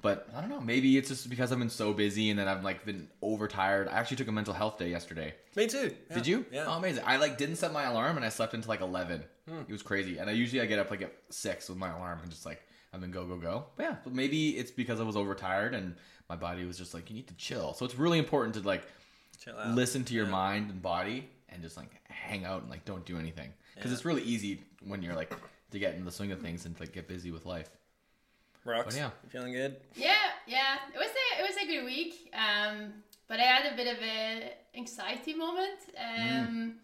But 0.04 0.28
I 0.36 0.40
don't 0.42 0.50
know. 0.50 0.60
Maybe 0.60 0.98
it's 0.98 1.08
just 1.08 1.30
because 1.30 1.50
I've 1.50 1.58
been 1.58 1.70
so 1.70 1.94
busy 1.94 2.28
and 2.28 2.38
then 2.38 2.46
I've 2.46 2.62
like 2.62 2.84
been 2.84 3.08
overtired. 3.22 3.88
I 3.88 3.92
actually 3.92 4.18
took 4.18 4.28
a 4.28 4.32
mental 4.32 4.52
health 4.52 4.76
day 4.78 4.90
yesterday. 4.90 5.32
Me 5.56 5.66
too. 5.66 5.94
Yeah. 6.10 6.14
Did 6.14 6.26
you? 6.26 6.44
Yeah. 6.52 6.66
Oh, 6.68 6.72
amazing. 6.74 7.04
I 7.06 7.16
like 7.16 7.38
didn't 7.38 7.56
set 7.56 7.72
my 7.72 7.84
alarm 7.84 8.16
and 8.16 8.24
I 8.24 8.28
slept 8.28 8.52
until 8.52 8.68
like 8.68 8.82
eleven. 8.82 9.24
Hmm. 9.48 9.60
It 9.66 9.72
was 9.72 9.82
crazy. 9.82 10.18
And 10.18 10.28
I 10.28 10.34
usually 10.34 10.60
I 10.60 10.66
get 10.66 10.78
up 10.78 10.90
like 10.90 11.00
at 11.00 11.14
six 11.30 11.70
with 11.70 11.78
my 11.78 11.88
alarm 11.90 12.18
and 12.22 12.30
just 12.30 12.44
like 12.44 12.62
I've 12.92 13.00
been 13.00 13.12
go 13.12 13.24
go 13.24 13.36
go. 13.38 13.64
But 13.76 13.82
yeah, 13.84 13.96
but 14.04 14.12
maybe 14.12 14.50
it's 14.58 14.70
because 14.70 15.00
I 15.00 15.04
was 15.04 15.16
overtired 15.16 15.74
and 15.74 15.96
my 16.28 16.36
body 16.36 16.66
was 16.66 16.76
just 16.76 16.92
like 16.92 17.08
you 17.08 17.16
need 17.16 17.28
to 17.28 17.34
chill. 17.36 17.72
So 17.72 17.86
it's 17.86 17.96
really 17.96 18.18
important 18.18 18.54
to 18.56 18.60
like 18.60 18.86
Chill 19.40 19.58
out. 19.58 19.74
listen 19.74 20.04
to 20.04 20.14
your 20.14 20.26
mind 20.26 20.70
and 20.70 20.82
body 20.82 21.28
and 21.48 21.62
just 21.62 21.78
like 21.78 21.88
hang 22.10 22.44
out 22.44 22.60
and 22.60 22.70
like 22.70 22.84
don't 22.84 23.06
do 23.06 23.18
anything 23.18 23.52
because 23.74 23.90
it's 23.90 24.04
really 24.04 24.22
easy 24.22 24.62
when 24.86 25.02
you're 25.02 25.14
like 25.14 25.34
to 25.70 25.78
get 25.78 25.94
in 25.94 26.04
the 26.04 26.12
swing 26.12 26.30
of 26.30 26.40
things 26.42 26.66
and 26.66 26.78
like 26.78 26.92
get 26.92 27.08
busy 27.08 27.30
with 27.30 27.46
life. 27.46 27.70
Rox. 28.66 28.84
But 28.86 28.94
yeah. 28.96 29.10
You 29.22 29.28
feeling 29.30 29.52
good? 29.52 29.76
Yeah, 29.94 30.14
yeah. 30.46 30.76
It 30.94 30.98
was 30.98 31.08
a 31.08 31.40
it 31.40 31.46
was 31.48 31.56
a 31.62 31.66
good 31.66 31.84
week. 31.84 32.32
Um, 32.34 32.92
but 33.28 33.40
I 33.40 33.44
had 33.44 33.72
a 33.72 33.76
bit 33.76 33.86
of 33.94 34.02
a 34.02 34.52
anxiety 34.76 35.34
moment. 35.34 35.78
Um, 35.98 36.74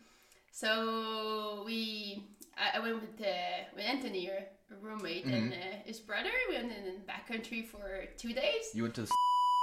so 0.53 1.63
we 1.65 2.25
I, 2.57 2.79
I 2.79 2.81
went 2.81 3.01
with 3.01 3.21
uh, 3.21 3.65
with 3.75 3.85
Anthony, 3.85 4.27
your 4.27 4.39
roommate, 4.83 5.25
and 5.25 5.53
uh, 5.53 5.57
his 5.85 6.01
brother. 6.01 6.31
We 6.49 6.57
went 6.57 6.73
in 6.73 6.85
the 6.85 7.01
backcountry 7.13 7.67
for 7.67 8.05
two 8.19 8.33
days. 8.33 8.71
You 8.75 8.83
went 8.83 8.95
to 8.97 9.03
the 9.03 9.11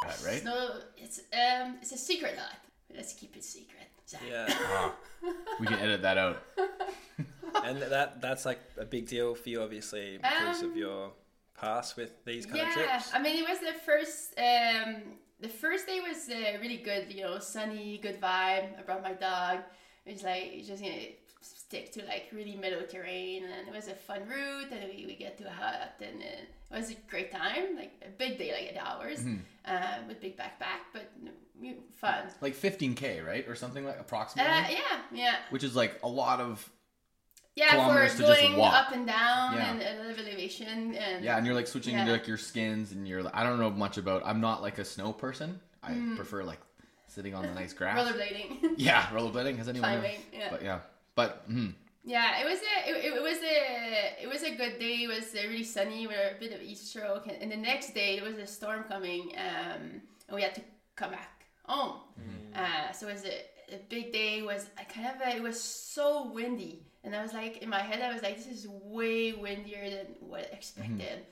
hut, 0.06 0.22
right? 0.26 0.44
No, 0.44 0.80
it's 0.98 1.20
um 1.34 1.78
it's 1.82 1.92
a 1.92 1.98
secret 1.98 2.38
hut. 2.38 2.58
Let's 2.96 3.14
keep 3.14 3.36
it 3.36 3.44
secret. 3.44 3.88
Zach. 4.08 4.22
Yeah. 4.30 4.46
Ah, 4.50 4.96
we 5.60 5.68
can 5.68 5.80
edit 5.80 6.02
that 6.02 6.18
out. 6.18 6.42
and 7.66 7.82
that 7.82 8.22
that's 8.22 8.46
like 8.46 8.60
a 8.78 8.86
big 8.86 9.08
deal 9.08 9.36
for 9.36 9.50
you, 9.50 9.62
obviously, 9.62 10.18
because 10.18 10.64
Um, 10.64 10.72
of 10.72 10.78
your 10.78 11.12
past 11.58 11.98
with 11.98 12.24
these 12.26 12.46
kind 12.46 12.58
yeah, 12.58 12.68
of 12.70 12.74
trips. 12.74 13.10
Yeah, 13.12 13.18
I 13.20 13.22
mean, 13.22 13.44
it 13.44 13.48
was 13.50 13.60
the 13.60 13.74
first. 13.86 14.34
Um, 14.38 15.18
the 15.40 15.50
first 15.50 15.86
day 15.88 16.00
was 16.00 16.30
uh, 16.30 16.58
really 16.62 16.78
good. 16.78 17.12
You 17.14 17.24
know, 17.24 17.40
sunny, 17.40 18.00
good 18.02 18.20
vibe. 18.22 18.78
I 18.80 18.82
brought 18.86 19.04
my 19.04 19.14
dog. 19.14 19.60
It 20.06 20.14
was 20.14 20.24
like 20.24 20.64
just 20.66 20.82
gonna 20.82 21.10
stick 21.42 21.92
to 21.94 22.04
like 22.06 22.30
really 22.34 22.56
meadow 22.56 22.82
terrain, 22.86 23.44
and 23.44 23.68
it 23.68 23.74
was 23.74 23.88
a 23.88 23.94
fun 23.94 24.22
route. 24.28 24.72
And 24.72 24.90
we, 24.90 25.06
we 25.06 25.16
get 25.16 25.38
to 25.40 25.48
a 25.48 25.52
hut, 25.52 25.94
and 26.02 26.22
uh, 26.22 26.76
it 26.76 26.78
was 26.80 26.92
a 26.92 26.96
great 27.10 27.32
time. 27.32 27.76
Like 27.76 27.92
a 28.06 28.10
big 28.10 28.38
day, 28.38 28.52
like 28.52 28.72
eight 28.74 28.78
hours, 28.80 29.20
Mm-hmm. 29.20 29.38
uh, 29.66 30.08
with 30.08 30.22
big 30.22 30.38
backpack, 30.38 30.82
but 30.94 31.12
you 31.62 31.72
know, 31.72 31.78
fun. 31.96 32.26
Like 32.42 32.56
15k, 32.56 33.26
right, 33.26 33.48
or 33.48 33.56
something 33.56 33.84
like 33.86 34.00
approximately, 34.00 34.52
Uh, 34.52 34.70
yeah, 34.70 35.00
yeah. 35.12 35.36
which 35.50 35.64
is 35.64 35.76
like 35.76 36.00
a 36.04 36.08
lot 36.08 36.40
of 36.40 36.70
Yeah, 37.58 37.72
for 37.72 37.76
Kilometers 37.78 38.12
to 38.18 38.18
just 38.28 38.42
going 38.42 38.62
up 38.62 38.92
and 38.92 39.08
down 39.08 39.54
Yeah. 39.56 39.72
and 39.72 39.82
a 39.82 40.04
lot 40.04 40.12
of 40.12 40.20
elevation 40.20 40.68
and 40.94 41.24
yeah, 41.24 41.38
and 41.38 41.46
you're 41.46 41.56
like 41.56 41.68
switching 41.68 41.98
into 41.98 42.12
like 42.12 42.28
your 42.28 42.38
skins 42.38 42.92
and 42.94 43.08
you're. 43.08 43.24
I 43.34 43.44
don't 43.44 43.60
know 43.60 43.72
much 43.72 43.98
about. 43.98 44.22
I'm 44.26 44.40
not 44.40 44.62
like 44.62 44.78
a 44.78 44.86
snow 44.86 45.12
person. 45.12 45.60
I 45.84 45.92
prefer 46.16 46.44
like 46.44 46.60
sitting 47.08 47.34
on 47.34 47.44
the 47.50 47.54
nice 47.54 47.74
grass. 47.80 47.98
rollerblading, 47.98 48.76
Yeah, 48.78 49.02
rollerblading. 49.08 49.58
Has 49.58 49.68
anyone? 49.68 49.90
climbing. 49.90 50.20
Yeah. 50.32 50.48
But 50.52 50.62
yeah, 50.64 50.80
but 51.16 51.50
mm, 51.50 51.74
Yeah, 52.04 52.42
it 52.42 52.46
was 52.46 52.60
a 52.60 52.90
it, 52.90 53.14
it 53.18 53.22
was 53.24 53.38
a 53.42 54.24
it 54.24 54.28
was 54.34 54.44
a 54.44 54.54
good 54.56 54.78
day. 54.80 54.98
It 55.06 55.08
was 55.08 55.34
really 55.34 55.64
sunny 55.64 56.02
We 56.02 56.14
with 56.14 56.36
a 56.36 56.40
bit 56.40 56.52
of 56.54 56.62
heat 56.62 56.78
stroke, 56.78 57.26
and, 57.28 57.42
and 57.42 57.52
the 57.52 57.58
next 57.72 57.94
day 57.96 58.20
there 58.20 58.30
was 58.30 58.38
a 58.38 58.46
storm 58.48 58.84
coming, 58.84 59.32
um, 59.48 59.82
and 60.28 60.36
we 60.36 60.42
had 60.44 60.54
to 60.56 60.62
come 60.96 61.12
back 61.12 61.46
home. 61.66 62.02
Uh, 62.56 62.92
so 62.92 63.08
it 63.08 63.14
was 63.14 63.26
a, 63.26 63.76
a 63.76 63.80
big 63.90 64.12
day. 64.14 64.40
It 64.40 64.46
was 64.46 64.68
kind 64.94 65.08
of 65.08 65.18
a, 65.28 65.36
it 65.38 65.44
was 65.44 65.60
so 65.60 66.32
windy, 66.32 66.86
and 67.08 67.16
I 67.16 67.24
was 67.24 67.34
like 67.34 67.58
in 67.64 67.70
my 67.70 67.80
head 67.80 68.02
I 68.02 68.14
was 68.14 68.22
like 68.22 68.36
this 68.38 68.48
is 68.48 68.68
way 68.68 69.32
windier 69.32 69.90
than 69.90 70.08
what 70.20 70.42
I 70.42 70.56
expected. 70.56 71.26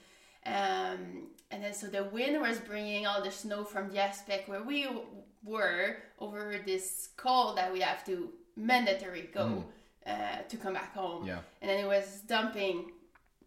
Um, 0.46 1.28
and 1.52 1.64
then 1.64 1.74
so 1.74 1.88
the 1.88 2.06
wind 2.06 2.40
was 2.42 2.60
bringing 2.60 3.06
all 3.06 3.22
the 3.24 3.32
snow 3.32 3.64
from 3.64 3.92
the 3.92 4.00
aspect 4.00 4.48
where 4.48 4.64
we 4.64 4.84
w- 4.84 5.06
were 5.44 5.98
over 6.20 6.60
this 6.66 7.10
col 7.18 7.56
that 7.56 7.74
we 7.74 7.82
have 7.82 8.06
to 8.06 8.30
mandatory 8.56 9.30
go 9.34 9.66
uh, 10.08 10.38
to 10.48 10.58
come 10.58 10.74
back 10.74 10.94
home. 10.94 11.26
Yeah. 11.26 11.40
And 11.62 11.70
then 11.70 11.84
it 11.84 11.88
was 11.88 12.22
dumping 12.28 12.92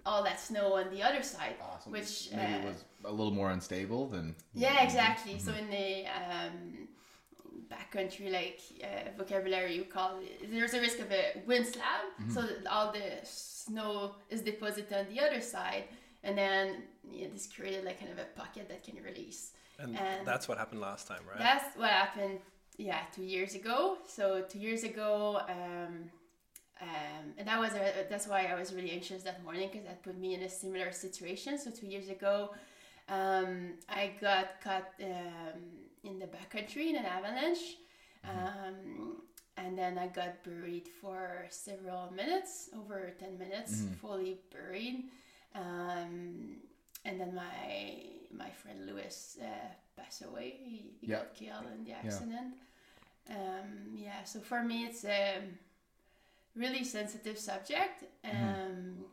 all 0.04 0.22
that 0.24 0.40
snow 0.40 0.74
on 0.74 0.90
the 0.90 1.02
other 1.02 1.22
side, 1.22 1.54
awesome. 1.62 1.92
which 1.92 2.28
maybe 2.32 2.52
uh, 2.54 2.58
it 2.58 2.64
was 2.64 2.84
a 3.04 3.12
little 3.12 3.32
more 3.32 3.50
unstable 3.50 4.08
than. 4.08 4.34
yeah, 4.54 4.82
exactly. 4.82 5.38
So 5.38 5.52
in 5.52 5.70
the 5.70 6.04
um, 6.06 6.88
backcountry, 7.72 8.32
like 8.32 8.60
uh, 8.82 9.10
vocabulary, 9.16 9.74
you 9.76 9.84
call 9.84 10.18
it, 10.20 10.50
there's 10.50 10.74
a 10.74 10.80
risk 10.80 10.98
of 10.98 11.10
a 11.12 11.42
wind 11.46 11.66
slab, 11.66 12.02
so 12.34 12.42
that 12.42 12.66
all 12.70 12.92
the 12.92 13.08
snow 13.24 14.14
is 14.30 14.40
deposited 14.42 14.92
on 14.92 15.06
the 15.14 15.20
other 15.20 15.40
side, 15.40 15.84
and 16.22 16.36
then 16.36 16.82
yeah, 17.10 17.28
this 17.32 17.46
created 17.46 17.84
like 17.84 17.98
kind 18.00 18.12
of 18.12 18.18
a 18.18 18.24
pocket 18.40 18.68
that 18.68 18.82
can 18.84 18.96
release. 19.02 19.52
And, 19.78 19.96
And- 19.96 20.26
that's 20.26 20.48
what 20.48 20.58
happened 20.58 20.80
last 20.80 21.06
time, 21.06 21.20
right? 21.28 21.38
That's 21.38 21.76
what 21.76 21.90
happened, 21.90 22.38
yeah, 22.76 23.00
two 23.14 23.22
years 23.22 23.54
ago. 23.54 23.98
So 24.06 24.42
two 24.48 24.58
years 24.58 24.82
ago, 24.84 25.40
um, 25.48 26.10
um, 26.80 27.24
and 27.36 27.46
that 27.48 27.58
was 27.58 27.72
a, 27.74 28.06
that's 28.08 28.26
why 28.28 28.46
I 28.46 28.54
was 28.58 28.72
really 28.72 28.92
anxious 28.92 29.22
that 29.24 29.42
morning 29.42 29.68
because 29.70 29.86
that 29.86 30.02
put 30.02 30.16
me 30.16 30.34
in 30.34 30.42
a 30.42 30.48
similar 30.48 30.92
situation. 30.92 31.58
So 31.58 31.70
two 31.70 31.86
years 31.86 32.08
ago, 32.08 32.50
um, 33.08 33.74
I 33.88 34.12
got 34.20 34.60
caught 34.62 34.88
um, 35.02 35.60
in 36.04 36.18
the 36.18 36.26
backcountry 36.26 36.88
in 36.90 36.96
an 36.96 37.04
avalanche, 37.04 37.76
um, 38.24 39.16
and 39.56 39.76
then 39.78 39.98
I 39.98 40.06
got 40.08 40.42
buried 40.44 40.88
for 41.00 41.46
several 41.50 42.10
minutes, 42.12 42.70
over 42.76 43.10
ten 43.18 43.38
minutes, 43.38 43.84
fully 44.00 44.38
buried. 44.52 45.04
Um, 45.54 46.56
and 47.04 47.20
then 47.20 47.34
my 47.34 48.02
my 48.32 48.50
friend 48.50 48.86
Lewis 48.86 49.38
uh, 49.40 49.46
passed 50.00 50.22
away. 50.22 50.56
He, 50.64 50.92
he 51.00 51.06
Yeah. 51.08 51.18
got 51.18 51.34
killed 51.34 51.66
in 51.74 51.84
the 51.84 51.92
accident. 51.92 52.54
Um, 53.30 53.94
yeah, 53.96 54.24
so 54.24 54.40
for 54.40 54.62
me, 54.62 54.84
it's 54.84 55.04
a 55.04 55.42
really 56.56 56.84
sensitive 56.84 57.38
subject. 57.38 58.04
Um, 58.24 59.04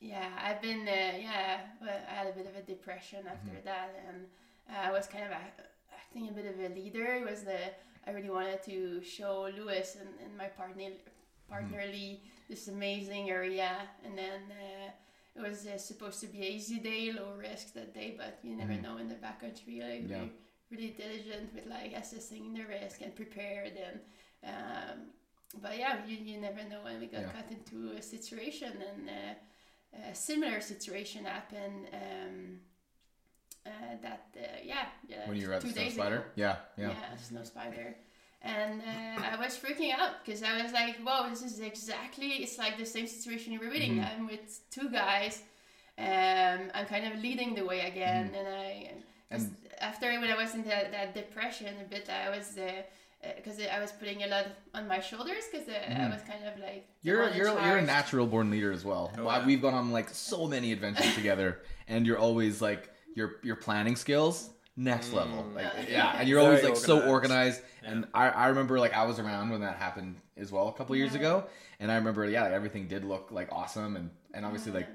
Yeah, 0.00 0.28
I've 0.38 0.60
been 0.60 0.82
uh, 0.86 1.16
yeah, 1.18 1.60
well, 1.80 2.00
I 2.10 2.14
had 2.14 2.26
a 2.26 2.32
bit 2.32 2.46
of 2.46 2.56
a 2.56 2.62
depression 2.62 3.26
after 3.26 3.56
that, 3.64 3.90
and 4.08 4.26
I 4.70 4.90
was 4.90 5.06
kind 5.06 5.24
of 5.24 5.30
a, 5.32 5.42
acting 5.94 6.28
a 6.28 6.32
bit 6.32 6.46
of 6.46 6.58
a 6.60 6.74
leader. 6.74 7.06
It 7.14 7.24
was 7.28 7.42
the 7.44 7.58
I 8.06 8.10
really 8.10 8.30
wanted 8.30 8.62
to 8.64 9.02
show 9.02 9.48
Lewis 9.56 9.96
and, 10.00 10.08
and 10.22 10.36
my 10.36 10.46
partner 10.46 10.90
partner 11.48 11.82
Lee 11.90 12.22
this 12.48 12.68
amazing 12.68 13.30
area, 13.30 13.72
and 14.04 14.16
then. 14.16 14.40
Uh, 14.50 14.90
it 15.36 15.42
was 15.42 15.66
uh, 15.66 15.76
supposed 15.76 16.20
to 16.20 16.28
be 16.28 16.38
an 16.38 16.44
easy 16.44 16.78
day, 16.78 17.10
low 17.10 17.32
risk 17.36 17.74
that 17.74 17.92
day, 17.92 18.14
but 18.16 18.38
you 18.44 18.54
never 18.54 18.74
know 18.74 18.98
in 18.98 19.08
the 19.08 19.16
backcountry. 19.16 19.80
Like 19.82 20.08
Yeah. 20.08 20.20
we're 20.20 20.30
really 20.70 20.90
diligent 20.96 21.52
with 21.52 21.66
like 21.66 21.92
assessing 21.92 22.54
the 22.54 22.62
risk 22.66 23.00
and 23.00 23.12
prepared, 23.16 23.72
and 23.88 23.98
um, 24.44 24.96
but 25.60 25.76
yeah, 25.76 26.06
you, 26.06 26.18
you 26.18 26.40
never 26.40 26.62
know 26.68 26.82
when 26.84 27.00
we 27.00 27.06
got 27.06 27.22
Yeah. 27.22 27.32
cut 27.32 27.50
into 27.50 27.96
a 27.98 28.00
situation, 28.00 28.72
and 28.90 29.10
uh, 29.10 30.08
a 30.12 30.14
similar 30.14 30.60
situation 30.60 31.24
happened. 31.24 31.88
Um, 31.92 32.60
uh, 33.66 33.70
that 34.02 34.26
uh, 34.36 34.40
yeah, 34.64 34.86
yeah, 35.08 35.28
When 35.28 35.36
you 35.38 35.48
were 35.48 35.54
at 35.54 35.62
two 35.62 35.68
the 35.68 35.74
Snow 35.74 35.82
days 35.84 35.94
Spider? 35.94 36.16
ago. 36.16 36.24
Yeah, 36.36 36.56
yeah. 36.76 36.88
Yeah, 36.90 37.16
snow 37.16 37.42
spider. 37.44 37.94
And 38.42 38.82
uh, 38.82 39.22
I 39.32 39.36
was 39.42 39.56
freaking 39.56 39.90
out 39.98 40.22
because 40.24 40.42
I 40.42 40.62
was 40.62 40.72
like, 40.72 40.96
"Wow, 41.04 41.26
this 41.30 41.42
is 41.42 41.60
exactly. 41.60 42.28
It's 42.44 42.58
like 42.58 42.76
the 42.76 42.84
same 42.84 43.06
situation 43.06 43.52
you 43.54 43.60
were 43.60 43.70
reading. 43.70 43.94
Mm-hmm. 43.96 44.20
I'm 44.20 44.26
with 44.26 44.60
two 44.70 44.90
guys. 44.90 45.42
Um, 45.98 46.70
I'm 46.74 46.86
kind 46.86 47.06
of 47.10 47.18
leading 47.20 47.54
the 47.54 47.64
way 47.64 47.80
again, 47.92 48.32
and 48.38 48.48
I. 48.48 48.90
Mm-hmm. 48.90 49.34
And- 49.36 49.56
after 49.80 50.06
when 50.20 50.30
I 50.30 50.36
was 50.36 50.54
in 50.54 50.62
that, 50.64 50.92
that 50.92 51.14
depression 51.14 51.74
a 51.80 51.84
bit, 51.84 52.08
I 52.08 52.30
was 52.30 52.56
because 53.36 53.58
I 53.60 53.80
was 53.80 53.90
putting 53.92 54.22
a 54.22 54.26
lot 54.28 54.46
on 54.74 54.86
my 54.86 55.00
shoulders 55.00 55.44
because 55.50 55.66
I 55.68 56.08
was 56.10 56.20
kind 56.22 56.44
of 56.44 56.58
like 56.60 56.84
Mm-hmm. 56.84 57.08
You're 57.08 57.28
you're 57.34 57.60
you're 57.64 57.76
a 57.78 57.82
natural 57.82 58.26
born 58.26 58.50
leader 58.50 58.70
as 58.72 58.84
well. 58.84 59.10
Oh, 59.18 59.24
Why- 59.24 59.38
yeah. 59.38 59.46
We've 59.46 59.60
gone 59.62 59.74
on 59.74 59.90
like 59.90 60.08
so 60.10 60.46
many 60.46 60.72
adventures 60.72 61.14
together, 61.20 61.60
and 61.88 62.06
you're 62.06 62.18
always 62.18 62.60
like 62.62 62.90
your 63.14 63.36
your 63.42 63.56
planning 63.56 63.96
skills 63.96 64.50
next 64.76 65.12
level. 65.12 65.44
Mm. 65.44 65.54
Like, 65.54 65.88
yeah, 65.88 66.16
and 66.18 66.28
you're 66.28 66.40
Very 66.40 66.56
always 66.56 66.64
like 66.64 66.76
so 66.76 66.96
organized. 66.96 67.10
organized. 67.10 67.62
And 67.84 68.06
I, 68.12 68.28
I 68.28 68.46
remember 68.48 68.78
like 68.80 68.94
I 68.94 69.04
was 69.04 69.18
around 69.18 69.50
when 69.50 69.60
that 69.60 69.76
happened 69.76 70.16
as 70.36 70.50
well 70.50 70.68
a 70.68 70.72
couple 70.72 70.96
years 70.96 71.12
Yeah. 71.12 71.20
ago, 71.20 71.44
and 71.80 71.92
I 71.92 71.96
remember 71.96 72.24
yeah 72.28 72.42
like, 72.42 72.52
everything 72.52 72.88
did 72.88 73.04
look 73.04 73.28
like 73.30 73.48
awesome, 73.52 73.96
and 73.96 74.10
and 74.32 74.44
obviously 74.44 74.72
like. 74.72 74.88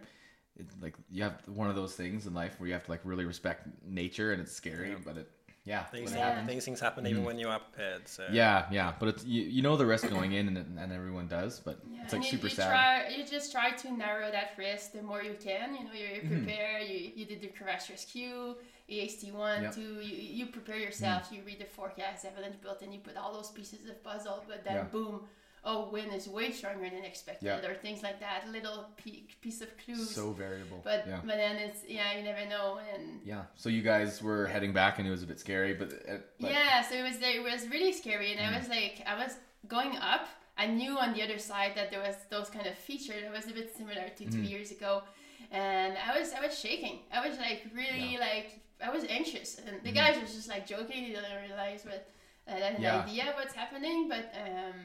It, 0.57 0.65
like 0.81 0.95
you 1.09 1.23
have 1.23 1.41
one 1.47 1.69
of 1.69 1.77
those 1.77 1.93
things 1.93 2.27
in 2.27 2.33
life 2.33 2.59
where 2.59 2.67
you 2.67 2.73
have 2.73 2.83
to 2.83 2.91
like 2.91 2.99
really 3.05 3.23
respect 3.23 3.65
nature 3.85 4.33
and 4.33 4.41
it's 4.41 4.51
scary, 4.51 4.93
but 5.05 5.15
it 5.15 5.31
yeah 5.65 5.83
things 5.83 6.05
when 6.11 6.13
it 6.13 6.17
Yeah. 6.17 6.25
happens. 6.31 6.47
these 6.47 6.65
things 6.65 6.79
happen 6.79 7.05
even 7.07 7.23
when 7.23 7.37
you 7.37 7.49
are 7.49 7.59
prepared. 7.59 8.07
So 8.07 8.27
Yeah, 8.31 8.65
yeah, 8.71 8.93
but 8.99 9.09
it's 9.09 9.25
you, 9.25 9.41
you 9.43 9.61
know 9.61 9.75
the 9.77 9.85
risk 9.85 10.09
going 10.09 10.31
in, 10.33 10.47
and, 10.47 10.79
and 10.79 10.91
everyone 10.93 11.27
does, 11.27 11.59
but 11.59 11.79
Yeah, 11.83 11.99
it's 12.03 12.13
like 12.13 12.21
and 12.21 12.25
you, 12.25 12.37
super 12.37 12.47
you 12.47 12.55
sad. 12.55 12.69
Try, 12.69 13.07
you 13.15 13.25
just 13.25 13.51
try 13.51 13.71
to 13.71 13.91
narrow 13.93 14.31
that 14.31 14.51
risk 14.57 14.93
the 14.93 15.01
more 15.01 15.21
you 15.21 15.35
can. 15.39 15.75
You 15.75 15.83
know, 15.85 15.93
you 15.93 16.21
Mm-hmm. 16.21 16.43
prepare. 16.43 16.79
You, 16.79 17.11
you 17.15 17.25
did 17.25 17.41
the 17.41 17.47
crash 17.47 17.89
rescue, 17.89 18.55
AST 18.89 19.31
one, 19.31 19.61
Yep. 19.63 19.75
two. 19.75 19.99
You, 20.01 20.15
you 20.37 20.45
prepare 20.47 20.77
yourself. 20.77 21.29
You 21.31 21.41
read 21.45 21.59
the 21.59 21.65
forecast, 21.65 22.25
avalanche 22.25 22.59
built, 22.61 22.81
and 22.81 22.93
you 22.93 22.99
put 22.99 23.15
all 23.17 23.33
those 23.33 23.51
pieces 23.51 23.87
of 23.89 24.03
puzzle. 24.03 24.43
But 24.47 24.63
then 24.63 24.75
Yeah. 24.75 24.83
boom, 24.91 25.21
oh, 25.65 25.89
wind 25.91 26.13
is 26.13 26.27
way 26.27 26.51
stronger 26.51 26.89
than 26.89 27.03
expected, 27.03 27.45
Yeah. 27.45 27.67
or 27.69 27.75
things 27.75 28.01
like 28.01 28.19
that. 28.21 28.47
Little 28.49 28.85
piece 29.41 29.61
of 29.61 29.69
clues. 29.77 30.09
So 30.15 30.31
variable. 30.31 30.79
but 30.83 31.05
yeah. 31.07 31.19
but 31.25 31.35
then 31.35 31.55
it's 31.57 31.81
yeah, 31.87 32.15
you 32.17 32.23
never 32.23 32.45
know. 32.49 32.79
And 32.93 33.21
Yeah. 33.25 33.43
So 33.55 33.67
you 33.69 33.81
guys 33.81 34.21
were 34.21 34.47
heading 34.47 34.73
back, 34.73 34.99
and 34.99 35.07
it 35.07 35.11
was 35.11 35.23
a 35.23 35.27
bit 35.27 35.39
scary, 35.39 35.73
but, 35.73 35.89
uh, 35.93 36.17
but 36.39 36.51
yeah, 36.51 36.81
so 36.81 36.95
it 36.95 37.03
was 37.03 37.17
it 37.21 37.43
was 37.43 37.67
really 37.69 37.93
scary, 37.93 38.31
and 38.33 38.39
Mm. 38.41 38.49
I 38.53 38.57
was 38.59 38.69
like, 38.69 38.95
I 39.05 39.15
was 39.23 39.33
going 39.67 39.97
up. 39.97 40.27
I 40.57 40.65
knew 40.67 40.97
on 40.97 41.13
the 41.13 41.21
other 41.23 41.39
side 41.39 41.71
that 41.75 41.89
there 41.91 42.01
was 42.01 42.15
those 42.29 42.49
kind 42.49 42.67
of 42.67 42.75
features 42.77 43.21
that 43.23 43.31
was 43.31 43.47
a 43.47 43.53
bit 43.59 43.73
similar 43.75 44.09
to 44.17 44.23
Mm. 44.25 44.31
two 44.31 44.41
years 44.53 44.71
ago, 44.71 45.03
and 45.51 45.97
I 46.07 46.17
was 46.19 46.33
I 46.33 46.41
was 46.45 46.57
shaking. 46.57 46.99
I 47.17 47.19
was 47.27 47.37
like 47.37 47.61
really 47.73 48.17
like 48.17 48.49
I 48.81 48.89
was 48.89 49.03
anxious, 49.19 49.49
and 49.65 49.73
the 49.83 49.91
guys 49.91 50.15
was 50.21 50.33
just 50.33 50.47
like 50.53 50.63
joking. 50.65 50.99
They 51.03 51.13
didn't 51.15 51.41
realize 51.47 51.83
what 51.85 52.01
uh, 52.47 52.51
I 52.51 52.59
had 52.59 52.75
an 52.75 52.81
Yeah. 52.81 53.03
idea 53.03 53.33
what's 53.35 53.53
happening, 53.53 54.07
but 54.13 54.25
um, 54.45 54.77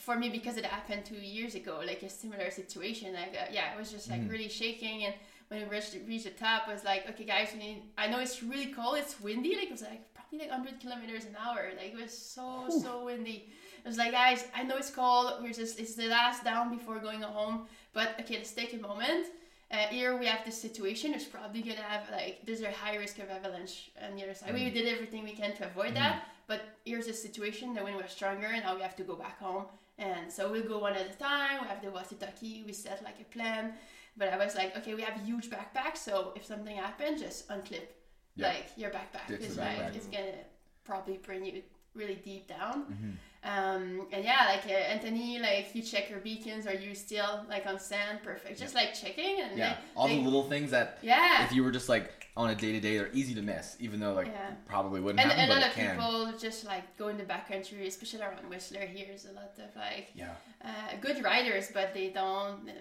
for 0.00 0.16
me 0.16 0.28
because 0.28 0.56
it 0.56 0.64
happened 0.64 1.04
two 1.04 1.22
years 1.36 1.54
ago, 1.54 1.80
like 1.86 2.02
a 2.02 2.08
similar 2.08 2.50
situation. 2.50 3.14
Like 3.14 3.34
uh, 3.40 3.46
yeah, 3.52 3.66
I 3.74 3.78
was 3.78 3.90
just 3.90 4.10
like 4.10 4.22
really 4.28 4.48
shaking 4.48 5.04
and. 5.04 5.14
When 5.50 5.62
we 5.62 5.68
reached, 5.68 5.96
reached 6.06 6.26
the 6.26 6.30
top, 6.30 6.68
I 6.68 6.72
was 6.72 6.84
like, 6.84 7.10
okay, 7.10 7.24
guys, 7.24 7.48
we 7.52 7.58
need. 7.58 7.82
I 7.98 8.06
know 8.06 8.20
it's 8.20 8.40
really 8.40 8.66
cold. 8.66 8.98
It's 8.98 9.20
windy. 9.20 9.56
Like 9.56 9.64
it 9.64 9.72
was 9.72 9.82
like 9.82 10.14
probably 10.14 10.38
like 10.46 10.56
100 10.56 10.80
kilometers 10.80 11.24
an 11.24 11.36
hour. 11.44 11.70
Like 11.76 11.92
it 11.92 12.00
was 12.00 12.16
so 12.16 12.68
so 12.70 13.04
windy. 13.06 13.50
I 13.84 13.88
was 13.88 13.98
like, 13.98 14.12
guys, 14.12 14.44
I 14.54 14.62
know 14.62 14.76
it's 14.76 14.90
cold. 14.90 15.42
We're 15.42 15.52
just 15.52 15.80
it's 15.80 15.94
the 15.94 16.06
last 16.06 16.44
down 16.44 16.70
before 16.70 17.00
going 17.00 17.22
home. 17.22 17.66
But 17.92 18.14
okay, 18.20 18.36
let's 18.36 18.52
take 18.52 18.74
a 18.74 18.78
moment. 18.78 19.26
Uh, 19.72 19.86
here 19.88 20.16
we 20.16 20.26
have 20.26 20.44
this 20.44 20.60
situation. 20.60 21.14
It's 21.14 21.24
probably 21.24 21.62
gonna 21.62 21.82
have 21.82 22.08
like 22.10 22.46
there's 22.46 22.62
a 22.62 22.70
high 22.70 22.96
risk 22.96 23.18
of 23.18 23.28
avalanche 23.30 23.90
on 24.04 24.16
the 24.16 24.22
other 24.22 24.34
side. 24.34 24.54
We 24.54 24.70
did 24.70 24.86
everything 24.88 25.24
we 25.24 25.32
can 25.32 25.56
to 25.56 25.66
avoid 25.66 25.94
that. 25.96 26.28
But 26.46 26.62
here's 26.84 27.06
the 27.06 27.12
situation. 27.12 27.74
The 27.74 27.84
wind 27.84 27.96
was 27.96 28.10
stronger, 28.10 28.46
and 28.46 28.64
now 28.64 28.74
we 28.74 28.82
have 28.82 28.96
to 28.96 29.04
go 29.04 29.14
back 29.14 29.38
home. 29.38 29.66
And 30.00 30.32
so 30.32 30.50
we'll 30.50 30.66
go 30.66 30.78
one 30.78 30.94
at 30.94 31.06
a 31.14 31.18
time. 31.18 31.60
We 31.62 31.68
have 31.68 31.82
the 31.82 31.90
walkie-talkie. 31.90 32.64
We 32.66 32.72
set 32.72 33.04
like 33.04 33.20
a 33.20 33.24
plan. 33.24 33.74
But 34.16 34.32
I 34.32 34.38
was 34.38 34.54
like, 34.54 34.76
okay, 34.78 34.94
we 34.94 35.02
have 35.02 35.20
huge 35.24 35.50
backpacks. 35.50 35.98
So 35.98 36.32
if 36.34 36.44
something 36.44 36.76
happens, 36.76 37.20
just 37.20 37.48
unclip 37.48 37.86
Yeah. 38.34 38.48
like 38.48 38.66
your 38.76 38.90
backpack 38.90 39.28
because 39.28 39.56
like 39.56 39.94
it's 39.94 40.06
gonna 40.06 40.40
probably 40.84 41.18
bring 41.18 41.44
you 41.44 41.62
really 41.94 42.16
deep 42.24 42.48
down. 42.48 42.84
Mm-hmm. 42.84 43.10
Um, 43.42 44.06
and 44.12 44.24
yeah, 44.24 44.46
like 44.48 44.66
uh, 44.66 44.92
Anthony, 44.94 45.38
like 45.38 45.74
you 45.74 45.82
check 45.82 46.10
your 46.10 46.20
beacons. 46.20 46.66
Are 46.66 46.74
you 46.74 46.94
still 46.94 47.46
like 47.48 47.66
on 47.66 47.78
sand? 47.78 48.20
Perfect. 48.22 48.58
Just 48.58 48.74
like 48.74 48.94
checking 48.94 49.40
and 49.40 49.56
yeah, 49.56 49.68
like, 49.68 49.78
all 49.96 50.08
the 50.08 50.20
little 50.20 50.48
things 50.48 50.70
that 50.72 50.98
yeah. 51.02 51.44
if 51.44 51.52
you 51.52 51.62
were 51.62 51.70
just 51.70 51.88
like 51.88 52.19
on 52.36 52.50
a 52.50 52.54
day 52.54 52.72
to 52.72 52.80
day, 52.80 52.96
they're 52.96 53.10
easy 53.12 53.34
to 53.34 53.42
miss, 53.42 53.76
even 53.80 54.00
though 54.00 54.14
like 54.14 54.26
Yeah. 54.28 54.52
probably 54.66 55.00
wouldn't 55.00 55.20
and, 55.20 55.30
happen, 55.30 55.42
and 55.44 55.50
a 55.50 55.54
but 55.54 55.60
lot 55.62 55.68
of 55.70 55.74
can. 55.74 55.96
people 55.96 56.32
just 56.38 56.64
like 56.64 56.96
go 56.96 57.08
in 57.08 57.16
the 57.18 57.24
backcountry, 57.24 57.86
especially 57.86 58.22
around 58.22 58.48
Whistler. 58.48 58.86
Here's 58.86 59.24
a 59.26 59.32
lot 59.32 59.52
of 59.58 59.74
like 59.76 60.08
Yeah. 60.14 60.34
uh, 60.64 60.96
good 61.00 61.22
riders, 61.24 61.70
but 61.72 61.92
they 61.92 62.08
don't 62.10 62.68
uh, 62.68 62.72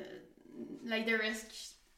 like 0.86 1.06
the 1.06 1.18
risk 1.18 1.48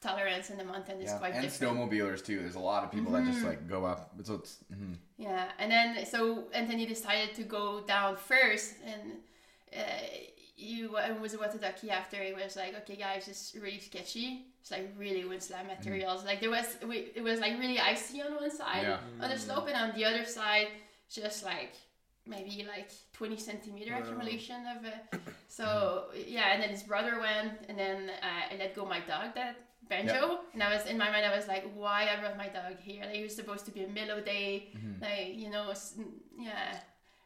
tolerance 0.01 0.49
in 0.49 0.57
the 0.57 0.63
mountain 0.63 0.99
is 1.01 1.11
Yeah. 1.11 1.17
quite 1.19 1.33
And 1.33 1.43
different. 1.43 1.77
snowmobilers 1.77 2.23
too. 2.25 2.39
There's 2.39 2.55
a 2.55 2.59
lot 2.59 2.83
of 2.83 2.91
people 2.91 3.11
that 3.11 3.21
Mm-hmm. 3.23 3.31
just 3.33 3.45
like 3.45 3.67
go 3.67 3.85
up. 3.85 4.13
So 4.23 4.35
it's 4.35 4.57
mhm. 4.73 4.95
Yeah, 5.17 5.51
and 5.59 5.71
then 5.71 6.05
so 6.05 6.47
Anthony 6.53 6.85
decided 6.85 7.35
to 7.35 7.43
go 7.43 7.81
down 7.81 8.15
first, 8.17 8.75
and 8.85 9.19
uh, 9.75 9.81
you 10.57 10.97
it 10.97 11.19
was 11.19 11.33
a 11.33 11.37
walkie-talkie 11.37 11.89
after 11.91 12.17
he 12.23 12.33
was 12.33 12.55
like, 12.55 12.73
okay, 12.81 12.95
guys, 12.95 13.27
it's 13.27 13.53
really 13.55 13.79
sketchy. 13.79 14.47
It's 14.61 14.71
like 14.71 14.93
really 14.97 15.25
wind 15.25 15.41
slab 15.41 15.65
mm-hmm. 15.65 15.75
materials. 15.75 16.23
Like 16.23 16.39
there 16.39 16.51
was, 16.51 16.77
we, 16.87 17.11
it 17.15 17.23
was 17.23 17.39
like 17.39 17.59
really 17.59 17.79
icy 17.79 18.21
on 18.21 18.35
one 18.35 18.51
side 18.51 18.83
Yeah. 18.83 18.99
on 19.19 19.29
the 19.29 19.35
mm. 19.35 19.39
slope, 19.39 19.67
and 19.67 19.75
on 19.75 19.97
the 19.97 20.05
other 20.05 20.23
side, 20.23 20.67
just 21.09 21.43
like 21.43 21.73
maybe 22.27 22.65
like 22.67 22.91
20 23.13 23.37
centimeter 23.37 23.95
accumulation 23.95 24.65
of 24.75 24.85
it. 24.85 25.21
So 25.47 26.05
yeah, 26.15 26.53
and 26.53 26.63
then 26.63 26.69
his 26.69 26.83
brother 26.83 27.19
went, 27.19 27.65
and 27.67 27.77
then 27.77 28.09
uh, 28.09 28.53
I 28.53 28.57
let 28.57 28.73
go 28.73 28.85
my 28.85 29.01
dog 29.01 29.35
that 29.35 29.57
banjo, 29.89 30.39
and 30.53 30.63
I 30.63 30.73
was 30.73 30.85
in 30.85 30.97
my 30.97 31.09
mind, 31.11 31.25
I 31.25 31.35
was 31.35 31.45
like, 31.45 31.69
why 31.75 32.07
I 32.07 32.21
brought 32.21 32.37
my 32.37 32.47
dog 32.47 32.79
here? 32.79 33.03
Like 33.03 33.15
it 33.15 33.23
was 33.23 33.35
supposed 33.35 33.65
to 33.65 33.71
be 33.71 33.83
a 33.83 33.89
mellow 33.89 34.21
day, 34.21 34.69
mm-hmm. 34.73 35.03
like 35.03 35.35
you 35.35 35.49
know, 35.49 35.73
yeah, 36.39 36.79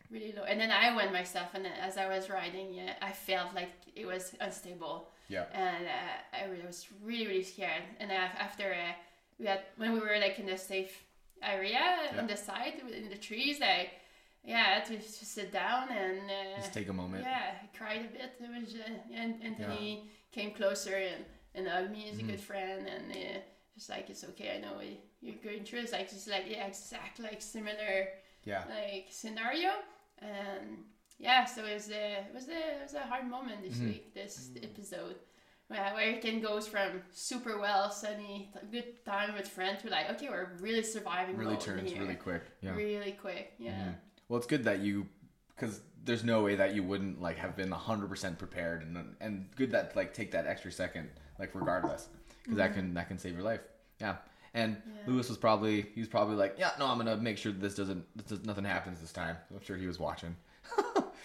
really 0.09 0.33
low. 0.35 0.43
And 0.43 0.59
then 0.59 0.71
I 0.71 0.95
went 0.95 1.13
myself, 1.13 1.49
and 1.53 1.67
as 1.67 1.97
I 1.97 2.07
was 2.07 2.31
riding, 2.31 2.73
yeah, 2.73 2.93
I 2.99 3.11
felt 3.11 3.53
like 3.53 3.69
it 3.95 4.07
was 4.07 4.33
unstable 4.41 5.09
yeah. 5.27 5.45
and 5.53 5.85
uh, 5.85 6.43
I 6.43 6.65
was 6.67 6.87
really 7.03 7.27
really 7.27 7.43
scared. 7.43 7.83
And 7.99 8.11
af- 8.11 8.37
after 8.39 8.67
uh, 8.73 8.93
we 9.39 9.45
had 9.47 9.61
when 9.77 9.93
we 9.93 9.99
were 9.99 10.17
like 10.19 10.39
in 10.39 10.45
the 10.45 10.57
safe 10.57 11.03
area 11.41 11.79
Yeah. 12.13 12.19
on 12.21 12.27
the 12.27 12.37
side 12.37 12.73
in 13.03 13.09
the 13.09 13.17
trees, 13.17 13.61
I 13.61 13.89
yeah 14.43 14.63
I 14.69 14.73
had 14.75 14.85
to 14.85 14.97
just 14.97 15.25
sit 15.25 15.51
down 15.51 15.89
and 15.89 16.19
uh, 16.29 16.57
Just 16.61 16.73
take 16.73 16.89
a 16.89 16.93
moment. 16.93 17.23
yeah 17.23 17.55
I 17.63 17.77
cried 17.77 18.01
a 18.05 18.11
bit. 18.17 18.31
It 18.39 18.49
was 18.61 18.75
uh, 18.75 19.13
and 19.21 19.31
Anthony 19.43 20.09
came 20.31 20.51
closer 20.51 20.95
and 20.95 21.25
and 21.55 21.67
hugged 21.67 21.91
me 21.91 22.09
as 22.09 22.17
a 22.17 22.21
Mm-hmm. 22.21 22.29
good 22.31 22.41
friend 22.41 22.87
and 22.87 23.11
uh, 23.11 23.39
just 23.75 23.89
like 23.89 24.09
it's 24.09 24.23
okay. 24.31 24.49
I 24.55 24.59
know 24.65 24.79
you- 24.81 24.97
you're 25.21 25.41
going 25.43 25.63
through. 25.65 25.79
It's 25.79 25.91
like 25.91 26.09
just 26.09 26.27
like 26.27 26.45
yeah 26.47 26.67
exact 26.67 27.19
like 27.19 27.41
similar 27.41 27.95
Yeah. 28.51 28.63
like 28.69 29.07
scenario 29.09 29.71
and 30.19 30.69
yeah 31.19 31.45
so 31.45 31.63
it 31.65 31.73
was 31.73 31.89
a 31.89 32.17
it 32.27 32.33
was 32.33 32.47
a 32.47 32.51
it 32.51 32.81
was 32.83 32.93
a 32.93 32.99
hard 33.01 33.27
moment 33.29 33.61
this 33.63 33.75
Mm-hmm. 33.77 33.87
week 33.87 34.13
this 34.13 34.49
episode 34.61 35.15
where, 35.67 35.93
where 35.93 36.09
it 36.09 36.21
can 36.21 36.41
goes 36.41 36.67
from 36.67 37.01
super 37.11 37.57
well 37.59 37.89
sunny 37.91 38.51
t- 38.53 38.59
good 38.71 39.05
time 39.05 39.33
with 39.33 39.47
friends 39.47 39.81
to 39.83 39.89
like 39.89 40.09
okay 40.11 40.29
we're 40.29 40.51
really 40.59 40.83
surviving 40.83 41.37
Really 41.37 41.57
turns 41.57 41.89
here. 41.91 42.01
really 42.01 42.15
quick. 42.15 42.43
Yeah. 42.61 42.69
Mm-hmm. 42.71 42.77
really 42.77 43.11
quick 43.13 43.53
yeah 43.57 43.91
Well, 44.27 44.37
it's 44.37 44.47
good 44.47 44.63
that 44.65 44.79
you, 44.79 45.07
because 45.55 45.81
there's 46.03 46.23
no 46.23 46.41
way 46.43 46.55
that 46.55 46.75
you 46.75 46.83
wouldn't 46.83 47.21
like 47.21 47.37
have 47.37 47.55
been 47.55 47.71
hundred 47.71 48.09
percent 48.09 48.37
prepared, 48.37 48.81
and 48.83 49.15
and 49.21 49.47
good 49.55 49.71
that 49.71 49.95
like 49.95 50.13
take 50.13 50.31
that 50.31 50.45
extra 50.47 50.71
second, 50.71 51.09
like 51.39 51.51
regardless, 51.55 52.09
because 52.43 52.57
that 52.57 52.73
can 52.75 52.93
that 52.95 53.07
can 53.07 53.17
save 53.17 53.33
your 53.33 53.43
life. 53.43 53.61
Yeah. 54.01 54.17
And 54.53 54.77
Lewis 55.07 55.29
was 55.29 55.37
probably 55.37 55.81
he 55.95 55.99
was 56.01 56.07
probably 56.09 56.35
like, 56.35 56.55
yeah, 56.59 56.71
no, 56.79 56.85
I'm 56.87 56.97
gonna 56.97 57.17
make 57.17 57.37
sure 57.37 57.51
this 57.51 57.75
doesn't 57.75 58.03
this 58.15 58.25
does, 58.27 58.45
nothing 58.45 58.65
happens 58.65 58.99
this 59.01 59.11
time. 59.11 59.35
I'm 59.51 59.63
sure 59.63 59.77
he 59.77 59.87
was 59.87 59.99
watching. 59.99 60.35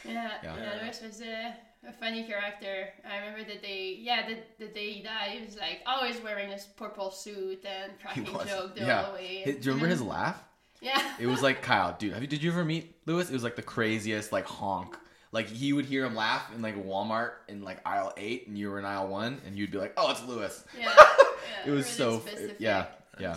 Yeah 0.05 0.31
Yeah. 0.43 0.57
yeah, 0.57 0.79
Lewis 0.83 1.01
was 1.03 1.21
a, 1.23 1.55
a 1.89 1.93
funny 1.93 2.25
character 2.25 2.89
I 3.09 3.19
remember 3.19 3.45
the 3.53 3.59
day 3.59 3.97
yeah 4.01 4.27
the, 4.29 4.37
the 4.65 4.73
day 4.73 4.93
he 4.93 5.03
died 5.03 5.31
he 5.39 5.45
was 5.45 5.57
like 5.57 5.81
always 5.87 6.21
wearing 6.23 6.51
this 6.51 6.67
purple 6.77 7.11
suit 7.11 7.65
and 7.65 7.93
He 8.15 8.23
cracking 8.23 8.33
was. 8.35 8.49
joke 8.49 8.75
the 8.75 8.81
yeah. 8.83 9.03
whole 9.05 9.15
way 9.15 9.43
His- 9.45 9.57
do 9.57 9.61
you 9.63 9.71
remember 9.73 9.89
his 9.89 10.03
laugh? 10.03 10.43
yeah 10.81 11.15
It 11.19 11.27
was 11.27 11.43
like 11.43 11.61
Kyle, 11.63 11.95
dude. 11.99 12.13
Have 12.15 12.23
you 12.23 12.29
did 12.29 12.43
you 12.43 12.51
ever 12.51 12.65
meet 12.65 12.95
Lewis? 13.07 13.29
It 13.31 13.35
was 13.35 13.45
like 13.45 13.57
the 13.57 13.63
craziest 13.63 14.33
like 14.33 14.47
honk. 14.47 14.97
Like 15.33 15.47
he 15.49 15.73
would 15.75 15.85
hear 15.85 16.05
him 16.05 16.17
laugh 16.17 16.51
in 16.55 16.63
like 16.63 16.75
Walmart 16.85 17.33
in 17.49 17.63
like 17.63 17.79
aisle 17.87 18.13
eight, 18.17 18.49
and 18.49 18.57
you 18.59 18.69
were 18.71 18.79
in 18.81 18.85
aisle 18.87 19.07
one, 19.09 19.41
and 19.47 19.57
you'd 19.57 19.71
be 19.71 19.79
like, 19.79 19.93
"Oh, 19.97 20.11
it's 20.11 20.25
Lewis." 20.27 20.65
yeah, 20.77 20.87
yeah 20.97 21.67
It 21.67 21.71
was 21.71 21.85
really 21.99 22.19
so 22.19 22.19
specific. 22.21 22.57
yeah, 22.59 22.87
yeah. 23.21 23.37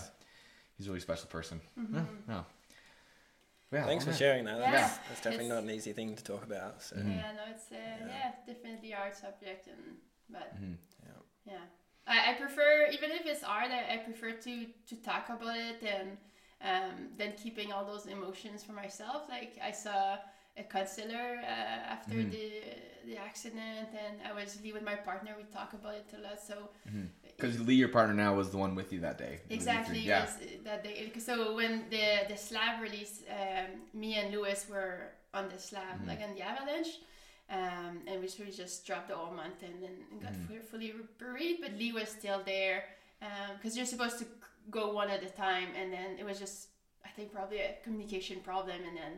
He's 0.78 0.88
a 0.88 0.90
really 0.90 1.02
special 1.02 1.28
person. 1.28 1.60
Mm-hmm. 1.80 1.96
Yeah, 1.96 2.04
yeah. 2.30 2.42
Yeah, 3.74 3.86
Thanks 3.86 4.04
for 4.04 4.12
man. 4.12 4.20
sharing 4.20 4.44
that. 4.46 4.60
Yeah. 4.60 4.72
That's, 4.72 4.98
that's 5.08 5.22
definitely 5.22 5.46
It's- 5.48 5.56
not 5.62 5.64
an 5.70 5.76
easy 5.78 5.94
thing 5.94 6.16
to 6.16 6.24
talk 6.24 6.44
about. 6.44 6.82
So. 6.82 6.96
Mm-hmm. 6.96 7.12
Yeah, 7.12 7.32
no, 7.40 7.44
it's 7.54 7.72
uh, 7.72 7.76
yeah. 8.08 8.32
definitely 8.48 8.92
hard 8.92 9.16
subject, 9.16 9.68
and 9.68 9.84
but 10.30 10.48
Mhm. 10.62 10.76
Yeah. 11.06 11.22
yeah, 11.54 11.66
I, 12.08 12.32
I 12.32 12.34
prefer 12.36 12.88
even 12.92 13.10
if 13.12 13.26
it's 13.26 13.44
hard, 13.44 13.70
I, 13.72 13.96
I 13.96 13.98
prefer 13.98 14.32
to 14.48 14.54
to 14.90 14.96
talk 15.10 15.26
about 15.30 15.58
it 15.58 15.80
and 15.96 16.10
um, 16.70 16.96
then 17.18 17.34
keeping 17.44 17.72
all 17.74 17.86
those 17.86 18.06
emotions 18.06 18.64
for 18.64 18.74
myself. 18.74 19.20
Like 19.30 19.58
I 19.70 19.72
saw 19.72 20.18
a 20.56 20.64
counselor 20.64 21.28
uh, 21.44 21.94
after 21.96 22.16
Mhm. 22.16 22.32
the 22.32 22.48
the 23.10 23.18
accident, 23.18 23.90
and 24.04 24.16
I 24.30 24.32
was 24.40 24.50
Lee 24.64 24.72
with 24.78 24.84
my 24.92 24.96
partner. 25.10 25.32
We 25.38 25.44
talk 25.60 25.74
about 25.74 25.96
it 25.96 26.10
a 26.18 26.22
lot, 26.26 26.40
so 26.40 26.56
Because 27.36 27.60
Lee, 27.62 27.76
your 27.76 27.90
partner 27.90 28.14
now, 28.14 28.36
was 28.36 28.50
the 28.52 28.58
one 28.58 28.76
with 28.76 28.94
you 28.94 29.00
that 29.02 29.18
day. 29.18 29.34
It 29.34 29.40
was 29.42 29.50
you 29.50 29.56
Exactly. 29.56 30.00
Yeah. 30.00 30.28
That 30.64 30.84
they, 30.84 31.12
so 31.20 31.56
when 31.56 31.86
the 31.90 32.06
the 32.30 32.38
slab 32.38 32.82
release, 32.82 33.24
um, 33.30 33.82
me 33.94 34.16
and 34.16 34.32
Lewis 34.34 34.66
were 34.70 35.12
on 35.34 35.50
the 35.50 35.60
slab, 35.60 35.84
Mm-hmm. 35.98 36.08
like 36.10 36.22
on 36.22 36.36
the 36.36 36.42
avalanche, 36.42 37.00
um, 37.50 37.94
and 38.08 38.22
we 38.22 38.28
sort 38.28 38.50
of 38.50 38.56
just 38.56 38.86
dropped 38.86 39.08
the 39.10 39.16
whole 39.16 39.34
mountain 39.34 39.74
and, 39.88 39.98
and 40.12 40.22
got 40.22 40.34
Mm-hmm. 40.34 40.60
fully 40.70 40.94
buried. 41.20 41.58
But 41.62 41.74
Lee 41.74 41.92
was 41.92 42.10
still 42.10 42.42
there 42.46 42.86
because 43.56 43.76
you're 43.78 43.86
supposed 43.96 44.20
to 44.20 44.26
go 44.70 44.94
one 44.94 45.10
at 45.10 45.24
a 45.24 45.30
time, 45.30 45.70
and 45.80 45.92
then 45.92 46.10
it 46.20 46.26
was 46.26 46.40
just 46.40 46.68
I 47.06 47.10
think 47.16 47.34
probably 47.34 47.60
a 47.60 47.76
communication 47.84 48.40
problem, 48.42 48.78
and 48.88 48.96
then 48.98 49.14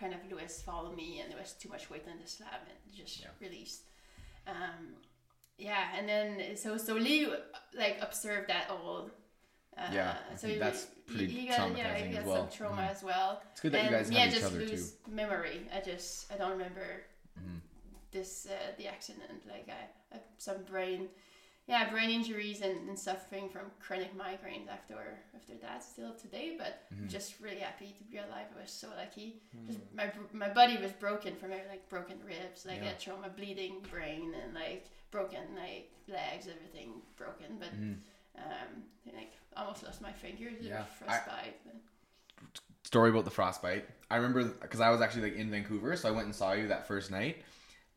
kind 0.00 0.12
of 0.14 0.20
Lewis 0.30 0.62
followed 0.64 0.94
me, 0.96 1.20
and 1.20 1.30
there 1.30 1.38
was 1.38 1.52
too 1.52 1.68
much 1.68 1.90
weight 1.90 2.04
on 2.12 2.18
the 2.22 2.28
slab, 2.28 2.60
and 2.70 2.94
just 2.94 3.20
Yeah. 3.20 3.28
released. 3.40 3.82
Um, 4.46 4.94
yeah, 5.58 5.88
and 5.96 6.08
then 6.08 6.56
so 6.56 6.76
so 6.76 6.94
Lee 6.94 7.26
like 7.76 7.98
observed 8.00 8.48
that 8.48 8.70
all. 8.70 9.10
Uh, 9.76 9.90
Yeah, 9.92 10.16
so 10.36 10.48
he- 10.48 10.56
that's 10.58 10.86
he- 11.06 11.12
pretty 11.16 11.26
he 11.26 11.46
got, 11.48 11.76
yeah, 11.76 11.94
traumatizing 11.94 12.10
he 12.10 12.16
as 12.16 12.24
well. 12.24 12.36
some 12.48 12.50
trauma 12.58 12.82
Mhm. 12.82 12.90
as 12.90 13.02
well. 13.02 13.42
It's 13.52 13.60
good 13.60 13.72
that 13.72 13.80
and 13.82 13.90
you 13.90 13.96
guys 13.96 14.08
me, 14.08 14.16
have 14.16 14.24
I 14.24 14.28
each 14.28 14.40
just 14.40 14.46
other 14.54 14.58
lose 14.64 14.92
too. 14.92 15.10
memory. 15.10 15.68
I 15.74 15.80
just 15.80 16.32
I 16.32 16.36
don't 16.38 16.52
remember 16.52 17.04
Mhm. 17.38 17.60
this 18.10 18.46
uh, 18.46 18.72
the 18.78 18.86
accident. 18.88 19.46
Like 19.46 19.68
I, 19.68 20.16
I 20.16 20.20
some 20.38 20.62
brain 20.64 21.08
yeah, 21.68 21.90
brain 21.90 22.10
injuries 22.10 22.60
and, 22.62 22.88
and 22.88 22.96
suffering 22.98 23.48
from 23.50 23.72
chronic 23.80 24.16
migraines 24.16 24.68
after 24.68 25.18
after 25.34 25.54
that 25.56 25.82
still 25.82 26.14
today. 26.14 26.54
But 26.56 26.84
Mm-hmm. 26.94 27.08
just 27.08 27.38
really 27.40 27.58
happy 27.58 27.92
to 27.98 28.04
be 28.04 28.16
alive. 28.18 28.46
I 28.56 28.60
was 28.62 28.70
so 28.70 28.88
lucky. 28.96 29.42
Just 29.66 29.80
my 29.92 30.10
my 30.32 30.48
body 30.48 30.76
was 30.78 30.92
broken 30.92 31.36
from 31.36 31.50
like 31.50 31.86
broken 31.90 32.18
ribs, 32.24 32.64
like 32.64 32.82
Yeah. 32.82 32.92
a 32.92 32.98
trauma, 32.98 33.28
bleeding 33.28 33.80
brain, 33.90 34.32
and 34.42 34.54
like 34.54 34.86
broken 35.10 35.40
like 35.54 35.90
legs, 36.08 36.48
everything 36.48 37.02
broken. 37.16 37.58
But 37.58 37.68
um, 38.42 38.82
like 39.14 39.32
almost 39.56 39.84
lost 39.84 40.02
my 40.02 40.12
fingers. 40.12 40.54
Yeah, 40.60 40.78
was 40.78 40.86
I- 41.08 41.12
frostbite. 41.18 41.60
story 42.84 43.10
about 43.10 43.24
the 43.24 43.30
frostbite. 43.30 43.86
I 44.10 44.16
remember 44.16 44.44
because 44.44 44.80
I 44.80 44.90
was 44.90 45.00
actually 45.00 45.30
like 45.30 45.36
in 45.36 45.50
Vancouver, 45.50 45.96
so 45.96 46.08
I 46.08 46.12
went 46.12 46.26
and 46.26 46.34
saw 46.34 46.52
you 46.52 46.68
that 46.68 46.86
first 46.86 47.10
night. 47.10 47.42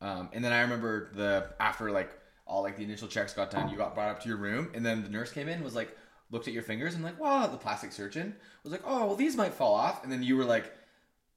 Um, 0.01 0.29
and 0.33 0.43
then 0.43 0.53
I 0.53 0.61
remember 0.61 1.11
the 1.13 1.49
after 1.59 1.91
like 1.91 2.11
all 2.47 2.63
like 2.63 2.77
the 2.77 2.83
initial 2.83 3.07
checks 3.07 3.33
got 3.33 3.51
done, 3.51 3.69
you 3.69 3.77
got 3.77 3.93
brought 3.93 4.09
up 4.09 4.21
to 4.23 4.29
your 4.29 4.37
room, 4.37 4.71
and 4.73 4.85
then 4.85 5.03
the 5.03 5.09
nurse 5.09 5.31
came 5.31 5.47
in, 5.49 5.63
was 5.63 5.75
like 5.75 5.95
looked 6.31 6.47
at 6.47 6.53
your 6.53 6.63
fingers 6.63 6.93
and 6.95 7.03
like, 7.03 7.19
wow, 7.19 7.47
the 7.47 7.57
plastic 7.57 7.91
surgeon 7.91 8.35
was 8.63 8.71
like, 8.71 8.81
oh 8.85 9.07
well, 9.07 9.15
these 9.15 9.35
might 9.35 9.53
fall 9.53 9.73
off, 9.73 10.03
and 10.03 10.11
then 10.11 10.23
you 10.23 10.37
were 10.37 10.45
like, 10.45 10.73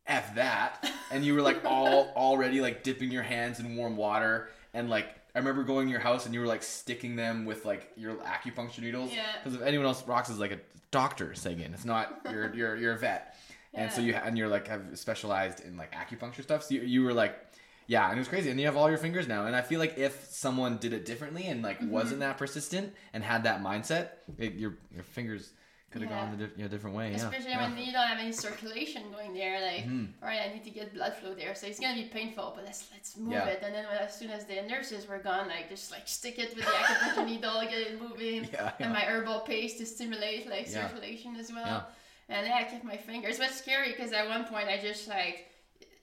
f 0.06 0.34
that, 0.36 0.88
and 1.10 1.24
you 1.24 1.34
were 1.34 1.42
like 1.42 1.64
all 1.64 2.12
already 2.16 2.60
like 2.60 2.82
dipping 2.82 3.10
your 3.10 3.22
hands 3.22 3.58
in 3.60 3.76
warm 3.76 3.96
water 3.96 4.48
and 4.72 4.88
like. 4.88 5.16
I 5.34 5.38
remember 5.38 5.62
going 5.64 5.86
to 5.86 5.90
your 5.90 6.00
house 6.00 6.26
and 6.26 6.34
you 6.34 6.40
were 6.40 6.46
like 6.46 6.62
sticking 6.62 7.16
them 7.16 7.44
with 7.46 7.64
like 7.64 7.90
your 7.96 8.14
acupuncture 8.16 8.80
needles. 8.80 9.12
Yeah. 9.12 9.22
Because 9.42 9.58
if 9.58 9.66
anyone 9.66 9.86
else 9.86 10.02
Rox 10.02 10.30
is 10.30 10.38
like 10.38 10.52
a 10.52 10.58
doctor, 10.90 11.34
Sagan. 11.34 11.72
It's 11.74 11.84
not 11.84 12.20
you're 12.30 12.54
you're 12.54 12.76
you're 12.76 12.92
a 12.94 12.98
vet. 12.98 13.36
And 13.74 13.90
so 13.90 14.02
you 14.02 14.14
and 14.14 14.36
you're 14.36 14.48
like 14.48 14.68
have 14.68 14.82
specialized 14.98 15.60
in 15.60 15.76
like 15.78 15.92
acupuncture 15.92 16.42
stuff. 16.42 16.64
So 16.64 16.74
you, 16.74 16.82
you 16.82 17.02
were 17.04 17.14
like, 17.14 17.34
yeah, 17.86 18.08
and 18.08 18.16
it 18.16 18.20
was 18.20 18.28
crazy. 18.28 18.50
And 18.50 18.60
you 18.60 18.66
have 18.66 18.76
all 18.76 18.90
your 18.90 18.98
fingers 18.98 19.26
now. 19.26 19.46
And 19.46 19.56
I 19.56 19.62
feel 19.62 19.78
like 19.80 19.96
if 19.96 20.26
someone 20.30 20.76
did 20.76 20.92
it 20.92 21.06
differently 21.06 21.46
and 21.46 21.62
like 21.62 21.78
Mm-hmm. 21.80 21.90
wasn't 21.90 22.20
that 22.20 22.36
persistent 22.36 22.92
and 23.14 23.24
had 23.24 23.44
that 23.44 23.62
mindset, 23.62 24.08
it, 24.38 24.54
your 24.54 24.74
your 24.94 25.02
fingers 25.04 25.52
could 25.92 26.02
have 26.02 26.10
Yeah. 26.10 26.24
gone 26.24 26.34
a 26.40 26.46
di- 26.46 26.54
yeah, 26.62 26.68
different 26.68 26.96
way. 26.96 27.12
Especially 27.14 27.50
yeah. 27.50 27.62
when 27.68 27.76
you 27.78 27.92
don't 27.92 28.06
have 28.06 28.18
any 28.18 28.32
circulation 28.32 29.02
going 29.12 29.32
there, 29.34 29.60
like, 29.60 29.84
Mhm. 29.84 30.12
all 30.22 30.28
right, 30.28 30.40
I 30.46 30.52
need 30.54 30.64
to 30.64 30.70
get 30.70 30.92
blood 30.94 31.14
flow 31.18 31.34
there, 31.34 31.54
so 31.54 31.66
it's 31.66 31.78
gonna 31.78 31.94
be 32.02 32.08
painful. 32.08 32.52
But 32.56 32.64
let's 32.64 32.90
let's 32.92 33.16
move 33.16 33.34
it. 33.34 33.60
And 33.62 33.74
then 33.74 33.84
when, 33.86 33.98
as 33.98 34.16
soon 34.18 34.30
as 34.30 34.46
the 34.46 34.56
nurses 34.62 35.06
were 35.06 35.18
gone, 35.18 35.46
like 35.48 35.68
just 35.68 35.90
like 35.90 36.08
stick 36.08 36.38
it 36.38 36.56
with 36.56 36.64
the 36.64 36.70
acupuncture 36.70 37.26
needle, 37.26 37.60
get 37.62 37.78
it 37.88 38.00
moving, 38.00 38.48
and 38.80 38.92
my 38.92 39.04
herbal 39.10 39.40
paste 39.40 39.78
to 39.78 39.86
stimulate 39.86 40.48
like 40.48 40.66
circulation 40.66 41.36
as 41.36 41.52
well. 41.52 41.86
And 42.28 42.46
yeah, 42.46 42.56
I 42.56 42.64
kept 42.64 42.84
my 42.84 42.96
fingers. 42.96 43.38
But 43.38 43.50
scary 43.50 43.90
because 43.92 44.12
at 44.12 44.26
one 44.28 44.44
point 44.46 44.68
I 44.68 44.78
just 44.78 45.06
like. 45.08 45.48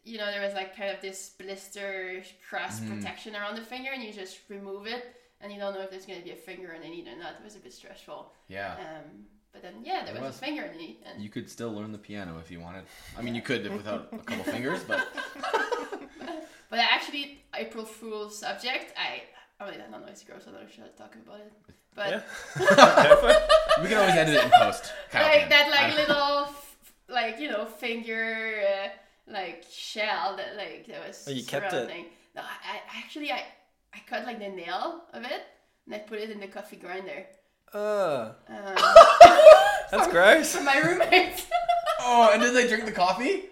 You 0.06 0.18
know, 0.18 0.26
there 0.32 0.42
was 0.42 0.54
like 0.54 0.76
kind 0.76 0.90
of 0.96 1.02
this 1.02 1.20
blister 1.38 2.24
cross 2.50 2.80
Mm-hmm. 2.80 2.96
protection 2.96 3.36
around 3.36 3.56
the 3.56 3.62
finger, 3.62 3.92
and 3.94 4.02
you 4.02 4.12
just 4.14 4.40
remove 4.50 4.88
it, 4.88 5.04
and 5.42 5.52
you 5.52 5.60
don't 5.60 5.74
know 5.76 5.82
if 5.82 5.92
there's 5.92 6.06
going 6.06 6.18
to 6.18 6.24
be 6.26 6.32
a 6.32 6.36
finger 6.50 6.74
underneath 6.74 7.06
or 7.08 7.18
not. 7.18 7.34
It 7.40 7.44
was 7.44 7.56
a 7.56 7.60
bit 7.60 7.74
stressful. 7.74 8.34
yeah. 8.48 8.76
Um, 8.80 9.28
but 9.52 9.62
then, 9.62 9.76
yeah, 9.84 10.06
there 10.06 10.14
was, 10.14 10.24
was. 10.24 10.36
a 10.36 10.40
finger 10.40 10.64
underneath, 10.64 10.98
and 11.06 11.22
You 11.22 11.30
could 11.30 11.50
still 11.50 11.72
learn 11.74 11.92
the 11.92 11.98
piano 11.98 12.38
if 12.44 12.52
you 12.52 12.60
wanted. 12.60 12.84
I 13.18 13.22
mean, 13.22 13.36
you 13.36 13.42
could 13.42 13.70
without 13.72 14.10
a 14.12 14.18
couple 14.20 14.44
fingers, 14.52 14.84
but 14.84 15.08
But 16.70 16.80
actually, 16.80 17.42
April 17.56 17.84
Fool's 17.86 18.38
subject, 18.38 18.94
I, 18.96 19.24
I 19.64 19.72
mean, 19.72 19.82
I 19.82 19.90
don't 19.92 20.02
know, 20.02 20.08
it's 20.08 20.24
gross, 20.24 20.44
I 20.48 20.52
don't 20.52 20.62
know 20.62 20.68
should 20.70 20.84
I 20.84 20.88
talk 20.98 21.16
about 21.16 21.40
it. 21.40 21.52
But 21.96 22.10
Yeah. 22.60 23.38
we 23.82 23.88
can 23.88 23.98
always 23.98 24.16
edit 24.16 24.36
it 24.36 24.44
in 24.44 24.52
post. 24.52 24.94
Kyle 25.12 25.24
like 25.24 25.42
can. 25.42 25.50
that, 25.50 25.70
like 25.72 25.96
little, 26.08 26.44
f- 26.44 26.76
like 27.10 27.40
you 27.40 27.50
know, 27.50 27.66
finger, 27.66 28.62
uh, 28.62 28.90
like 29.32 29.66
shell 29.72 30.38
that 30.38 30.56
like 30.56 30.86
that 30.88 31.08
was. 31.08 31.26
Oh, 31.28 31.32
you 31.32 31.44
kept 31.44 31.74
it? 31.74 31.90
No, 32.36 32.42
I, 32.44 32.78
I 32.78 33.00
actually 33.00 33.32
I, 33.32 33.44
I 33.94 34.00
cut 34.08 34.26
like 34.26 34.38
the 34.40 34.50
nail 34.50 35.02
of 35.12 35.24
it 35.24 35.42
and 35.88 35.96
I 35.96 36.00
put 36.00 36.20
it 36.20 36.30
in 36.30 36.40
the 36.40 36.48
coffee 36.48 36.76
grinder. 36.78 37.26
Oh, 37.74 38.32
Um, 38.48 38.56
that's 39.92 40.08
gross. 40.08 40.56
for 40.56 40.64
my 40.64 40.78
roommate. 40.80 41.46
Oh, 42.02 42.32
and 42.34 42.42
did 42.42 42.56
they 42.56 42.66
drink 42.66 42.86
the 42.86 42.94
coffee? 42.94 43.44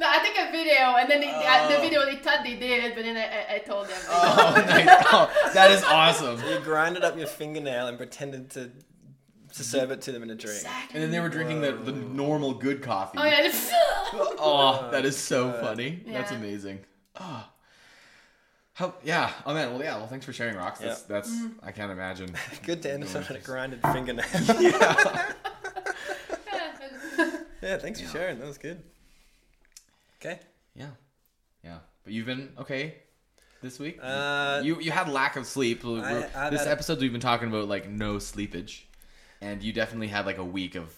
no, 0.00 0.06
I 0.08 0.18
took 0.18 0.48
a 0.48 0.50
video 0.50 0.96
and 0.98 1.08
then 1.08 1.20
they, 1.20 1.30
uh, 1.30 1.68
the 1.68 1.78
Oh. 1.78 1.80
video 1.80 2.04
they 2.04 2.16
thought 2.16 2.42
they 2.42 2.56
did, 2.56 2.92
but 2.94 3.04
then 3.04 3.16
I, 3.16 3.22
I, 3.22 3.54
I 3.54 3.58
told 3.60 3.86
them. 3.86 3.96
Oh, 4.10 4.52
nice. 4.66 4.88
Oh, 5.12 5.30
that 5.54 5.70
is 5.70 5.82
awesome. 5.84 6.42
You 6.50 6.58
grinded 6.58 7.04
up 7.04 7.16
your 7.16 7.28
fingernail 7.28 7.86
and 7.86 7.96
pretended 7.96 8.50
to 8.50 8.72
to 9.54 9.62
serve 9.62 9.92
it 9.92 10.00
to 10.02 10.12
them 10.12 10.24
in 10.24 10.30
a 10.30 10.34
drink. 10.34 10.56
Exactly. 10.56 10.94
And 10.96 11.04
then 11.04 11.12
they 11.12 11.20
were 11.20 11.28
drinking 11.28 11.60
the, 11.60 11.70
the 11.72 11.92
normal 11.92 12.52
good 12.54 12.82
coffee. 12.82 13.16
Oh 13.20 13.24
yeah. 13.24 13.42
the- 13.42 14.36
Oh, 14.40 14.88
that 14.90 15.04
is 15.04 15.16
so 15.16 15.50
God. 15.52 15.60
funny. 15.60 16.02
That's 16.08 16.32
amazing. 16.32 16.80
Oh. 17.20 17.46
How, 18.74 18.94
yeah. 19.04 19.32
Oh 19.46 19.54
man. 19.54 19.70
Well, 19.70 19.82
yeah. 19.82 19.96
Well, 19.96 20.08
thanks 20.08 20.26
for 20.26 20.32
sharing, 20.32 20.56
Rox. 20.56 20.78
That's 20.78 21.00
Yeah. 21.00 21.06
that's. 21.08 21.30
Mm. 21.30 21.54
I 21.62 21.70
can't 21.70 21.92
imagine. 21.92 22.34
Good 22.64 22.82
to 22.82 22.92
end 22.92 23.04
us 23.04 23.14
on 23.14 23.24
a 23.36 23.38
grinded 23.38 23.80
fingernail. 23.80 24.24
yeah. 24.60 25.04
yeah, 27.62 27.78
thanks 27.78 28.00
for 28.00 28.08
sharing. 28.08 28.38
That 28.40 28.46
was 28.46 28.58
good. 28.58 28.82
Okay. 30.20 30.40
Yeah. 30.74 30.90
Yeah. 31.62 31.78
But 32.02 32.12
you've 32.12 32.26
been 32.26 32.50
okay 32.58 32.96
this 33.62 33.78
week. 33.78 33.98
Uh, 34.02 34.60
you 34.64 34.80
you 34.80 34.90
had 34.90 35.08
lack 35.08 35.36
of 35.36 35.46
sleep. 35.46 35.84
I- 35.84 36.28
I've 36.34 36.50
this 36.50 36.60
had 36.60 36.68
a- 36.68 36.72
episode 36.72 37.00
we've 37.00 37.12
been 37.12 37.20
talking 37.20 37.48
about 37.48 37.68
like 37.68 37.88
no 37.88 38.16
sleepage, 38.16 38.82
and 39.40 39.62
you 39.62 39.72
definitely 39.72 40.08
had 40.08 40.26
like 40.26 40.38
a 40.38 40.44
week 40.44 40.74
of 40.74 40.92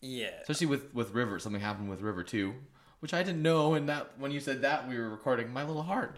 yeah. 0.00 0.30
especially 0.42 0.66
with 0.66 0.92
with 0.94 1.12
River. 1.12 1.38
Something 1.38 1.62
happened 1.62 1.90
with 1.90 2.00
River 2.00 2.24
too, 2.24 2.54
which 2.98 3.14
I 3.14 3.22
didn't 3.22 3.42
know. 3.42 3.74
And 3.74 3.88
that 3.88 4.18
when 4.18 4.32
you 4.32 4.40
said 4.40 4.62
that, 4.62 4.88
we 4.88 4.98
were 4.98 5.08
recording 5.08 5.52
my 5.52 5.64
little 5.64 5.84
heart. 5.84 6.16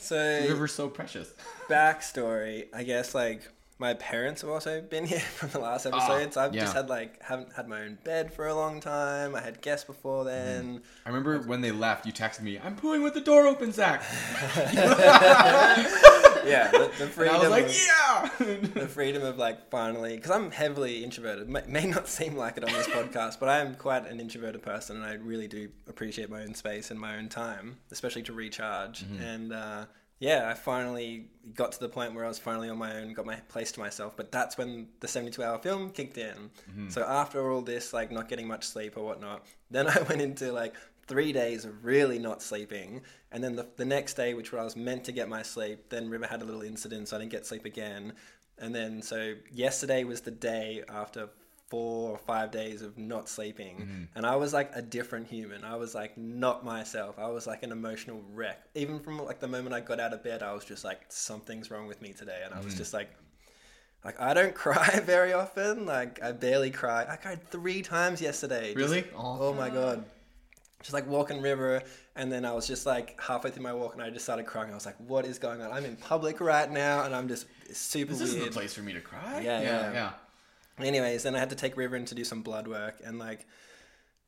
So 0.00 0.16
River's 0.48 0.72
so 0.72 0.88
precious. 0.88 1.32
backstory, 1.68 2.66
I 2.72 2.84
guess 2.84 3.14
like 3.14 3.42
my 3.78 3.94
parents 3.94 4.42
have 4.42 4.50
also 4.50 4.80
been 4.82 5.06
here 5.12 5.20
from 5.20 5.50
the 5.50 5.58
last 5.58 5.86
episodes. 5.86 6.36
I've 6.36 6.50
Ah, 6.50 6.54
yeah. 6.54 6.60
just 6.62 6.74
had 6.74 6.88
like 6.88 7.22
haven't 7.22 7.52
had 7.54 7.68
my 7.68 7.82
own 7.82 7.98
bed 8.04 8.32
for 8.32 8.46
a 8.46 8.54
long 8.54 8.80
time. 8.80 9.34
I 9.34 9.40
had 9.40 9.60
guests 9.62 9.86
before 9.86 10.24
then. 10.24 10.82
I 11.06 11.08
remember 11.08 11.38
when 11.40 11.60
they 11.60 11.72
left, 11.72 12.06
you 12.06 12.12
texted 12.12 12.42
me, 12.42 12.58
"I'm 12.58 12.76
pooing 12.76 13.02
with 13.02 13.14
the 13.14 13.20
door 13.20 13.46
open, 13.46 13.72
Zach." 13.72 14.02
yeah, 16.46 16.70
the, 16.70 16.90
the 16.98 17.04
And 17.04 17.12
freedom. 17.12 17.34
I 17.34 17.38
was 17.38 17.50
like, 17.50 17.64
of, 17.66 17.74
"Yeah." 18.40 18.56
the 18.80 18.88
freedom 18.88 19.22
of 19.22 19.38
like 19.38 19.70
finally 19.70 20.16
because 20.16 20.30
i'm 20.30 20.50
heavily 20.50 21.04
introverted 21.04 21.48
may, 21.48 21.62
may 21.66 21.86
not 21.86 22.08
seem 22.08 22.36
like 22.36 22.56
it 22.56 22.64
on 22.64 22.72
this 22.72 22.86
podcast 22.88 23.38
but 23.38 23.48
i 23.48 23.58
am 23.58 23.74
quite 23.74 24.06
an 24.06 24.20
introverted 24.20 24.62
person 24.62 24.96
and 24.96 25.04
i 25.04 25.14
really 25.14 25.48
do 25.48 25.68
appreciate 25.88 26.28
my 26.30 26.42
own 26.42 26.54
space 26.54 26.90
and 26.90 26.98
my 26.98 27.16
own 27.16 27.28
time 27.28 27.76
especially 27.90 28.22
to 28.22 28.32
recharge 28.32 29.04
and 29.20 29.52
uh, 29.52 29.84
yeah 30.18 30.48
i 30.50 30.54
finally 30.54 31.26
got 31.54 31.72
to 31.72 31.80
the 31.80 31.88
point 31.88 32.14
where 32.14 32.24
i 32.24 32.28
was 32.28 32.38
finally 32.38 32.68
on 32.68 32.78
my 32.78 32.96
own 32.96 33.12
got 33.12 33.26
my 33.26 33.36
place 33.48 33.72
to 33.72 33.80
myself 33.80 34.16
but 34.16 34.30
that's 34.32 34.56
when 34.58 34.86
the 35.00 35.08
72 35.08 35.42
hour 35.42 35.58
film 35.58 35.90
kicked 35.90 36.18
in 36.18 36.50
so 36.88 37.02
after 37.02 37.50
all 37.50 37.62
this 37.62 37.92
like 37.92 38.10
not 38.10 38.28
getting 38.28 38.46
much 38.48 38.64
sleep 38.64 38.96
or 38.96 39.04
whatnot 39.04 39.44
then 39.70 39.86
i 39.96 40.00
went 40.08 40.20
into 40.20 40.52
like 40.52 40.74
three 41.10 41.32
days 41.32 41.64
of 41.66 41.84
really 41.84 42.18
not 42.18 42.40
sleeping 42.40 43.02
and 43.32 43.44
then 43.44 43.56
the, 43.56 43.66
the 43.76 43.84
next 43.84 44.14
day 44.14 44.32
which 44.32 44.52
where 44.52 44.60
i 44.60 44.64
was 44.64 44.76
meant 44.76 45.04
to 45.04 45.12
get 45.12 45.28
my 45.28 45.42
sleep 45.42 45.90
then 45.90 46.08
river 46.08 46.26
had 46.26 46.40
a 46.40 46.44
little 46.44 46.62
incident 46.62 47.08
so 47.08 47.16
i 47.16 47.18
didn't 47.18 47.32
get 47.32 47.44
sleep 47.44 47.64
again. 47.64 48.12
And 48.58 48.74
then 48.74 49.02
so 49.02 49.34
yesterday 49.50 50.04
was 50.04 50.20
the 50.20 50.30
day 50.30 50.84
after 50.88 51.30
four 51.68 52.10
or 52.10 52.18
five 52.18 52.50
days 52.50 52.82
of 52.82 52.98
not 52.98 53.28
sleeping 53.28 53.76
mm-hmm. 53.76 54.02
and 54.16 54.26
i 54.26 54.34
was 54.34 54.52
like 54.52 54.70
a 54.74 54.82
different 54.82 55.26
human. 55.26 55.64
I 55.64 55.76
was 55.76 55.94
like 55.94 56.18
not 56.18 56.64
myself. 56.64 57.18
I 57.18 57.28
was 57.28 57.46
like 57.46 57.62
an 57.62 57.72
emotional 57.72 58.22
wreck. 58.32 58.60
Even 58.74 59.00
from 59.00 59.24
like 59.24 59.40
the 59.40 59.48
moment 59.48 59.74
i 59.74 59.80
got 59.80 60.00
out 60.00 60.12
of 60.12 60.22
bed 60.22 60.42
i 60.42 60.52
was 60.52 60.64
just 60.64 60.84
like 60.84 61.00
something's 61.08 61.70
wrong 61.70 61.86
with 61.86 62.02
me 62.02 62.12
today 62.12 62.40
and 62.44 62.52
i 62.52 62.58
was 62.58 62.68
mm-hmm. 62.68 62.78
just 62.78 62.92
like 62.92 63.10
like 64.04 64.20
i 64.20 64.34
don't 64.34 64.54
cry 64.64 65.00
very 65.04 65.32
often. 65.32 65.86
Like 65.86 66.22
i 66.22 66.32
barely 66.32 66.70
cry. 66.70 67.06
I 67.08 67.16
cried 67.16 67.42
three 67.50 67.82
times 67.82 68.20
yesterday. 68.20 68.74
Just- 68.74 68.76
Really? 68.76 69.04
Aw. 69.14 69.38
oh 69.40 69.54
my 69.54 69.70
god 69.70 70.04
just 70.82 70.92
like 70.94 71.06
walking 71.06 71.40
river 71.42 71.82
and 72.16 72.30
then 72.32 72.44
i 72.44 72.52
was 72.52 72.66
just 72.66 72.86
like 72.86 73.20
halfway 73.20 73.50
through 73.50 73.62
my 73.62 73.72
walk 73.72 73.92
and 73.94 74.02
i 74.02 74.08
just 74.10 74.24
started 74.24 74.46
crying. 74.46 74.70
I 74.70 74.74
was 74.74 74.86
like 74.86 74.96
what 74.98 75.24
is 75.26 75.38
going 75.38 75.60
on? 75.62 75.70
I'm 75.72 75.84
in 75.84 75.96
public 75.96 76.40
right 76.40 76.70
now 76.70 77.04
and 77.04 77.14
i'm 77.14 77.28
just 77.28 77.46
super 77.74 78.12
This 78.12 78.20
isn't 78.22 78.38
the 78.38 78.42
weird. 78.44 78.52
place 78.52 78.74
for 78.74 78.82
me 78.82 78.92
to 78.94 79.00
cry. 79.00 79.40
Yeah, 79.44 79.60
yeah, 79.60 79.92
yeah. 79.92 80.84
anyways 80.84 81.22
then 81.24 81.34
i 81.36 81.38
had 81.38 81.50
to 81.50 81.56
take 81.56 81.76
river 81.76 81.96
in 81.96 82.04
to 82.06 82.14
do 82.14 82.24
some 82.24 82.42
blood 82.42 82.66
work 82.66 83.00
and 83.04 83.18
like 83.18 83.46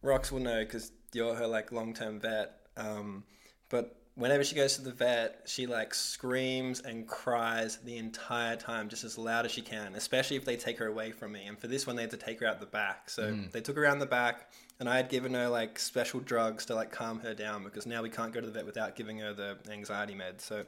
rox 0.05 0.31
will 0.31 0.41
know 0.41 0.61
because 0.61 0.93
you're 1.13 1.35
her 1.35 1.47
like 1.47 1.73
long-term 1.73 2.21
vet 2.21 2.57
um, 2.77 3.23
but 3.69 3.97
whenever 4.15 4.45
she 4.45 4.55
goes 4.55 4.77
to 4.77 4.83
the 4.83 4.93
vet 4.93 5.41
she 5.47 5.67
like 5.67 5.95
screams 5.95 6.81
and 6.81 7.07
cries 7.09 7.79
the 7.85 7.97
entire 7.97 8.57
time 8.57 8.89
just 8.89 9.05
as 9.05 9.17
loud 9.17 9.45
as 9.47 9.53
she 9.53 9.63
can 9.63 9.95
especially 9.95 10.37
if 10.37 10.45
they 10.45 10.57
take 10.57 10.79
her 10.79 10.87
away 10.87 11.13
from 11.13 11.33
me 11.33 11.47
and 11.47 11.59
for 11.59 11.67
this 11.67 11.87
one 11.87 11.97
they 11.97 12.03
had 12.03 12.11
to 12.11 12.17
take 12.17 12.41
her 12.41 12.47
out 12.47 12.61
the 12.61 12.67
back. 12.67 13.09
So 13.09 13.35
they 13.53 13.61
took 13.63 13.77
her 13.77 13.85
around 13.85 14.01
the 14.01 14.07
back 14.07 14.51
and 14.83 14.91
i 14.91 14.97
had 14.97 15.09
given 15.09 15.33
her 15.33 15.49
like 15.49 15.79
special 15.79 16.19
drugs 16.19 16.67
to 16.67 16.75
like 16.75 16.91
calm 16.91 17.21
her 17.21 17.35
down 17.35 17.63
because 17.63 17.87
now 17.87 18.03
we 18.03 18.11
can't 18.11 18.33
go 18.33 18.41
to 18.41 18.47
the 18.47 18.53
vet 18.53 18.67
without 18.67 18.97
giving 18.97 19.19
her 19.19 19.33
the 19.33 19.57
anxiety 19.71 20.13
meds 20.13 20.41
so 20.41 20.65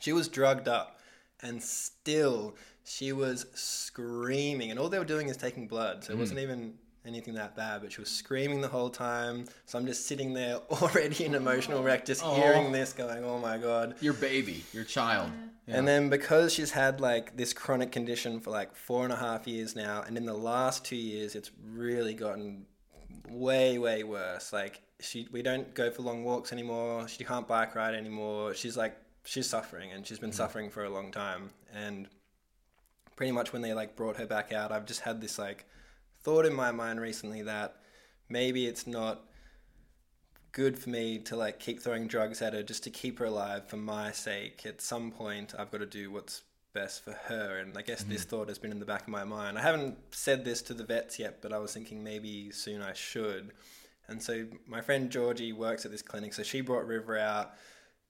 she 0.00 0.10
was 0.10 0.26
drugged 0.26 0.68
up 0.68 0.98
and 1.42 1.62
still 1.62 2.56
she 2.82 3.12
was 3.12 3.44
screaming 3.52 4.70
and 4.70 4.80
all 4.80 4.88
they 4.88 4.98
were 4.98 5.04
doing 5.04 5.28
is 5.28 5.36
taking 5.36 5.68
blood 5.68 6.02
so 6.02 6.12
it 6.12 6.14
hmm. 6.14 6.20
wasn't 6.20 6.40
even 6.40 6.72
anything 7.06 7.34
that 7.34 7.54
bad, 7.54 7.82
but 7.82 7.92
she 7.92 8.00
was 8.00 8.10
screaming 8.10 8.60
the 8.60 8.68
whole 8.68 8.90
time. 8.90 9.46
So 9.64 9.78
I'm 9.78 9.86
just 9.86 10.06
sitting 10.06 10.34
there 10.34 10.56
already 10.70 11.24
in 11.24 11.34
emotional 11.34 11.82
wreck, 11.82 12.04
just 12.04 12.22
hearing 12.22 12.72
this, 12.72 12.92
going, 12.92 13.24
"Oh 13.24 13.38
my 13.38 13.58
god." 13.58 13.94
Your 14.00 14.14
baby, 14.14 14.64
your 14.72 14.84
child. 14.84 15.30
Yeah. 15.66 15.78
And 15.78 15.88
then 15.88 16.08
because 16.08 16.52
she's 16.52 16.72
had 16.72 17.00
like 17.00 17.36
this 17.36 17.52
chronic 17.52 17.92
condition 17.92 18.40
for 18.40 18.50
like 18.50 18.74
four 18.74 19.04
and 19.04 19.12
a 19.12 19.16
half 19.16 19.46
years 19.46 19.74
now, 19.74 20.02
and 20.06 20.16
in 20.16 20.26
the 20.26 20.34
last 20.34 20.84
two 20.84 20.96
years, 20.96 21.34
it's 21.34 21.50
really 21.64 22.14
gotten 22.14 22.66
way, 23.30 23.78
way 23.78 24.02
worse. 24.04 24.52
Like 24.52 24.82
she, 25.00 25.28
we 25.30 25.42
don't 25.42 25.74
go 25.74 25.90
for 25.90 26.02
long 26.02 26.24
walks 26.24 26.52
anymore. 26.52 27.08
She 27.08 27.24
can't 27.24 27.46
bike 27.46 27.74
ride 27.74 27.94
anymore. 27.94 28.54
She's 28.54 28.76
like, 28.76 28.96
she's 29.24 29.48
suffering, 29.48 29.92
and 29.92 30.06
she's 30.06 30.18
been 30.18 30.30
mm-hmm. 30.30 30.36
suffering 30.36 30.70
for 30.70 30.84
a 30.84 30.90
long 30.90 31.12
time. 31.12 31.50
And 31.74 32.08
pretty 33.16 33.32
much 33.32 33.52
when 33.52 33.62
they 33.62 33.74
like 33.74 33.96
brought 33.96 34.16
her 34.16 34.26
back 34.26 34.52
out, 34.52 34.72
I've 34.72 34.86
just 34.86 35.00
had 35.00 35.20
this 35.20 35.38
like 35.38 35.66
thought 36.22 36.46
in 36.46 36.54
my 36.54 36.70
mind 36.70 37.00
recently 37.00 37.42
that 37.42 37.76
maybe 38.28 38.66
it's 38.66 38.86
not 38.86 39.22
good 40.52 40.78
for 40.78 40.88
me 40.88 41.18
to 41.18 41.36
like 41.36 41.60
keep 41.60 41.82
throwing 41.82 42.06
drugs 42.06 42.40
at 42.40 42.54
her 42.54 42.62
just 42.62 42.82
to 42.84 42.90
keep 42.90 43.18
her 43.18 43.26
alive 43.26 43.68
for 43.68 43.76
my 43.76 44.10
sake. 44.10 44.64
At 44.64 44.80
some 44.80 45.10
point, 45.10 45.54
I've 45.58 45.70
got 45.70 45.78
to 45.78 45.86
do 45.86 46.10
what's 46.10 46.42
best 46.80 47.04
for 47.04 47.12
her. 47.28 47.58
And 47.58 47.76
I 47.76 47.82
guess 47.82 48.02
this 48.04 48.24
thought 48.24 48.48
has 48.48 48.58
been 48.58 48.70
in 48.70 48.78
the 48.80 48.86
back 48.92 49.02
of 49.02 49.08
my 49.08 49.24
mind. 49.24 49.58
I 49.58 49.62
haven't 49.62 49.96
said 50.10 50.44
this 50.44 50.62
to 50.68 50.74
the 50.74 50.84
vets 50.84 51.18
yet, 51.18 51.40
but 51.42 51.52
I 51.52 51.58
was 51.58 51.72
thinking 51.72 52.04
maybe 52.04 52.50
soon 52.50 52.82
I 52.82 52.92
should. 52.92 53.52
And 54.08 54.22
so 54.22 54.46
my 54.66 54.80
friend 54.80 55.10
Georgie 55.10 55.52
works 55.52 55.84
at 55.84 55.90
this 55.90 56.02
clinic, 56.02 56.32
so 56.34 56.42
she 56.42 56.60
brought 56.60 56.86
River 56.86 57.18
out 57.18 57.52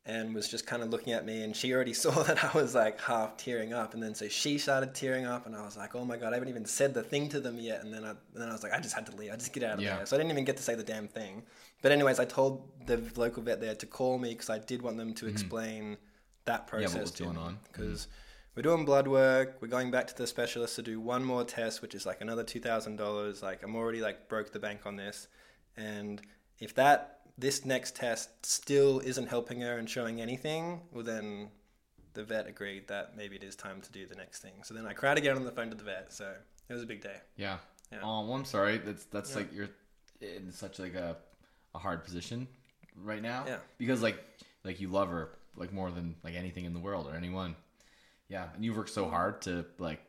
and 0.08 0.34
was 0.34 0.48
just 0.48 0.66
kind 0.66 0.82
of 0.84 0.90
looking 0.90 1.12
at 1.12 1.26
me 1.26 1.42
and 1.42 1.56
she 1.56 1.72
already 1.74 1.92
saw 2.04 2.22
that 2.22 2.38
I 2.44 2.50
was 2.56 2.74
like 2.76 3.00
half 3.00 3.36
tearing 3.36 3.72
up 3.72 3.92
and 3.94 4.00
then 4.02 4.14
so 4.14 4.28
she 4.28 4.56
started 4.56 4.94
tearing 4.94 5.26
up 5.26 5.46
and 5.46 5.56
I 5.56 5.62
was 5.64 5.76
like 5.76 5.96
oh 5.96 6.04
my 6.04 6.16
god 6.16 6.30
I 6.32 6.36
haven't 6.36 6.48
even 6.48 6.64
said 6.64 6.94
the 6.94 7.02
thing 7.02 7.28
to 7.30 7.40
them 7.40 7.58
yet 7.58 7.82
and 7.82 7.92
then 7.92 8.04
I, 8.04 8.10
and 8.10 8.18
then 8.42 8.48
I 8.48 8.52
was 8.52 8.62
like 8.62 8.72
I 8.72 8.78
just 8.78 8.94
had 8.94 9.04
to 9.06 9.16
leave 9.16 9.32
I 9.32 9.36
just 9.36 9.52
get 9.52 9.64
out 9.64 9.74
of 9.78 9.80
Yeah. 9.80 9.96
there 9.96 10.06
so 10.06 10.14
I 10.14 10.18
didn't 10.20 10.30
even 10.30 10.44
get 10.44 10.56
to 10.58 10.62
say 10.62 10.76
the 10.76 10.84
damn 10.84 11.08
thing 11.08 11.42
but 11.82 11.90
anyways 11.90 12.20
I 12.20 12.24
told 12.24 12.70
the 12.86 13.02
local 13.16 13.42
vet 13.42 13.60
there 13.60 13.74
to 13.74 13.86
call 13.86 14.16
me 14.20 14.28
because 14.28 14.48
I 14.48 14.58
did 14.58 14.80
want 14.80 14.96
them 14.96 15.12
to 15.14 15.26
explain 15.26 15.96
that 16.44 16.68
Mm-hmm. 16.68 16.76
what 16.76 16.82
process 16.84 17.00
was 17.02 17.10
to 17.12 17.22
going 17.24 17.34
me 17.36 17.42
on. 17.42 17.58
Because 17.72 18.06
we're 18.56 18.62
doing 18.62 18.84
blood 18.84 19.06
work 19.06 19.58
we're 19.60 19.68
going 19.68 19.90
back 19.90 20.06
to 20.06 20.16
the 20.16 20.26
specialist 20.26 20.74
to 20.76 20.82
do 20.82 20.98
one 21.00 21.22
more 21.22 21.44
test 21.44 21.82
which 21.82 21.94
is 21.94 22.06
like 22.06 22.20
another 22.20 22.42
$2000 22.42 23.42
like 23.42 23.62
I'm 23.62 23.76
already 23.76 24.00
like 24.00 24.28
broke 24.28 24.52
the 24.52 24.58
bank 24.58 24.80
on 24.86 24.96
this 24.96 25.28
and 25.76 26.20
if 26.58 26.74
that 26.74 27.20
this 27.38 27.64
next 27.64 27.94
test 27.96 28.46
still 28.46 29.00
isn't 29.00 29.26
helping 29.28 29.60
her 29.60 29.76
and 29.76 29.88
showing 29.90 30.22
anything, 30.22 30.80
well 30.90 31.04
then 31.04 31.50
the 32.14 32.24
vet 32.24 32.46
agreed 32.46 32.88
that 32.88 33.14
maybe 33.14 33.36
it 33.36 33.42
is 33.44 33.54
time 33.54 33.82
to 33.82 33.92
do 33.92 34.06
the 34.06 34.14
next 34.14 34.40
thing. 34.40 34.54
So 34.62 34.72
then 34.72 34.86
I 34.86 34.94
cried 34.94 35.18
again 35.18 35.36
on 35.36 35.44
the 35.44 35.50
phone 35.52 35.68
to 35.68 35.76
the 35.76 35.84
vet. 35.84 36.10
So 36.14 36.32
it 36.68 36.72
was 36.72 36.82
a 36.82 36.86
big 36.86 37.02
day. 37.02 37.16
Yeah. 37.36 37.58
Yeah. 37.92 37.98
Oh, 38.02 38.22
well, 38.24 38.32
I'm 38.32 38.46
sorry. 38.46 38.78
That's 38.78 39.04
that's 39.04 39.32
Yeah. 39.32 39.36
like 39.36 39.52
you're 39.52 39.68
in 40.22 40.50
such 40.50 40.78
like 40.78 40.94
a, 40.94 41.18
a 41.74 41.78
hard 41.78 42.04
position 42.04 42.48
right 43.04 43.20
now. 43.20 43.44
Yeah. 43.46 43.58
Because 43.76 44.00
like 44.00 44.16
like 44.64 44.80
you 44.80 44.88
love 44.88 45.10
her 45.10 45.28
like 45.56 45.74
more 45.74 45.90
than 45.90 46.14
like 46.24 46.34
anything 46.36 46.64
in 46.64 46.72
the 46.72 46.80
world 46.80 47.06
or 47.06 47.14
anyone. 47.16 47.54
Yeah, 48.28 48.48
and 48.54 48.64
you've 48.64 48.76
worked 48.76 48.90
so 48.90 49.08
hard 49.08 49.42
to 49.42 49.64
like 49.78 50.00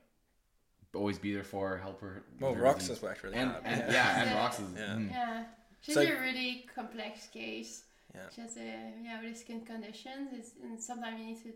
always 0.96 1.20
be 1.20 1.34
there 1.34 1.44
for 1.44 1.70
her, 1.70 1.78
help 1.78 2.02
her. 2.02 2.24
Well, 2.40 2.54
her 2.54 2.62
Rox 2.64 2.76
disease. 2.80 2.90
has 2.90 3.02
worked 3.02 3.24
really 3.24 3.36
and, 3.38 3.52
hard. 3.52 3.64
and 3.66 3.80
yeah. 3.82 3.92
yeah, 3.94 4.22
and 4.22 4.30
Yeah. 4.32 4.38
Rox 4.50 4.54
is 4.62 4.74
Yeah. 4.76 4.96
mm, 4.96 5.12
Yeah, 5.12 5.44
she's 5.82 5.96
So- 5.96 6.02
a 6.02 6.20
really 6.22 6.66
complex 6.74 7.28
case. 7.28 7.84
Yeah. 8.16 8.22
She 8.34 8.42
has 8.42 8.58
a 8.58 8.94
yeah 9.04 9.22
with 9.22 9.38
skin 9.38 9.62
conditions, 9.66 10.30
it's, 10.34 10.52
and 10.64 10.82
sometimes 10.82 11.20
you 11.20 11.26
need 11.28 11.44
to 11.44 11.54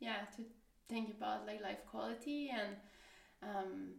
yeah 0.00 0.24
to 0.36 0.42
think 0.88 1.10
about 1.10 1.46
like 1.46 1.62
life 1.62 1.82
quality 1.90 2.50
and 2.50 2.76
um 3.42 3.92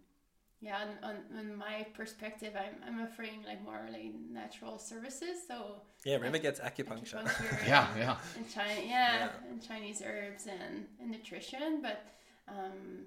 yeah 0.61 0.77
on, 0.83 0.89
on, 1.09 1.15
on 1.39 1.55
my 1.57 1.85
perspective 1.93 2.53
I'm, 2.55 2.75
I'm 2.87 3.01
offering 3.05 3.43
like 3.45 3.63
more 3.63 3.81
like 3.91 4.13
natural 4.31 4.77
services 4.79 5.37
so 5.47 5.81
Yeah, 6.05 6.17
River 6.17 6.37
gets 6.39 6.59
acupuncture. 6.59 7.21
acupuncture 7.23 7.67
yeah, 7.73 7.87
and- 7.91 7.99
yeah. 8.03 8.15
and 8.37 8.45
China, 8.55 8.81
yeah, 8.95 9.13
Yeah. 9.19 9.29
and 9.49 9.61
Chinese 9.69 10.01
herbs 10.05 10.47
and, 10.47 10.85
and 10.99 11.11
nutrition, 11.11 11.81
but 11.81 11.99
um, 12.47 13.05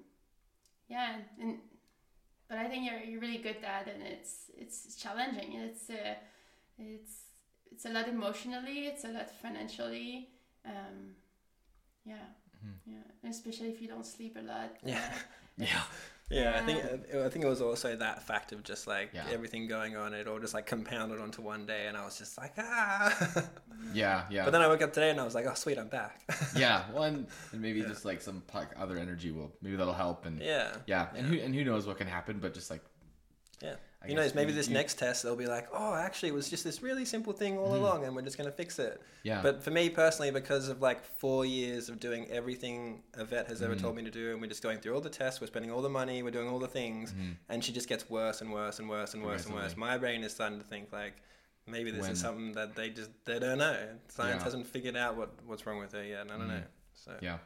yeah, 0.89 1.15
and 1.41 1.57
but 2.49 2.57
I 2.59 2.67
think 2.69 2.85
you're, 2.87 2.99
you're 3.09 3.19
really 3.21 3.39
good 3.47 3.57
at, 3.63 3.87
it 3.87 3.95
and 3.95 4.03
it's 4.15 4.33
it's 4.61 4.95
challenging. 5.03 5.49
It's 5.67 5.89
uh, 5.89 6.13
it's 6.77 7.13
it's 7.71 7.85
a 7.85 7.89
lot 7.89 8.07
emotionally, 8.07 8.79
it's 8.91 9.03
a 9.03 9.09
lot 9.17 9.29
financially, 9.41 10.29
um, 10.65 10.97
yeah, 12.05 12.27
yeah, 12.85 13.03
and 13.23 13.31
especially 13.33 13.69
if 13.69 13.81
you 13.81 13.87
don't 13.87 14.05
sleep 14.05 14.37
a 14.39 14.41
lot. 14.53 14.71
Yeah. 14.83 14.99
uh, 14.99 15.17
Yeah. 15.71 15.83
Yeah, 16.29 16.59
I 16.59 16.65
think 16.65 16.83
I 16.83 17.29
think 17.29 17.45
it 17.45 17.47
was 17.47 17.61
also 17.61 17.95
that 17.95 18.23
fact 18.23 18.51
of 18.51 18.63
just 18.63 18.87
like 18.87 19.11
Yeah. 19.13 19.25
everything 19.31 19.67
going 19.67 19.95
on. 19.95 20.13
It 20.13 20.27
all 20.27 20.39
just 20.39 20.55
like 20.55 20.65
compounded 20.65 21.19
onto 21.19 21.41
one 21.41 21.65
day, 21.67 21.85
and 21.87 21.95
I 21.95 22.03
was 22.03 22.17
just 22.17 22.37
like 22.37 22.53
ah. 22.57 23.45
Yeah, 23.93 24.23
yeah. 24.31 24.43
but 24.43 24.51
then 24.51 24.61
I 24.61 24.67
woke 24.67 24.81
up 24.81 24.93
today 24.93 25.11
and 25.11 25.19
I 25.19 25.23
was 25.23 25.35
like, 25.35 25.45
oh 25.45 25.53
sweet, 25.53 25.77
I'm 25.77 25.87
back. 25.87 26.21
yeah, 26.55 26.89
one 26.91 27.27
and 27.51 27.61
maybe 27.61 27.81
just 27.81 28.05
like 28.05 28.21
some 28.21 28.41
other 28.77 28.97
energy 28.97 29.31
will 29.31 29.51
maybe 29.61 29.75
that'll 29.75 29.93
help 29.93 30.25
and 30.25 30.41
yeah. 30.41 30.75
yeah, 30.87 31.07
and 31.15 31.27
who 31.27 31.39
and 31.39 31.53
who 31.53 31.63
knows 31.63 31.85
what 31.85 31.97
can 31.97 32.07
happen, 32.07 32.39
but 32.39 32.53
just 32.53 32.71
like 32.71 32.81
Yeah. 33.61 33.75
I 34.03 34.07
you 34.09 34.15
guess 34.15 34.35
know, 34.35 34.35
maybe 34.41 34.51
you- 34.51 34.55
this 34.57 34.67
you- 34.67 34.73
next 34.75 34.99
test 34.99 35.23
they'll 35.23 35.35
be 35.35 35.47
like, 35.47 35.67
oh, 35.73 35.95
actually, 35.95 36.29
it 36.29 36.35
was 36.35 36.49
just 36.49 36.63
this 36.63 36.83
really 36.83 37.05
simple 37.05 37.33
thing 37.33 37.57
all 37.57 37.75
along, 37.75 38.03
and 38.05 38.15
we're 38.15 38.21
just 38.21 38.37
going 38.37 38.49
to 38.49 38.55
fix 38.55 38.77
it. 38.77 39.01
yeah, 39.23 39.41
But 39.41 39.63
for 39.63 39.71
me 39.71 39.89
personally, 39.89 40.29
because 40.29 40.67
of 40.69 40.81
like 40.81 41.03
four 41.03 41.45
years 41.45 41.89
of 41.89 41.99
doing 41.99 42.29
everything 42.29 43.01
a 43.15 43.25
vet 43.25 43.47
has 43.47 43.57
Mm-hmm. 43.61 43.71
ever 43.71 43.75
told 43.75 43.95
me 43.95 44.03
to 44.03 44.11
do, 44.11 44.31
and 44.33 44.41
we're 44.41 44.47
just 44.47 44.61
going 44.61 44.79
through 44.79 44.93
all 44.93 45.01
the 45.01 45.09
tests, 45.09 45.41
we're 45.41 45.47
spending 45.47 45.71
all 45.71 45.81
the 45.81 45.89
money, 45.89 46.21
we're 46.21 46.29
doing 46.31 46.47
all 46.49 46.59
the 46.59 46.67
things, 46.67 47.13
and 47.49 47.63
she 47.63 47.71
just 47.71 47.89
gets 47.89 48.07
worse 48.09 48.41
and 48.41 48.51
worse 48.53 48.77
and 48.79 48.87
worse 48.89 49.13
and 49.15 49.23
worse 49.23 49.45
and 49.45 49.55
worse. 49.55 49.71
Mm-hmm. 49.71 49.79
My 49.79 49.97
brain 49.97 50.23
is 50.23 50.33
starting 50.33 50.59
to 50.59 50.65
think 50.65 50.91
like, 50.91 51.13
maybe 51.65 51.89
this 51.89 52.01
When- 52.03 52.11
is 52.11 52.19
something 52.21 52.51
that 52.53 52.75
they 52.75 52.89
just 52.91 53.09
they 53.25 53.39
don't 53.39 53.57
know. 53.57 53.73
Science 54.09 54.17
Yeah. 54.17 54.25
Mm-hmm. 54.35 54.43
hasn't 54.43 54.67
figured 54.67 54.95
out 54.97 55.15
what 55.17 55.29
what's 55.47 55.65
wrong 55.65 55.79
with 55.79 55.93
her 55.93 56.03
yet. 56.03 56.21
and 56.21 56.31
I 56.31 56.37
don't 56.37 56.47
know. 56.49 56.63
So 56.93 57.11
yeah, 57.21 57.37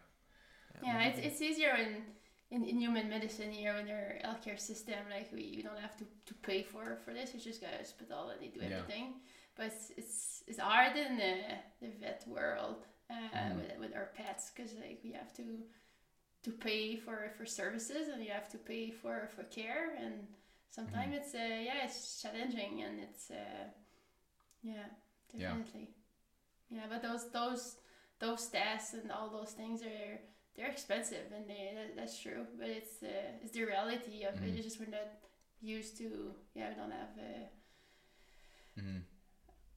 yeah, 0.84 1.04
it's, 1.04 1.20
it's 1.20 1.42
easier 1.42 1.74
in, 1.76 2.04
in, 2.52 2.64
in 2.64 2.80
human 2.80 3.10
medicine 3.10 3.52
here 3.52 3.76
in 3.76 3.86
their 3.86 4.20
healthcare 4.26 4.60
system. 4.60 4.96
Like 5.10 5.30
we, 5.32 5.44
you 5.44 5.64
don't 5.64 5.80
have 5.80 5.96
to, 5.98 6.06
to 6.26 6.34
pay 6.36 6.64
for 6.64 6.98
for 7.06 7.14
this. 7.14 7.34
You 7.34 7.40
just 7.40 7.62
go 7.62 7.68
to 7.68 7.78
hospital 7.78 8.30
and 8.30 8.42
they 8.42 8.48
do 8.48 8.62
Yeah. 8.62 8.78
everything. 8.78 9.16
But 9.56 9.68
it's, 9.68 9.92
it's 9.98 10.44
it's 10.48 10.60
hard 10.60 10.96
in 10.98 11.18
the, 11.18 11.36
the 11.82 11.92
vet 12.00 12.24
world 12.28 12.86
uh, 13.10 13.14
Mm. 13.36 13.56
with, 13.58 13.80
with 13.80 13.96
our 13.96 14.10
pets 14.16 14.52
because 14.56 14.74
like 14.76 15.00
we 15.04 15.12
have 15.12 15.34
to 15.36 15.44
to 16.44 16.52
pay 16.52 16.96
for, 16.96 17.32
for 17.38 17.46
services 17.46 18.08
and 18.08 18.24
you 18.24 18.32
have 18.32 18.48
to 18.50 18.58
pay 18.58 18.92
for, 18.92 19.28
for 19.36 19.44
care 19.44 19.94
and 20.02 20.14
sometimes 20.70 21.14
it's 21.14 21.34
uh, 21.36 21.38
yeah 21.68 21.84
it's 21.84 22.22
challenging 22.22 22.82
and 22.86 23.00
it's 23.00 23.30
uh, 23.30 23.66
yeah 24.62 24.88
Yeah. 25.34 25.50
definitely 25.52 25.90
yeah. 26.70 26.86
but 26.90 27.02
those 27.02 27.30
those 27.32 27.76
those 28.20 28.48
tests 28.48 28.94
and 28.94 29.12
all 29.12 29.30
those 29.30 29.52
things 29.52 29.82
are 29.82 30.20
they're 30.60 30.70
expensive 30.78 31.32
and 31.36 31.48
they 31.50 31.72
that, 31.74 31.96
that's 31.96 32.20
true 32.22 32.46
but 32.60 32.68
it's 32.68 33.02
uh, 33.02 33.08
it's 33.42 33.52
the 33.54 33.64
reality 33.64 34.24
of 34.30 34.36
it 34.44 34.54
it's 34.56 34.66
just 34.68 34.80
we're 34.80 34.90
not 35.00 35.08
used 35.62 35.98
to 35.98 36.34
yeah 36.54 36.68
we 36.70 36.76
don't 36.76 36.92
have 36.92 37.14
uh, 37.18 38.82
hmm 38.82 38.98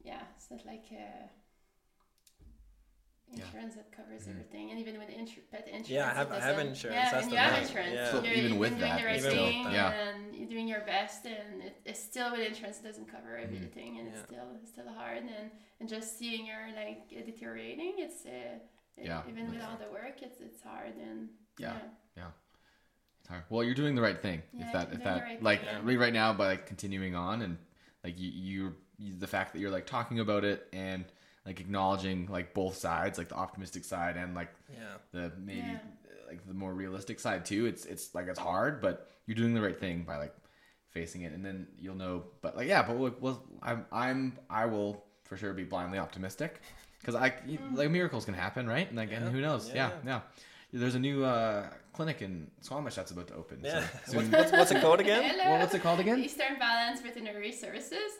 yeah 0.05 0.23
it's 0.37 0.51
not 0.51 0.67
like 0.67 0.87
uh, 0.91 1.27
Yeah. 3.35 3.45
insurance 3.47 3.75
that 3.77 3.91
covers 3.99 4.23
Mhm. 4.27 4.31
everything 4.33 4.65
and 4.71 4.79
even 4.83 4.99
with 4.99 5.09
insur- 5.09 5.47
pet 5.51 5.65
insurance 5.67 5.89
Yeah, 5.89 6.09
I 6.09 6.11
it 6.11 6.17
have- 6.17 6.33
I 6.33 6.41
have 6.49 6.57
doesn't- 6.57 6.67
insurance, 6.73 6.97
yeah 7.01 7.11
that's 7.13 7.23
and 7.23 7.33
the 7.33 7.37
you 7.37 7.43
have 7.43 7.55
thing. 7.55 7.63
insurance 7.67 7.95
Yeah. 7.95 8.11
So 8.13 8.17
you're, 8.25 8.35
even 8.41 8.51
you're 8.51 8.61
with 8.65 8.71
doing 8.79 8.81
that, 8.91 8.99
the 9.01 9.07
right 9.07 9.17
even 9.23 9.31
with 9.33 9.39
thing 9.49 9.65
that. 9.65 9.73
Yeah. 9.73 9.91
and 10.09 10.21
you're 10.37 10.49
doing 10.55 10.69
your 10.75 10.85
best 10.95 11.21
and 11.25 11.63
it, 11.69 11.75
it's 11.91 12.03
still 12.11 12.29
with 12.33 12.41
insurance 12.51 12.77
it 12.81 12.85
doesn't 12.91 13.09
cover 13.17 13.33
Mm-hmm. 13.33 13.45
everything 13.57 13.91
and 13.99 14.05
it's 14.09 14.23
still 14.29 14.49
it's 14.61 14.71
still 14.75 14.91
hard 15.03 15.23
and 15.39 15.47
and 15.81 15.87
just 15.97 16.09
seeing 16.19 16.45
her 16.53 16.63
like 16.83 17.03
uh, 17.17 17.23
deteriorating 17.31 17.93
it's 18.05 18.21
uh, 18.27 18.59
Yeah. 18.99 19.23
even 19.29 19.51
with 19.51 19.63
all 19.63 19.77
the 19.79 19.91
work 19.93 20.23
it's 20.23 20.41
it's 20.41 20.63
hard 20.63 20.95
and 20.97 21.29
Yeah. 21.59 21.75
Yeah. 22.17 22.29
It's 23.21 23.29
hard. 23.29 23.43
Well, 23.51 23.63
you're 23.65 23.75
doing 23.75 23.95
the 23.95 24.03
right 24.03 24.21
thing. 24.21 24.43
Yeah, 24.53 24.67
if 24.67 24.73
that, 24.73 24.83
if 24.89 24.91
doing 24.91 25.05
that, 25.05 25.15
the 25.15 25.21
right 25.21 25.43
like, 25.43 25.61
thing. 25.65 25.85
right, 25.85 25.99
right 25.99 26.13
now 26.13 26.33
by 26.33 26.47
like 26.49 26.67
continuing 26.67 27.15
on 27.15 27.43
and 27.43 27.57
like 28.05 28.19
you, 28.19 28.31
you, 28.31 28.75
you, 28.99 29.15
the 29.19 29.27
fact 29.27 29.53
that 29.53 29.61
you're 29.61 29.71
like 29.71 29.87
talking 29.87 30.19
about 30.21 30.45
it 30.45 30.67
and 30.73 31.05
like 31.47 31.61
acknowledging 31.61 32.27
like 32.27 32.53
both 32.55 32.77
sides, 32.77 33.19
like 33.19 33.29
the 33.29 33.37
optimistic 33.37 33.85
side 33.85 34.17
and 34.17 34.35
like 34.35 34.53
yeah. 34.73 34.97
the 35.13 35.33
maybe 35.39 35.59
Yeah. 35.61 35.75
uh, 35.77 36.29
like 36.29 36.47
the 36.47 36.55
more 36.55 36.73
realistic 36.75 37.19
side 37.21 37.45
too. 37.45 37.67
It's 37.67 37.85
it's 37.85 38.15
like 38.15 38.27
it's 38.29 38.39
hard, 38.39 38.81
but 38.81 39.09
you're 39.27 39.37
doing 39.37 39.55
the 39.55 39.61
right 39.63 39.79
thing 39.79 40.03
by 40.05 40.17
like 40.17 40.35
facing 40.91 41.23
it, 41.23 41.33
and 41.33 41.45
then 41.45 41.67
you'll 41.79 41.95
know. 41.95 42.25
But 42.43 42.57
like 42.57 42.69
yeah, 42.69 42.83
but 42.83 42.97
we'll, 42.97 43.15
we'll 43.21 43.43
I'm 43.63 43.87
I'm 43.93 44.39
I 44.51 44.67
will 44.67 45.05
for 45.25 45.37
sure 45.37 45.53
be 45.53 45.65
blindly 45.65 45.99
optimistic 45.99 46.61
because 47.03 47.15
I 47.15 47.35
like 47.75 47.91
miracles 47.91 48.25
can 48.25 48.35
happen, 48.35 48.67
right? 48.67 48.89
And 48.89 48.97
like 48.97 49.11
Yeah. 49.11 49.19
and 49.19 49.29
who 49.35 49.41
knows? 49.43 49.69
Yeah, 49.69 49.75
Yeah, 49.75 49.91
yeah. 50.07 50.21
There's 50.81 50.95
a 50.95 50.99
new 50.99 51.23
uh, 51.23 51.67
clinic 51.93 52.23
in 52.23 52.51
Squamish 52.63 52.95
that's 52.95 53.11
about 53.11 53.27
to 53.29 53.35
open. 53.35 53.59
Yeah. 53.63 53.81
So 54.07 54.17
What's, 54.17 54.29
soon- 54.31 54.31
what's, 54.31 54.53
what's 54.53 54.71
it 54.71 54.81
called 54.81 55.01
again? 55.01 55.37
Well, 55.39 55.59
what's 55.61 55.75
it 55.75 55.83
called 55.83 56.01
again? 56.01 56.19
Eastern 56.19 56.59
Balance 56.59 57.01
Veterinary 57.03 57.53
Services 57.53 58.13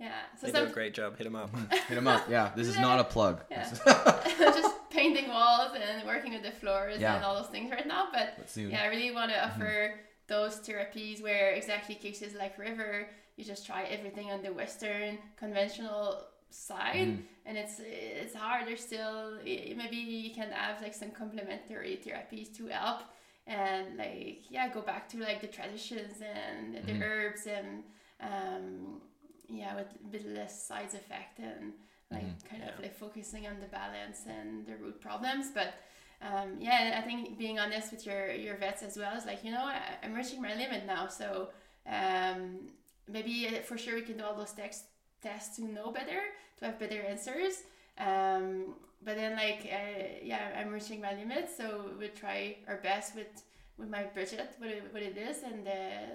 yeah 0.00 0.12
so 0.40 0.46
They 0.46 0.52
do 0.52 0.64
a 0.64 0.66
great 0.68 0.94
job. 0.94 1.16
Hit 1.18 1.24
them 1.24 1.34
up. 1.34 1.50
Hit 1.88 1.96
them 1.96 2.06
up. 2.06 2.22
Yeah, 2.30 2.52
this 2.54 2.68
is 2.68 2.78
not 2.78 3.00
a 3.00 3.04
plug. 3.04 3.42
Yeah. 3.50 3.68
Is- 3.68 3.80
just 4.38 4.74
painting 4.90 5.28
walls 5.28 5.72
and 5.74 6.06
working 6.06 6.32
with 6.34 6.44
the 6.44 6.52
floors 6.52 7.00
Yeah. 7.00 7.16
and 7.16 7.24
all 7.24 7.34
those 7.34 7.50
things 7.50 7.68
right 7.72 7.84
now. 7.86 8.06
But 8.12 8.34
But 8.38 8.56
yeah, 8.56 8.82
I 8.82 8.86
really 8.86 9.10
want 9.10 9.32
to 9.32 9.44
offer 9.44 9.94
those 10.28 10.60
therapies 10.60 11.20
where 11.20 11.50
exactly 11.54 11.96
cases 11.96 12.32
like 12.34 12.56
River, 12.58 13.08
you 13.36 13.44
just 13.44 13.66
try 13.66 13.82
everything 13.96 14.30
on 14.30 14.40
the 14.40 14.52
Western 14.52 15.18
conventional 15.36 16.22
side, 16.50 17.18
and 17.48 17.56
it's 17.56 17.80
it's 17.80 18.34
harder 18.34 18.76
still. 18.76 19.38
Maybe 19.42 19.96
you 19.96 20.34
can 20.34 20.50
have 20.50 20.82
like 20.82 20.94
some 20.94 21.10
complementary 21.10 21.98
therapies 22.04 22.54
to 22.58 22.66
help, 22.66 23.00
and 23.46 23.96
like 23.96 24.42
yeah, 24.50 24.68
go 24.68 24.82
back 24.82 25.08
to 25.08 25.18
like 25.18 25.40
the 25.40 25.46
traditions 25.46 26.20
and 26.20 26.74
the 26.86 27.04
herbs 27.04 27.46
and 27.46 27.82
um, 28.20 29.00
yeah, 29.48 29.74
with 29.74 29.86
a 30.04 30.08
bit 30.08 30.26
less 30.28 30.62
side 30.62 30.92
effect 30.92 31.38
and 31.38 31.72
like 32.10 32.48
kind 32.48 32.62
of 32.62 32.78
like 32.82 32.94
focusing 32.94 33.46
on 33.46 33.56
the 33.60 33.66
balance 33.66 34.24
and 34.28 34.66
the 34.66 34.76
root 34.76 35.00
problems, 35.00 35.50
but. 35.52 35.74
Um, 36.20 36.56
yeah, 36.58 36.98
I 36.98 37.02
think 37.02 37.38
being 37.38 37.60
honest 37.60 37.92
with 37.92 38.04
your 38.04 38.32
your 38.32 38.56
vets 38.56 38.82
as 38.82 38.96
well 38.96 39.16
is 39.16 39.24
like 39.24 39.44
you 39.44 39.52
know 39.52 39.62
I, 39.62 39.80
I'm 40.02 40.12
reaching 40.14 40.42
my 40.42 40.52
limit 40.52 40.84
now, 40.84 41.06
so 41.06 41.50
um, 41.86 42.70
maybe 43.06 43.46
uh, 43.46 43.62
for 43.62 43.78
sure 43.78 43.94
we 43.94 44.02
can 44.02 44.16
do 44.16 44.24
all 44.24 44.34
those 44.34 44.50
tests 44.50 44.82
tests 45.22 45.54
to 45.56 45.64
know 45.64 45.92
better, 45.92 46.20
to 46.58 46.66
have 46.66 46.78
better 46.78 47.00
answers. 47.02 47.62
Um, 47.98 48.74
but 49.02 49.16
then 49.16 49.36
like 49.36 49.68
uh, 49.72 50.18
yeah, 50.22 50.50
I'm 50.58 50.70
reaching 50.70 51.00
my 51.00 51.14
limits, 51.14 51.56
so 51.56 51.90
we'll 51.98 52.08
try 52.10 52.56
our 52.66 52.78
best 52.78 53.14
with 53.14 53.42
with 53.76 53.88
my 53.88 54.04
budget, 54.14 54.54
what 54.58 54.70
it, 54.70 54.84
what 54.92 55.02
it 55.02 55.16
is, 55.16 55.42
and 55.42 55.66
uh, 55.66 56.14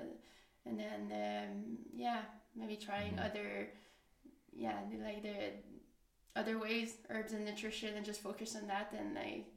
and 0.65 0.79
then 0.79 1.01
um, 1.11 1.77
yeah, 1.95 2.21
maybe 2.55 2.75
trying 2.75 3.17
other 3.19 3.69
yeah 4.53 4.79
like 5.03 5.23
the 5.23 5.51
other 6.35 6.59
ways, 6.59 6.95
herbs 7.09 7.33
and 7.33 7.45
nutrition, 7.45 7.95
and 7.95 8.05
just 8.05 8.21
focus 8.21 8.55
on 8.55 8.67
that 8.67 8.93
and 8.97 9.15
like 9.15 9.52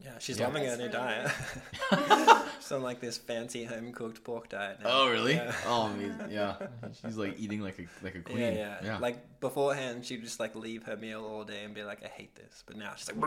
Yeah, 0.00 0.18
she's 0.18 0.38
Yeah. 0.38 0.46
loving 0.48 0.64
her 0.64 0.76
That's 0.76 0.94
new 0.94 0.98
really 1.00 2.26
diet. 2.26 2.42
she's 2.60 2.72
on 2.72 2.82
like 2.82 3.00
this 3.00 3.16
fancy 3.16 3.64
home 3.64 3.92
cooked 3.92 4.22
pork 4.24 4.48
diet. 4.50 4.80
now. 4.82 4.88
Oh 4.90 5.10
really? 5.10 5.34
Yeah. 5.34 5.54
Oh 5.66 5.82
amazing. 5.86 6.30
yeah. 6.30 6.56
She's 7.02 7.16
like 7.16 7.38
eating 7.38 7.60
like 7.60 7.78
a 7.78 7.86
like 8.04 8.14
a 8.14 8.20
queen. 8.20 8.38
Yeah, 8.38 8.76
yeah, 8.82 8.98
Like 8.98 9.40
beforehand, 9.40 10.04
she'd 10.04 10.22
just 10.22 10.40
like 10.40 10.54
leave 10.54 10.82
her 10.84 10.96
meal 10.96 11.24
all 11.24 11.44
day 11.44 11.64
and 11.64 11.74
be 11.74 11.84
like, 11.84 12.04
"I 12.04 12.08
hate 12.08 12.34
this," 12.34 12.62
but 12.66 12.76
now 12.76 12.92
she's 12.96 13.10
like, 13.12 13.24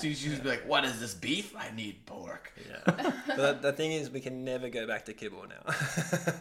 she 0.00 0.14
she 0.14 0.28
would 0.30 0.42
be 0.44 0.48
like, 0.50 0.68
"What 0.68 0.84
is 0.84 1.00
this 1.00 1.14
beef? 1.14 1.54
I 1.56 1.70
need 1.74 2.06
pork." 2.06 2.52
yeah. 2.68 3.12
But 3.26 3.36
the, 3.36 3.58
the 3.60 3.72
thing 3.72 3.92
is, 3.92 4.10
we 4.10 4.20
can 4.20 4.44
never 4.44 4.68
go 4.68 4.86
back 4.86 5.04
to 5.06 5.12
kibble 5.14 5.46
now. 5.48 5.74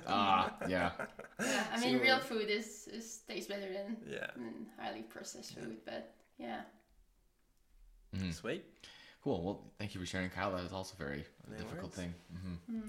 Ah, 0.08 0.54
yeah. 0.68 0.91
yeah. 1.39 1.64
I 1.74 1.80
She 1.82 1.93
mean, 1.93 2.00
real 2.02 2.20
food 2.20 2.50
is, 2.50 2.88
is 2.91 3.22
tastes 3.28 3.48
better 3.50 3.72
than, 3.74 3.98
yeah, 4.08 4.28
than 4.36 4.68
highly 4.80 5.02
processed 5.04 5.56
food, 5.56 5.78
but 5.86 6.14
yeah. 6.38 6.62
Sweet. 8.32 8.64
Cool. 9.24 9.41
Well, 9.43 9.62
thank 9.80 9.93
you 9.93 9.99
for 9.99 10.05
sharing, 10.05 10.30
Kyle. 10.30 10.51
That 10.55 10.64
is 10.64 10.72
also 10.74 10.95
a 10.99 11.03
very 11.03 11.26
No 11.49 11.58
difficult 11.58 11.95
worries. 11.97 12.12
thing. 12.12 12.14
hmm 12.72 12.82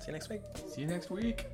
See 0.00 0.06
you 0.08 0.12
next 0.12 0.28
week. 0.28 0.42
See 0.68 0.80
you 0.82 0.86
next 0.86 1.10
week. 1.10 1.46